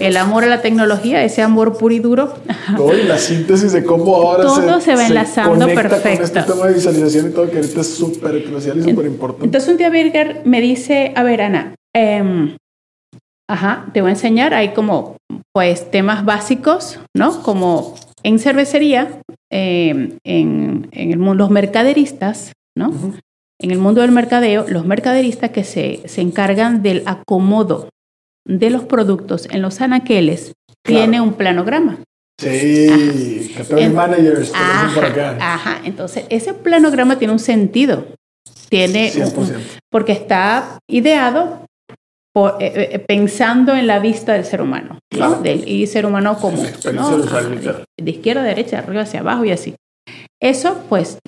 el 0.00 0.16
amor 0.16 0.44
a 0.44 0.46
la 0.46 0.60
tecnología, 0.62 1.22
ese 1.24 1.42
amor 1.42 1.76
puro 1.78 1.94
y 1.94 1.98
duro. 1.98 2.34
No, 2.76 2.92
y 2.92 3.04
la 3.04 3.18
síntesis 3.18 3.72
de 3.72 3.84
cómo 3.84 4.14
ahora 4.16 4.42
Todo 4.44 4.80
se 4.80 4.94
va 4.94 5.06
enlazando 5.06 5.66
perfecto. 5.66 6.16
Con 6.16 6.24
este 6.24 6.42
tema 6.42 6.66
de 6.66 6.74
visualización 6.74 7.28
y 7.28 7.32
todo, 7.32 7.50
que 7.50 7.56
ahorita 7.56 7.80
es 7.80 7.94
súper 7.94 8.44
crucial 8.44 8.78
y 8.78 8.82
súper 8.82 9.06
importante. 9.06 9.44
Entonces 9.46 9.70
un 9.70 9.76
día 9.78 9.90
Birger 9.90 10.42
me 10.44 10.60
dice, 10.60 11.12
a 11.16 11.22
ver 11.22 11.42
Ana, 11.42 11.74
em, 11.94 12.56
ajá, 13.48 13.86
te 13.92 14.00
voy 14.00 14.10
a 14.10 14.12
enseñar, 14.12 14.54
hay 14.54 14.70
como 14.74 15.16
pues 15.52 15.90
temas 15.90 16.24
básicos, 16.24 17.00
¿no? 17.16 17.42
Como 17.42 17.94
en 18.22 18.38
cervecería, 18.38 19.20
em, 19.50 20.18
en, 20.24 20.88
en 20.92 21.10
el 21.12 21.18
mundo, 21.18 21.34
los 21.44 21.50
mercaderistas, 21.50 22.52
¿no? 22.76 22.92
En 23.58 23.70
el 23.70 23.78
mundo 23.78 24.00
del 24.00 24.12
mercadeo, 24.12 24.66
los 24.68 24.86
mercaderistas 24.86 25.50
que 25.50 25.64
se, 25.64 26.00
se 26.06 26.20
encargan 26.20 26.82
del 26.82 27.02
acomodo 27.06 27.88
de 28.46 28.70
los 28.70 28.84
productos 28.84 29.46
en 29.50 29.62
los 29.62 29.80
anaqueles, 29.80 30.52
Claro. 30.82 31.02
tiene 31.02 31.20
un 31.20 31.34
planograma. 31.34 31.98
Sí, 32.40 33.52
category 33.54 33.84
En- 33.84 33.94
managers, 33.94 34.38
dicen 34.52 34.94
por 34.94 35.04
Ajá, 35.04 35.30
acá. 35.30 35.54
ajá, 35.54 35.80
entonces 35.84 36.24
ese 36.30 36.54
planograma 36.54 37.18
tiene 37.18 37.32
un 37.34 37.38
sentido. 37.38 38.06
Tiene 38.70 39.12
un- 39.16 39.22
100%. 39.30 39.58
porque 39.90 40.12
está 40.12 40.78
ideado 40.88 41.66
por- 42.32 42.56
eh, 42.60 42.90
eh, 42.92 42.98
pensando 43.00 43.74
en 43.74 43.86
la 43.86 43.98
vista 43.98 44.32
del 44.34 44.44
ser 44.44 44.62
humano, 44.62 44.94
¿no? 45.12 45.18
Claro. 45.18 45.42
del 45.42 45.68
y 45.68 45.86
ser 45.86 46.06
humano 46.06 46.36
común, 46.38 46.66
de 46.66 48.10
izquierda 48.10 48.42
a 48.42 48.44
derecha, 48.44 48.76
de 48.78 48.82
arriba 48.84 49.02
hacia 49.02 49.20
abajo 49.20 49.44
y 49.44 49.50
así. 49.50 49.74
Eso, 50.40 50.84
pues, 50.88 51.18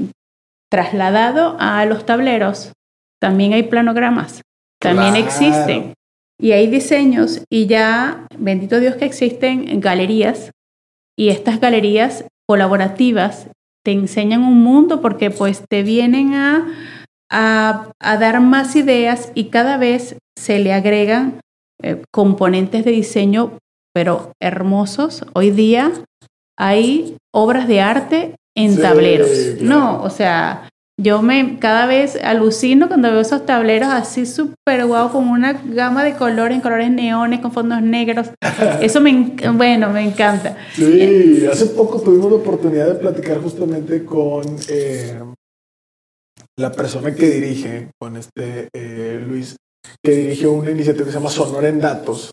trasladado 0.71 1.57
a 1.59 1.85
los 1.87 2.07
tableros, 2.07 2.73
también 3.21 3.53
hay 3.53 3.65
planogramas, 3.65 4.43
también 4.81 5.13
Claro. 5.15 5.27
existen. 5.27 5.95
Y 6.41 6.53
hay 6.53 6.67
diseños 6.67 7.43
y 7.51 7.67
ya, 7.67 8.27
bendito 8.37 8.81
Dios 8.81 8.97
que 8.97 9.05
existen 9.05 9.81
galerías 9.81 10.51
y 11.17 11.29
estas 11.29 11.61
galerías 11.61 12.25
colaborativas 12.49 13.49
te 13.85 13.93
enseñan 13.93 14.43
un 14.43 14.63
mundo 14.63 15.01
porque 15.01 15.31
pues 15.31 15.63
te 15.69 15.83
vienen 15.85 16.35
a, 16.35 16.67
a, 17.31 17.91
a 18.01 18.17
dar 18.17 18.41
más 18.41 18.75
ideas 18.75 19.31
y 19.35 19.45
cada 19.51 19.77
vez 19.77 20.17
se 20.43 20.59
le 20.59 20.73
agregan 20.73 21.41
eh, 21.83 22.03
componentes 22.13 22.85
de 22.85 22.91
diseño, 22.91 23.59
pero 23.95 24.33
hermosos. 24.43 25.25
Hoy 25.35 25.51
día 25.53 25.93
hay 26.59 27.17
obras 27.33 27.69
de 27.69 27.81
arte 27.81 28.35
en 28.57 28.75
Sí, 28.75 28.83
tableros. 28.83 29.29
claro. 29.59 29.63
No, 29.63 30.03
o 30.03 30.11
sea, 30.11 30.69
yo 31.01 31.23
me 31.23 31.59
cada 31.61 31.87
vez 31.87 32.17
alucino 32.23 32.89
cuando 32.89 33.11
veo 33.11 33.21
esos 33.21 33.47
tableros 33.47 33.89
así 33.89 34.27
súper 34.27 34.85
guau, 34.87 35.11
con 35.13 35.29
una 35.29 35.53
gama 35.53 36.03
de 36.05 36.15
colores, 36.15 36.61
colores 36.61 36.91
neones, 36.91 37.41
con 37.41 37.53
fondos 37.53 37.81
negros. 37.83 38.31
Eso 38.81 39.01
me, 39.01 39.35
bueno, 39.55 39.91
me 39.91 40.03
encanta. 40.03 40.57
Sí, 40.75 41.47
hace 41.51 41.67
poco 41.67 42.01
tuvimos 42.01 42.31
la 42.33 42.39
oportunidad 42.39 42.89
de 42.89 42.95
platicar 42.97 43.41
justamente 43.41 44.05
con 44.05 44.45
eh, 44.69 45.19
la 46.59 46.73
persona 46.73 47.15
que 47.15 47.31
dirige, 47.31 47.89
con 47.99 48.17
este 48.17 48.69
eh, 48.75 49.23
Luis, 49.27 49.57
que 50.05 50.13
dirige 50.13 50.47
una 50.47 50.71
iniciativa 50.71 51.05
que 51.07 51.13
se 51.13 51.19
llama 51.19 51.31
Sonora 51.31 51.69
en 51.69 51.81
Datos. 51.81 52.31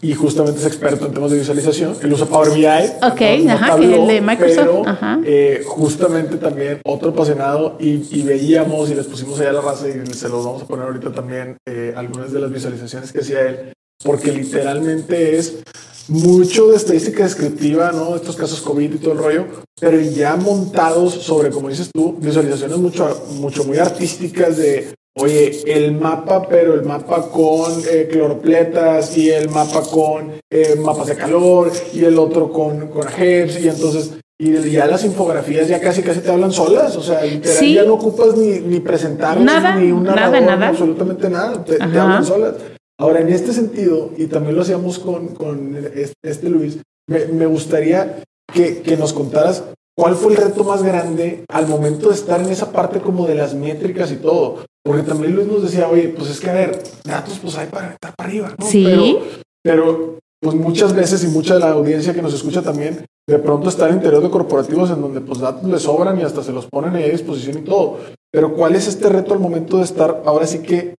Y 0.00 0.14
justamente 0.14 0.60
es 0.60 0.66
experto 0.66 1.06
en 1.06 1.12
temas 1.12 1.32
de 1.32 1.38
visualización. 1.38 1.96
Él 2.02 2.12
usa 2.12 2.26
Power 2.26 2.50
BI. 2.52 2.64
Ok, 3.02 3.20
no- 3.44 3.52
ajá, 3.52 3.76
que 3.78 3.84
es 3.92 3.98
el 3.98 4.06
de 4.06 4.20
Microsoft, 4.20 4.56
pero, 4.56 4.82
ajá. 4.88 5.20
eh, 5.24 5.62
justamente 5.66 6.36
también 6.36 6.80
otro 6.84 7.10
apasionado 7.10 7.76
y, 7.80 8.06
y 8.16 8.22
veíamos 8.22 8.90
y 8.90 8.94
les 8.94 9.06
pusimos 9.06 9.40
allá 9.40 9.52
la 9.52 9.60
raza 9.60 9.86
y 9.88 10.06
se 10.14 10.28
los 10.28 10.44
vamos 10.44 10.62
a 10.62 10.66
poner 10.66 10.86
ahorita 10.86 11.10
también 11.12 11.56
eh, 11.68 11.94
algunas 11.96 12.32
de 12.32 12.38
las 12.40 12.52
visualizaciones 12.52 13.10
que 13.12 13.20
hacía 13.22 13.40
él, 13.48 13.72
porque 14.04 14.30
literalmente 14.30 15.36
es 15.36 15.58
mucho 16.06 16.68
de 16.68 16.76
estadística 16.76 17.24
descriptiva, 17.24 17.90
¿no? 17.90 18.14
Estos 18.14 18.36
casos 18.36 18.60
COVID 18.60 18.94
y 18.94 18.98
todo 18.98 19.12
el 19.14 19.18
rollo, 19.18 19.46
pero 19.80 20.00
ya 20.00 20.36
montados 20.36 21.12
sobre, 21.14 21.50
como 21.50 21.68
dices 21.70 21.90
tú, 21.92 22.16
visualizaciones 22.20 22.78
mucho, 22.78 23.26
mucho 23.32 23.64
muy 23.64 23.78
artísticas 23.78 24.56
de, 24.56 24.94
oye, 25.18 25.62
el 25.66 25.92
mapa, 25.92 26.46
pero 26.48 26.74
el 26.74 26.82
mapa 26.82 27.28
con 27.30 27.72
eh, 27.90 28.08
cloropletas 28.10 29.16
y 29.16 29.30
el 29.30 29.48
mapa 29.50 29.82
con 29.82 30.32
eh, 30.50 30.76
mapas 30.80 31.06
de 31.08 31.16
calor 31.16 31.70
y 31.92 32.04
el 32.04 32.18
otro 32.18 32.52
con, 32.52 32.88
con 32.88 33.06
y 33.18 33.68
entonces... 33.68 34.12
Y 34.40 34.52
ya 34.70 34.86
las 34.86 35.04
infografías 35.04 35.66
ya 35.66 35.80
casi 35.80 36.00
casi 36.00 36.20
te 36.20 36.30
hablan 36.30 36.52
solas, 36.52 36.96
o 36.96 37.02
sea, 37.02 37.24
literal, 37.24 37.56
Sí. 37.58 37.74
ya 37.74 37.82
no 37.82 37.94
ocupas 37.94 38.36
ni, 38.36 38.60
ni 38.60 38.78
presentarlas, 38.78 39.44
Nada, 39.44 39.74
ni 39.74 39.90
un 39.90 40.04
nada, 40.04 40.14
narrador, 40.30 40.42
nada. 40.42 40.56
ni 40.58 40.64
absolutamente 40.66 41.28
nada, 41.28 41.64
te, 41.64 41.76
te 41.76 41.82
hablan 41.82 42.24
solas. 42.24 42.54
Ahora, 43.00 43.18
en 43.20 43.30
este 43.30 43.52
sentido, 43.52 44.10
y 44.16 44.26
también 44.26 44.54
lo 44.54 44.62
hacíamos 44.62 45.00
con, 45.00 45.34
con 45.34 45.76
este, 45.92 46.12
este 46.22 46.48
Luis, 46.50 46.78
me, 47.08 47.26
me 47.26 47.46
gustaría 47.46 48.22
que, 48.54 48.80
que 48.82 48.96
nos 48.96 49.12
contaras 49.12 49.64
cuál 49.96 50.14
fue 50.14 50.34
el 50.34 50.38
reto 50.38 50.62
más 50.62 50.84
grande 50.84 51.42
al 51.48 51.66
momento 51.66 52.08
de 52.10 52.14
estar 52.14 52.40
en 52.40 52.50
esa 52.50 52.70
parte 52.70 53.00
como 53.00 53.26
de 53.26 53.34
las 53.34 53.54
métricas 53.54 54.12
y 54.12 54.16
todo. 54.18 54.58
Porque 54.88 55.02
también 55.02 55.36
Luis 55.36 55.46
nos 55.46 55.62
decía, 55.62 55.86
oye, 55.86 56.14
pues 56.16 56.30
es 56.30 56.40
que 56.40 56.48
a 56.48 56.54
ver, 56.54 56.82
datos 57.04 57.38
pues 57.42 57.58
hay 57.58 57.66
para 57.66 57.92
estar 57.92 58.14
para 58.16 58.26
arriba, 58.26 58.54
¿no? 58.58 58.64
Sí. 58.64 58.86
Pero, 58.86 59.20
pero 59.62 60.18
pues 60.40 60.56
muchas 60.56 60.94
veces 60.94 61.22
y 61.24 61.26
mucha 61.26 61.54
de 61.54 61.60
la 61.60 61.72
audiencia 61.72 62.14
que 62.14 62.22
nos 62.22 62.32
escucha 62.32 62.62
también, 62.62 63.04
de 63.28 63.38
pronto 63.38 63.68
está 63.68 63.86
en 63.86 63.96
interior 63.96 64.22
de 64.22 64.30
corporativos 64.30 64.90
en 64.90 65.02
donde 65.02 65.20
pues 65.20 65.40
datos 65.40 65.68
les 65.68 65.82
sobran 65.82 66.18
y 66.18 66.22
hasta 66.22 66.42
se 66.42 66.54
los 66.54 66.64
ponen 66.68 66.96
ahí 66.96 67.04
a 67.04 67.08
disposición 67.08 67.58
y 67.58 67.64
todo. 67.64 67.98
Pero 68.32 68.54
¿cuál 68.54 68.76
es 68.76 68.88
este 68.88 69.10
reto 69.10 69.34
al 69.34 69.40
momento 69.40 69.76
de 69.76 69.84
estar 69.84 70.22
ahora 70.24 70.46
sí 70.46 70.60
que 70.60 70.94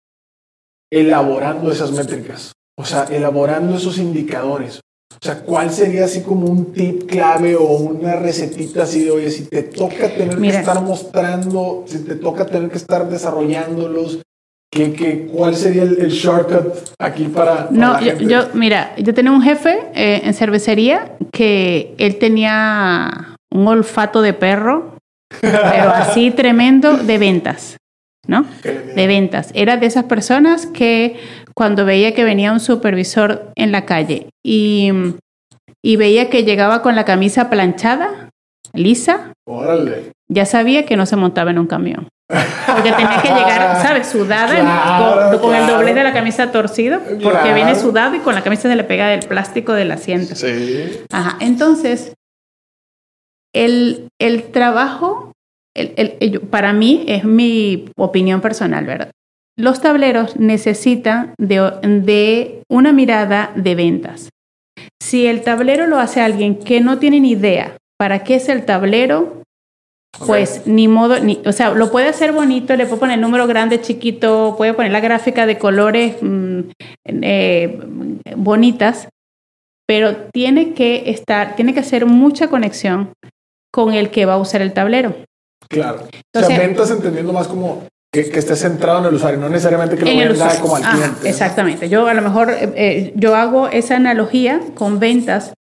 elaborando 0.93 1.71
esas 1.71 1.91
métricas? 1.91 2.51
O 2.77 2.85
sea, 2.85 3.05
elaborando 3.05 3.75
esos 3.75 3.97
indicadores. 3.97 4.81
O 5.21 5.25
sea, 5.25 5.41
¿cuál 5.41 5.69
sería 5.69 6.05
así 6.05 6.21
como 6.21 6.47
un 6.47 6.71
tip 6.71 7.05
clave 7.05 7.55
o 7.55 7.63
una 7.63 8.15
recetita 8.15 8.83
así 8.83 9.03
de, 9.03 9.11
oye, 9.11 9.29
si 9.29 9.43
te 9.45 9.63
toca 9.63 10.07
tener 10.09 10.39
que 10.39 10.47
estar 10.47 10.81
mostrando, 10.81 11.83
si 11.87 12.05
te 12.05 12.15
toca 12.15 12.45
tener 12.45 12.69
que 12.69 12.77
estar 12.77 13.09
desarrollándolos, 13.09 14.19
¿qué, 14.71 14.93
qué, 14.93 15.27
cuál 15.27 15.57
sería 15.57 15.83
el, 15.83 16.09
shortcut 16.09 16.73
aquí 16.97 17.25
para... 17.25 17.67
no, 17.69 17.99
yo, 18.01 18.47
mira, 18.53 18.95
yo 18.97 19.13
tenía 19.13 19.31
un 19.33 19.41
jefe 19.41 19.77
eh, 19.93 20.21
en 20.23 20.33
cervecería 20.33 21.17
que 21.33 21.95
él 21.97 22.17
tenía 22.17 23.35
un 23.51 23.67
olfato 23.67 24.21
de 24.21 24.31
perro, 24.31 24.95
pero 25.41 25.89
así 25.89 26.31
tremendo 26.31 26.95
de 26.95 27.17
ventas. 27.17 27.78
¿No? 28.29 28.45
De 28.63 29.07
ventas. 29.07 29.49
Era 29.55 29.77
de 29.77 29.87
esas 29.87 30.05
personas 30.05 30.67
que 30.67 31.19
cuando 31.55 31.83
veía 31.83 32.13
que 32.13 32.23
venía 32.23 32.53
un 32.53 32.59
supervisor 32.59 33.51
en 33.55 33.71
la 33.71 33.85
calle 33.85 34.29
y, 34.45 34.91
y 35.83 35.95
veía 35.95 36.29
que 36.29 36.43
llegaba 36.43 36.83
con 36.83 36.95
la 36.95 37.05
camisa 37.05 37.49
planchada, 37.49 38.29
lisa, 38.73 39.33
ya 40.29 40.45
sabía 40.45 40.85
que 40.85 40.95
no 40.95 41.07
se 41.07 41.15
montaba 41.15 41.49
en 41.49 41.57
un 41.57 41.65
camión. 41.65 42.07
Porque 42.27 42.91
tenía 42.91 43.19
que 43.19 43.29
llegar, 43.29 43.81
¿sabes? 43.81 44.07
Sudada, 44.07 45.39
con, 45.41 45.55
el 45.55 45.65
doblez 45.65 45.95
de 45.95 46.03
la 46.03 46.13
camisa 46.13 46.51
torcido, 46.51 46.99
porque 46.99 47.53
viene 47.53 47.73
sudado 47.73 48.15
y 48.15 48.19
con 48.19 48.35
la 48.35 48.43
camisa 48.43 48.69
se 48.69 48.75
le 48.75 48.83
pega 48.83 49.11
el 49.11 49.27
plástico 49.27 49.73
del 49.73 49.91
asiento. 49.91 50.35
Sí. 50.35 50.99
Ajá. 51.11 51.37
Entonces, 51.39 52.13
el, 53.55 54.07
el 54.19 54.51
trabajo 54.51 55.28
el, 55.79 56.41
para 56.41 56.73
mí 56.73 57.05
es 57.07 57.23
mi 57.23 57.85
opinión 57.97 58.41
personal, 58.41 58.85
¿verdad? 58.85 59.11
Los 59.57 59.81
tableros 59.81 60.37
necesitan 60.37 61.33
de, 61.37 61.71
de, 61.83 62.63
una 62.69 62.93
mirada 62.93 63.51
de 63.55 63.75
ventas. 63.75 64.29
Si 65.01 65.27
el 65.27 65.41
tablero 65.41 65.85
lo 65.87 65.99
hace 65.99 66.21
alguien 66.21 66.57
que 66.57 66.79
no 66.79 66.99
tiene 66.99 67.19
ni 67.19 67.31
idea 67.31 67.75
para 67.97 68.23
qué 68.23 68.35
es 68.35 68.47
el 68.47 68.63
tablero, 68.63 69.43
pues 70.25 70.65
ni 70.65 70.87
modo, 70.87 71.19
ni, 71.19 71.41
o 71.45 71.51
sea, 71.51 71.71
lo 71.71 71.91
puede 71.91 72.07
hacer 72.07 72.31
bonito, 72.31 72.75
le 72.75 72.85
puede 72.85 72.99
poner 72.99 73.15
el 73.15 73.21
número 73.21 73.47
grande, 73.47 73.81
chiquito, 73.81 74.55
puede 74.57 74.73
poner 74.73 74.91
la 74.91 74.99
gráfica 75.01 75.45
de 75.45 75.57
colores 75.57 76.15
mm, 76.21 76.59
eh, 77.05 77.79
bonitas, 78.35 79.09
pero 79.87 80.15
tiene 80.33 80.73
que 80.73 81.09
estar, 81.09 81.55
tiene 81.55 81.73
que 81.73 81.81
hacer 81.81 82.05
mucha 82.05 82.47
conexión 82.47 83.13
con 83.71 83.93
el 83.93 84.09
que 84.09 84.25
va 84.25 84.33
a 84.33 84.39
usar 84.39 84.61
el 84.61 84.73
tablero. 84.73 85.15
Claro. 85.69 86.07
o 86.35 86.39
sea, 86.39 86.57
ventas 86.57 86.89
entendiendo 86.89 87.31
más 87.31 87.47
como 87.47 87.83
que, 88.11 88.29
que, 88.29 88.39
esté 88.39 88.55
centrado 88.55 88.99
en 88.99 89.05
el 89.05 89.13
usuario, 89.13 89.39
no 89.39 89.49
necesariamente 89.49 89.95
que 89.95 90.05
lo 90.05 90.29
venda 90.29 90.59
como 90.59 90.75
al 90.75 90.83
cliente. 90.83 91.29
Exactamente. 91.29 91.89
Yo 91.89 92.07
a 92.07 92.13
lo 92.13 92.21
mejor 92.21 92.49
eh, 92.49 92.73
eh, 92.75 93.13
yo 93.15 93.35
hago 93.35 93.67
esa 93.67 93.97
analogía 93.97 94.61
con 94.73 94.99
ventas 94.99 95.53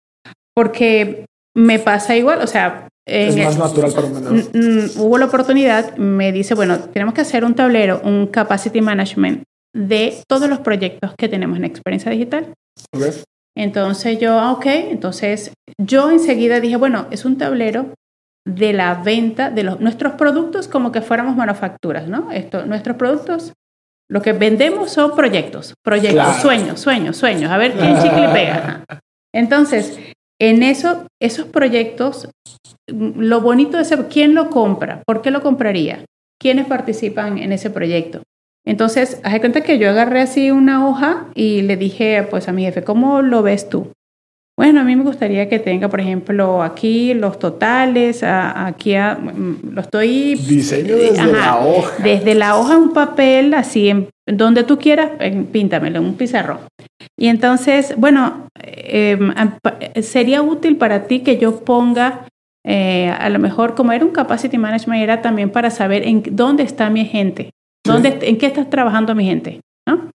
porque 0.55 1.25
me 1.55 1.79
pasa 1.79 2.15
igual, 2.15 2.41
o 2.41 2.47
sea... 2.47 2.87
Es 3.05 3.35
más 3.37 3.57
natural 3.57 3.91
para 3.91 4.07
un 4.07 4.13
vendedor. 4.13 4.91
Hubo 4.97 5.17
la 5.17 5.25
oportunidad, 5.25 5.95
me 5.97 6.31
dice, 6.31 6.53
bueno, 6.53 6.79
tenemos 6.79 7.15
que 7.15 7.21
hacer 7.21 7.43
un 7.43 7.55
tablero, 7.55 8.01
un 8.03 8.27
capacity 8.27 8.81
management 8.81 9.43
de 9.75 10.21
todos 10.27 10.47
los 10.49 10.59
proyectos 10.59 11.13
que 11.17 11.27
tenemos 11.27 11.57
en 11.57 11.65
experiencia 11.65 12.11
digital. 12.11 12.53
Entonces 13.57 14.19
yo, 14.19 14.39
ah, 14.39 14.51
ok, 14.51 14.65
entonces 14.65 15.51
yo 15.79 16.11
enseguida 16.11 16.59
dije, 16.59 16.75
bueno, 16.77 17.07
es 17.09 17.25
un 17.25 17.37
tablero 17.37 17.93
de 18.55 18.73
la 18.73 18.95
venta 18.95 19.49
de 19.49 19.63
los, 19.63 19.79
nuestros 19.79 20.13
productos 20.13 20.67
como 20.67 20.91
que 20.91 21.01
fuéramos 21.01 21.35
manufacturas, 21.35 22.07
¿no? 22.07 22.31
Esto, 22.31 22.65
nuestros 22.65 22.97
productos, 22.97 23.53
lo 24.09 24.21
que 24.21 24.33
vendemos 24.33 24.91
son 24.91 25.15
proyectos, 25.15 25.73
proyectos, 25.83 26.37
sueños, 26.37 26.79
sueños, 26.79 27.17
sueños, 27.17 27.51
a 27.51 27.57
ver 27.57 27.73
quién 27.73 27.95
chicle 27.97 28.27
pega. 28.29 28.83
Entonces, 29.33 29.99
en 30.41 30.63
eso, 30.63 31.05
esos 31.21 31.47
proyectos, 31.47 32.29
lo 32.87 33.41
bonito 33.41 33.77
de 33.77 33.85
ser, 33.85 34.07
¿quién 34.07 34.33
lo 34.33 34.49
compra? 34.49 35.03
¿Por 35.05 35.21
qué 35.21 35.29
lo 35.29 35.41
compraría? 35.41 36.05
¿Quiénes 36.39 36.65
participan 36.65 37.37
en 37.37 37.51
ese 37.51 37.69
proyecto? 37.69 38.23
Entonces, 38.65 39.19
haz 39.23 39.39
cuenta 39.39 39.61
que 39.61 39.77
yo 39.77 39.89
agarré 39.89 40.21
así 40.21 40.51
una 40.51 40.87
hoja 40.87 41.27
y 41.35 41.61
le 41.61 41.77
dije 41.77 42.25
pues 42.29 42.47
a 42.47 42.51
mi 42.51 42.63
jefe, 42.63 42.83
¿cómo 42.83 43.21
lo 43.21 43.43
ves 43.43 43.69
tú? 43.69 43.91
Bueno, 44.59 44.81
a 44.81 44.83
mí 44.83 44.93
me 44.93 45.03
gustaría 45.03 45.47
que 45.47 45.57
tenga, 45.57 45.87
por 45.87 46.01
ejemplo, 46.01 46.61
aquí 46.61 47.13
los 47.13 47.39
totales, 47.39 48.23
aquí 48.23 48.93
mm, 48.93 49.69
lo 49.71 49.79
estoy... 49.79 50.35
Diseño 50.35 50.97
desde 50.97 51.31
la 51.31 51.59
hoja. 51.59 52.03
Desde 52.03 52.35
la 52.35 52.57
hoja 52.57 52.75
un 52.75 52.91
papel, 52.91 53.53
así, 53.53 53.87
en, 53.87 54.09
donde 54.25 54.65
tú 54.65 54.77
quieras, 54.77 55.11
píntamelo, 55.53 55.99
en 55.99 56.05
un 56.07 56.15
pizarrón. 56.15 56.57
Y 57.17 57.27
entonces, 57.27 57.93
bueno, 57.95 58.47
em, 58.61 59.33
sería 60.01 60.41
útil 60.41 60.75
para 60.75 61.05
ti 61.05 61.21
que 61.21 61.37
yo 61.37 61.63
ponga, 61.63 62.25
eh, 62.65 63.15
a 63.17 63.29
lo 63.29 63.39
mejor 63.39 63.75
como 63.75 63.93
era 63.93 64.03
un 64.03 64.11
capacity 64.11 64.57
management, 64.57 65.01
era 65.01 65.21
también 65.21 65.51
para 65.51 65.69
saber 65.69 66.05
en 66.05 66.21
dónde 66.31 66.63
está 66.63 66.89
mi 66.89 67.05
gente, 67.05 67.51
dónde, 67.87 68.19
en 68.23 68.37
qué 68.37 68.47
estás 68.47 68.69
trabajando 68.69 69.15
mi 69.15 69.23
gente, 69.23 69.61
¿no? 69.87 70.09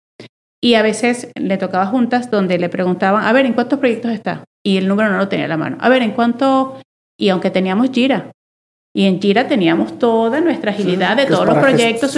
Y 0.63 0.75
a 0.75 0.81
veces 0.81 1.27
le 1.35 1.57
tocaba 1.57 1.87
juntas 1.87 2.31
donde 2.31 2.57
le 2.57 2.69
preguntaban, 2.69 3.25
a 3.25 3.33
ver, 3.33 3.45
¿en 3.45 3.51
cuántos 3.51 3.79
proyectos 3.79 4.13
está? 4.13 4.45
Y 4.65 4.77
el 4.77 4.87
número 4.87 5.09
no 5.09 5.17
lo 5.17 5.27
tenía 5.27 5.43
a 5.43 5.49
la 5.49 5.57
mano. 5.57 5.75
A 5.81 5.89
ver, 5.89 6.01
¿en 6.01 6.11
cuánto? 6.11 6.79
Y 7.19 7.27
aunque 7.27 7.49
teníamos 7.49 7.89
Gira, 7.91 8.31
y 8.95 9.03
en 9.05 9.21
Gira 9.21 9.49
teníamos 9.49 9.99
toda 9.99 10.39
nuestra 10.39 10.71
agilidad 10.71 11.17
de 11.17 11.25
todos 11.25 11.45
los 11.45 11.57
proyectos, 11.57 12.17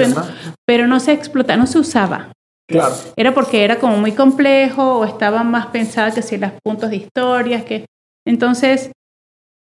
pero 0.64 0.86
no 0.86 1.00
se 1.00 1.14
explotaba, 1.14 1.58
no 1.58 1.66
se 1.66 1.80
usaba. 1.80 2.34
Claro. 2.70 2.94
Era 3.16 3.34
porque 3.34 3.64
era 3.64 3.80
como 3.80 3.98
muy 3.98 4.12
complejo 4.12 5.00
o 5.00 5.06
estaban 5.06 5.50
más 5.50 5.68
pensadas 5.68 6.14
que 6.14 6.22
si 6.22 6.38
las 6.38 6.54
puntos 6.64 6.92
de 6.92 6.98
historias, 6.98 7.64
que... 7.64 7.86
Entonces, 8.28 8.92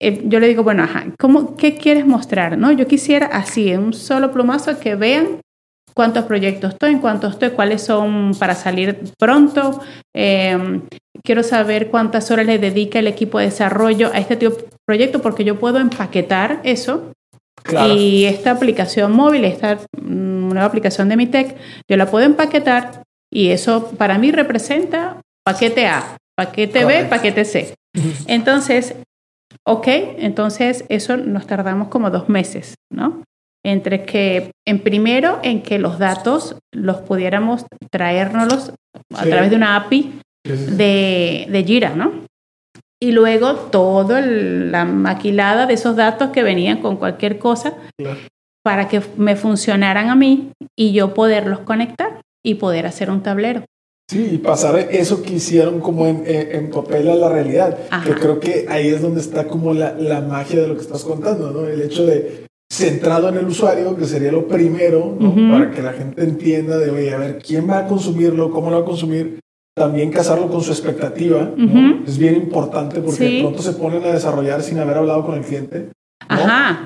eh, 0.01 0.21
yo 0.25 0.41
le 0.41 0.49
digo, 0.49 0.63
bueno, 0.63 0.83
ajá, 0.83 1.05
¿cómo, 1.17 1.55
¿qué 1.55 1.77
quieres 1.77 2.05
mostrar? 2.05 2.57
¿No? 2.57 2.73
Yo 2.73 2.87
quisiera 2.87 3.27
así, 3.27 3.71
en 3.71 3.79
un 3.79 3.93
solo 3.93 4.33
plumazo, 4.33 4.77
que 4.79 4.95
vean 4.95 5.39
cuántos 5.95 6.25
proyectos 6.25 6.73
estoy, 6.73 6.91
en 6.91 6.99
cuántos 6.99 7.33
estoy, 7.33 7.51
cuáles 7.51 7.81
son 7.81 8.33
para 8.37 8.53
salir 8.53 8.99
pronto. 9.17 9.81
Em, 10.13 10.81
quiero 11.23 11.41
saber 11.41 11.89
cuántas 11.89 12.29
horas 12.31 12.45
le 12.45 12.59
dedica 12.59 12.99
el 12.99 13.07
equipo 13.07 13.39
de 13.39 13.45
desarrollo 13.45 14.11
a 14.13 14.19
este 14.19 14.35
tipo 14.35 14.55
de 14.55 14.65
proyecto 14.85 15.21
porque 15.21 15.43
yo 15.43 15.59
puedo 15.59 15.79
empaquetar 15.79 16.59
eso. 16.63 17.11
Y 17.95 18.25
esta 18.25 18.51
aplicación 18.51 19.11
móvil, 19.13 19.43
esta 19.43 19.79
mm, 19.99 20.49
nueva 20.49 20.65
aplicación 20.65 21.09
de 21.09 21.17
mi 21.17 21.25
tech, 21.25 21.55
yo 21.89 21.97
la 21.97 22.05
puedo 22.05 22.23
empaquetar 22.23 23.01
y 23.31 23.49
eso 23.49 23.89
para 23.97 24.19
mí 24.19 24.31
representa 24.31 25.19
paquete 25.43 25.87
A, 25.87 26.17
paquete 26.37 26.85
B, 26.85 27.05
paquete 27.05 27.43
C. 27.43 27.73
Entonces, 28.27 28.95
ok, 29.65 29.87
entonces 30.17 30.85
eso 30.89 31.17
nos 31.17 31.47
tardamos 31.47 31.87
como 31.87 32.11
dos 32.11 32.29
meses, 32.29 32.75
¿no? 32.91 33.23
Entre 33.65 34.03
que, 34.03 34.51
en 34.65 34.79
primero, 34.79 35.39
en 35.41 35.63
que 35.63 35.79
los 35.79 35.97
datos 35.97 36.55
los 36.71 36.97
pudiéramos 36.97 37.65
traérnoslos 37.91 38.71
a 39.13 39.23
través 39.23 39.49
de 39.49 39.55
una 39.55 39.75
API 39.75 40.19
de, 40.45 41.47
de 41.49 41.63
Jira, 41.63 41.95
¿no? 41.95 42.25
Y 43.01 43.11
luego 43.11 43.55
toda 43.55 44.21
la 44.21 44.85
maquilada 44.85 45.65
de 45.65 45.73
esos 45.73 45.95
datos 45.95 46.29
que 46.29 46.43
venían 46.43 46.79
con 46.79 46.97
cualquier 46.97 47.39
cosa 47.39 47.73
para 48.63 48.87
que 48.87 49.01
me 49.17 49.35
funcionaran 49.35 50.09
a 50.09 50.15
mí 50.15 50.51
y 50.77 50.93
yo 50.93 51.13
poderlos 51.13 51.59
conectar 51.59 52.21
y 52.43 52.55
poder 52.55 52.85
hacer 52.85 53.09
un 53.09 53.23
tablero. 53.23 53.65
Sí, 54.09 54.29
y 54.33 54.37
pasar 54.37 54.77
eso 54.77 55.23
que 55.23 55.33
hicieron 55.33 55.81
como 55.81 56.05
en, 56.05 56.23
en, 56.27 56.69
papel 56.69 57.09
a 57.09 57.15
la 57.15 57.29
realidad. 57.29 57.79
Que 58.05 58.13
creo 58.13 58.39
que 58.39 58.67
ahí 58.69 58.89
es 58.89 59.01
donde 59.01 59.19
está 59.19 59.47
como 59.47 59.73
la, 59.73 59.93
la, 59.93 60.21
magia 60.21 60.61
de 60.61 60.67
lo 60.67 60.75
que 60.75 60.81
estás 60.81 61.03
contando, 61.03 61.49
¿no? 61.49 61.65
El 61.65 61.81
hecho 61.81 62.05
de 62.05 62.44
centrado 62.75 63.29
en 63.29 63.37
el 63.37 63.45
usuario, 63.45 63.95
que 63.95 64.05
sería 64.05 64.31
lo 64.31 64.47
primero, 64.47 65.17
para 65.51 65.71
que 65.71 65.81
la 65.81 65.93
gente 65.93 66.23
entienda 66.23 66.77
de, 66.77 66.89
oye, 66.89 67.13
a 67.13 67.17
ver, 67.17 67.39
¿quién 67.39 67.69
va 67.69 67.79
a 67.79 67.87
consumirlo? 67.87 68.51
¿Cómo 68.51 68.69
lo 68.69 68.77
va 68.77 68.81
a 68.83 68.85
consumir? 68.85 69.39
También 69.75 70.11
casarlo 70.11 70.47
con 70.47 70.61
su 70.61 70.71
expectativa, 70.71 71.51
Es 72.07 72.17
bien 72.17 72.35
importante 72.35 73.01
porque 73.01 73.23
de 73.25 73.41
pronto 73.41 73.61
se 73.61 73.73
ponen 73.73 74.03
a 74.03 74.13
desarrollar 74.13 74.61
sin 74.61 74.79
haber 74.79 74.97
hablado 74.97 75.25
con 75.25 75.35
el 75.35 75.43
cliente. 75.43 75.89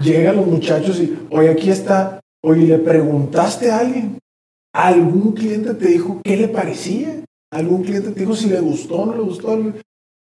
Llegan 0.02 0.38
los 0.38 0.48
muchachos 0.48 1.00
y, 1.00 1.18
oye, 1.30 1.50
aquí 1.50 1.70
está, 1.70 2.20
oye, 2.44 2.66
¿le 2.66 2.80
preguntaste 2.80 3.72
a 3.72 3.80
alguien? 3.80 4.18
¿Algún 4.74 5.34
cliente 5.34 5.74
te 5.74 5.88
dijo 5.88 6.22
qué 6.24 6.38
le 6.38 6.48
parecía? 6.48 7.24
¿Algún 7.52 7.84
cliente 7.84 8.12
te 8.12 8.20
dijo 8.22 8.36
si 8.36 8.50
le 8.50 8.60
gustó 8.60 8.96
o 8.96 9.06
no 9.08 9.16
le 9.16 9.22
gustó? 9.22 9.58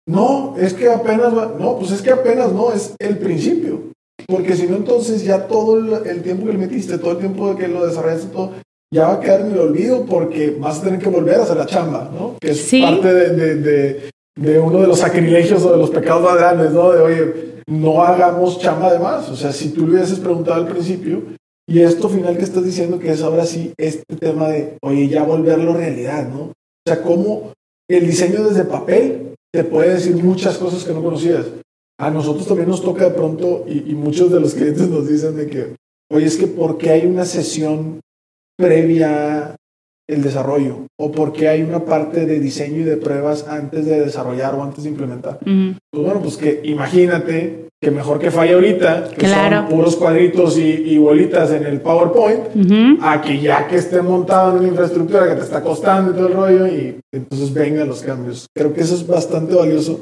No, 0.08 0.54
es 0.56 0.74
que 0.74 0.88
apenas 0.88 1.36
va, 1.36 1.56
no, 1.58 1.78
pues 1.78 1.90
es 1.90 2.02
que 2.02 2.10
apenas 2.10 2.52
no, 2.52 2.72
es 2.72 2.94
el 2.98 3.18
principio. 3.18 3.90
Porque 4.28 4.56
si 4.56 4.66
no, 4.66 4.76
entonces 4.76 5.24
ya 5.24 5.46
todo 5.46 5.78
el, 6.04 6.22
tiempo 6.22 6.46
que 6.46 6.52
le 6.52 6.58
metiste, 6.58 6.98
todo 6.98 7.12
el 7.12 7.18
tiempo 7.18 7.54
que 7.54 7.68
lo 7.68 7.86
desarrollaste, 7.86 8.28
todo, 8.28 8.52
ya 8.92 9.08
va 9.08 9.14
a 9.14 9.20
quedar 9.20 9.42
en 9.42 9.52
el 9.52 9.58
olvido 9.58 10.04
porque 10.06 10.56
vas 10.58 10.78
a 10.78 10.84
tener 10.84 11.00
que 11.00 11.08
volver 11.08 11.36
a 11.36 11.42
hacer 11.42 11.56
la 11.56 11.66
chamba, 11.66 12.10
¿no? 12.12 12.36
Que 12.40 12.50
es 12.50 12.70
parte 12.80 13.12
de, 13.12 13.56
de, 13.56 14.10
de, 14.36 14.58
uno 14.58 14.80
de 14.80 14.86
los 14.86 14.98
sacrilegios 14.98 15.62
o 15.64 15.72
de 15.72 15.78
los 15.78 15.90
pecados 15.90 16.22
más 16.22 16.36
grandes, 16.36 16.72
¿no? 16.72 16.90
De, 16.92 17.00
oye, 17.00 17.62
no 17.68 18.02
hagamos 18.02 18.58
chamba 18.58 18.92
de 18.92 18.98
más. 18.98 19.28
O 19.28 19.36
sea, 19.36 19.52
si 19.52 19.70
tú 19.70 19.86
le 19.86 19.96
hubieses 19.96 20.18
preguntado 20.18 20.62
al 20.62 20.68
principio, 20.68 21.22
y 21.68 21.80
esto 21.80 22.08
final 22.08 22.36
que 22.36 22.44
estás 22.44 22.64
diciendo 22.64 22.98
que 22.98 23.10
es 23.10 23.22
ahora 23.22 23.44
sí 23.44 23.72
este 23.76 24.16
tema 24.16 24.48
de, 24.48 24.76
oye, 24.82 25.08
ya 25.08 25.24
volverlo 25.24 25.74
realidad, 25.74 26.28
¿no? 26.28 26.42
O 26.42 26.52
sea, 26.86 27.02
cómo 27.02 27.52
el 27.88 28.06
diseño 28.06 28.44
desde 28.44 28.64
papel 28.64 29.34
te 29.52 29.64
puede 29.64 29.94
decir 29.94 30.16
muchas 30.16 30.58
cosas 30.58 30.84
que 30.84 30.92
no 30.92 31.02
conocías. 31.02 31.46
A 31.98 32.10
nosotros 32.10 32.46
también 32.46 32.68
nos 32.68 32.82
toca 32.82 33.04
de 33.04 33.10
pronto, 33.10 33.64
y, 33.66 33.90
y 33.90 33.94
muchos 33.94 34.30
de 34.30 34.40
los 34.40 34.54
clientes 34.54 34.88
nos 34.88 35.08
dicen 35.08 35.36
de 35.36 35.46
que, 35.46 35.76
oye, 36.10 36.26
es 36.26 36.36
que 36.36 36.46
porque 36.46 36.90
hay 36.90 37.06
una 37.06 37.24
sesión 37.24 38.00
previa 38.58 39.56
el 40.08 40.22
desarrollo 40.22 40.86
o 40.98 41.10
porque 41.10 41.48
hay 41.48 41.62
una 41.62 41.84
parte 41.84 42.26
de 42.26 42.38
diseño 42.38 42.78
y 42.78 42.84
de 42.84 42.96
pruebas 42.96 43.46
antes 43.48 43.86
de 43.86 44.00
desarrollar 44.00 44.54
o 44.54 44.62
antes 44.62 44.84
de 44.84 44.90
implementar. 44.90 45.38
Pues 45.40 46.04
bueno, 46.04 46.20
pues 46.20 46.36
que 46.36 46.60
imagínate 46.64 47.66
que 47.82 47.90
mejor 47.90 48.18
que 48.18 48.30
falle 48.30 48.54
ahorita, 48.54 49.10
que 49.10 49.28
son 49.28 49.68
puros 49.68 49.96
cuadritos 49.96 50.58
y, 50.58 50.96
bolitas 50.96 51.50
en 51.50 51.66
el 51.66 51.80
PowerPoint, 51.80 53.00
a 53.02 53.20
que 53.20 53.40
ya 53.40 53.66
que 53.66 53.76
esté 53.76 54.00
montado 54.00 54.52
en 54.52 54.58
una 54.60 54.68
infraestructura 54.68 55.28
que 55.28 55.34
te 55.34 55.42
está 55.42 55.62
costando 55.62 56.12
y 56.12 56.14
todo 56.14 56.28
el 56.28 56.34
rollo 56.34 56.66
y 56.66 56.98
entonces 57.12 57.52
vengan 57.52 57.88
los 57.88 58.02
cambios. 58.02 58.46
Creo 58.54 58.72
que 58.72 58.82
eso 58.82 58.94
es 58.94 59.06
bastante 59.06 59.54
valioso. 59.54 60.00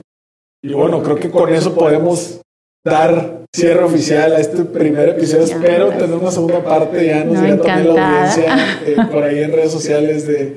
Y 0.64 0.72
bueno, 0.72 1.02
creo 1.02 1.16
que 1.16 1.30
con 1.30 1.52
eso 1.52 1.74
podemos 1.74 2.40
dar 2.82 3.44
cierre 3.54 3.84
oficial 3.84 4.32
a 4.32 4.40
este 4.40 4.64
primer 4.64 5.10
episodio. 5.10 5.44
Espero 5.44 5.90
tener 5.90 6.16
una 6.16 6.30
segunda 6.30 6.64
parte. 6.64 7.06
Ya 7.06 7.22
nos 7.22 7.38
no, 7.38 7.62
también 7.62 7.94
la 7.94 8.20
audiencia 8.20 8.56
eh, 8.86 8.96
por 9.12 9.24
ahí 9.24 9.42
en 9.42 9.52
redes 9.52 9.70
sociales 9.70 10.26
de 10.26 10.56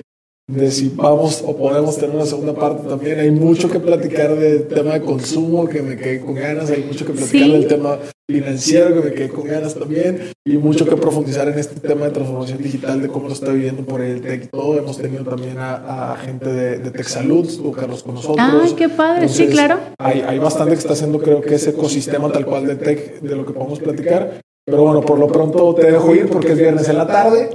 de 0.50 0.72
si 0.72 0.90
vamos 0.96 1.44
o 1.46 1.58
podemos 1.58 1.98
tener 1.98 2.16
una 2.16 2.26
segunda 2.26 2.56
parte 2.56 2.88
también. 2.88 3.20
Hay 3.20 3.32
mucho 3.32 3.70
que 3.70 3.80
platicar 3.80 4.34
del 4.36 4.68
tema 4.68 4.94
de 4.94 5.02
consumo 5.02 5.68
que 5.68 5.82
me 5.82 5.98
quedé 5.98 6.22
con 6.22 6.36
ganas, 6.36 6.72
hay 6.72 6.84
mucho 6.84 7.06
que 7.06 7.12
platicar 7.14 7.50
del 7.50 7.68
tema 7.68 8.00
financiero 8.30 8.94
que 8.94 9.10
me 9.10 9.16
quedé 9.16 9.30
con 9.30 9.46
ganas 9.46 9.76
también 9.76 10.32
y 10.46 10.58
mucho 10.58 10.86
que 10.86 10.96
profundizar 10.96 11.50
en 11.50 11.60
este 11.60 11.80
tema 11.86 12.06
de 12.06 12.12
transformación 12.12 12.62
digital, 12.62 13.02
de 13.02 13.10
cómo 13.10 13.28
lo 13.28 13.34
está 13.34 13.52
viviendo 13.52 13.84
por 13.84 14.02
el 14.02 14.22
tech 14.22 14.46
y 14.46 14.48
todo. 14.48 14.78
Hemos 14.78 14.98
tenido 14.98 15.26
también 15.26 15.58
a, 15.60 16.16
gente 16.24 16.52
de, 16.52 16.80
de 16.80 16.92
Tech 16.92 17.08
Salud, 17.08 17.46
estuvo 17.46 17.74
Carlos 17.74 18.04
con 18.04 18.16
nosotros. 18.16 18.40
Ay, 18.40 18.74
qué 18.78 18.88
padre, 18.88 19.28
sí, 19.28 19.48
claro. 19.48 19.80
Hay, 19.98 20.22
hay 20.22 20.40
bastante 20.40 20.74
que 20.74 20.80
está 20.80 20.94
haciendo, 20.94 21.20
creo 21.20 21.42
que 21.42 21.56
ese 21.56 21.72
ecosistema 21.72 22.32
tal 22.32 22.46
cual 22.46 22.66
de 22.66 22.76
tech, 22.76 23.20
de 23.20 23.36
lo 23.36 23.46
que 23.46 23.52
podemos 23.52 23.80
platicar. 23.80 24.42
Pero 24.70 24.84
bueno, 24.84 25.00
por 25.00 25.18
lo 25.18 25.28
pronto 25.28 25.74
te 25.76 25.90
dejo 25.90 26.14
ir 26.14 26.30
porque 26.30 26.52
es 26.52 26.58
viernes 26.58 26.90
en 26.90 26.98
la 26.98 27.08
tarde. 27.08 27.52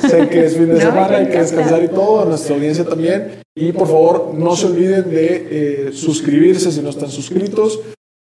sé 0.00 0.26
que 0.26 0.46
es 0.46 0.56
fin 0.56 0.68
de 0.68 0.80
semana, 0.80 1.18
hay 1.18 1.28
que 1.28 1.38
descansar 1.38 1.84
y 1.84 1.88
todo, 1.88 2.22
a 2.22 2.24
nuestra 2.24 2.54
audiencia 2.56 2.84
también. 2.86 3.42
Y 3.54 3.72
por 3.72 3.86
favor, 3.86 4.32
no 4.34 4.56
se 4.56 4.66
olviden 4.66 5.10
de 5.10 5.48
eh, 5.50 5.92
suscribirse 5.92 6.72
si 6.72 6.80
no 6.80 6.88
están 6.88 7.10
suscritos, 7.10 7.80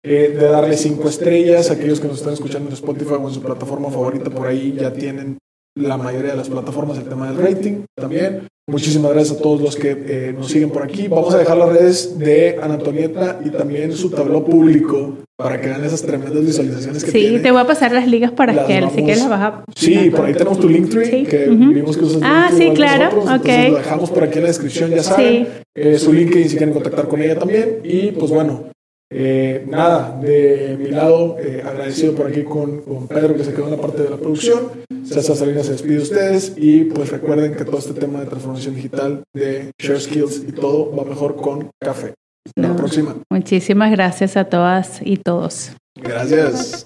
eh, 0.03 0.35
de 0.39 0.47
darle 0.47 0.75
cinco 0.75 1.07
estrellas. 1.07 1.69
Aquellos 1.69 1.99
que 1.99 2.07
nos 2.07 2.17
están 2.17 2.33
escuchando 2.33 2.67
en 2.69 2.73
Spotify 2.73 3.13
o 3.13 3.27
en 3.27 3.33
su 3.33 3.41
plataforma 3.43 3.91
favorita, 3.91 4.31
por 4.31 4.47
ahí 4.47 4.73
ya 4.73 4.91
tienen 4.91 5.37
la 5.77 5.97
mayoría 5.97 6.31
de 6.31 6.37
las 6.37 6.49
plataformas 6.49 6.97
el 6.97 7.07
tema 7.07 7.31
del 7.31 7.37
rating 7.37 7.83
también. 7.95 8.47
Muchísimas 8.67 9.13
gracias 9.13 9.37
a 9.37 9.41
todos 9.43 9.61
los 9.61 9.75
que 9.75 9.91
eh, 9.91 10.33
nos 10.35 10.47
siguen 10.47 10.71
por 10.71 10.81
aquí. 10.81 11.07
Vamos 11.07 11.31
a 11.35 11.37
dejar 11.37 11.55
las 11.55 11.69
redes 11.69 12.17
de 12.17 12.57
Anatonieta 12.59 13.39
y 13.45 13.51
también 13.51 13.91
su 13.93 14.09
tabló 14.09 14.43
público 14.43 15.17
para 15.37 15.61
que 15.61 15.67
vean 15.67 15.83
esas 15.83 16.01
tremendas 16.01 16.43
visualizaciones 16.43 17.03
que 17.03 17.11
tiene. 17.11 17.37
Sí, 17.37 17.43
te 17.43 17.51
voy 17.51 17.61
a 17.61 17.67
pasar 17.67 17.91
las 17.91 18.07
ligas 18.07 18.31
para 18.31 18.65
que 18.65 18.77
así 18.79 19.05
que 19.05 19.15
las 19.15 19.29
vas 19.29 19.41
a... 19.41 19.63
Sí, 19.75 20.09
por 20.09 20.25
ahí 20.25 20.33
tenemos 20.33 20.59
tu 20.59 20.67
Linktree, 20.67 21.05
sí. 21.05 21.23
que 21.29 21.45
vimos 21.47 21.95
que 21.95 22.05
usas 22.05 22.21
Ah, 22.23 22.49
sí, 22.57 22.71
claro, 22.73 23.09
ok. 23.19 23.47
lo 23.69 23.77
dejamos 23.77 24.09
por 24.09 24.23
aquí 24.23 24.37
en 24.37 24.43
la 24.45 24.47
descripción, 24.49 24.89
ya 24.89 25.03
saben. 25.03 25.47
Eh, 25.75 25.99
su 25.99 26.11
link 26.11 26.35
y 26.35 26.45
si 26.49 26.57
quieren 26.57 26.73
contactar 26.73 27.07
con 27.07 27.21
ella 27.21 27.37
también. 27.37 27.81
Y 27.83 28.11
pues 28.13 28.31
bueno, 28.31 28.63
eh, 29.11 29.65
nada, 29.67 30.19
de 30.19 30.77
mi 30.79 30.87
lado, 30.87 31.37
eh, 31.39 31.63
agradecido 31.65 32.15
por 32.15 32.27
aquí 32.27 32.43
con, 32.43 32.81
con, 32.81 33.07
Pedro 33.07 33.35
que 33.35 33.43
se 33.43 33.53
quedó 33.53 33.65
en 33.65 33.71
la 33.71 33.77
parte 33.77 34.03
de 34.03 34.09
la 34.09 34.17
producción. 34.17 34.71
César 35.03 35.35
Salinas 35.35 35.67
se 35.67 35.73
despide 35.73 35.97
de 35.97 36.01
ustedes 36.01 36.53
y 36.57 36.85
pues 36.85 37.11
recuerden 37.11 37.55
que 37.55 37.65
todo 37.65 37.77
este 37.77 37.93
tema 37.93 38.19
de 38.19 38.25
transformación 38.25 38.75
digital, 38.75 39.23
de 39.33 39.71
share 39.77 40.01
skills 40.01 40.43
y 40.47 40.51
todo 40.51 40.95
va 40.95 41.03
mejor 41.03 41.35
con 41.35 41.69
café. 41.79 42.13
Hasta 42.47 42.69
la 42.69 42.75
próxima. 42.75 43.15
Muchísimas 43.31 43.91
gracias 43.91 44.37
a 44.37 44.45
todas 44.45 44.99
y 45.03 45.17
todos. 45.17 45.71
Gracias. 45.95 46.85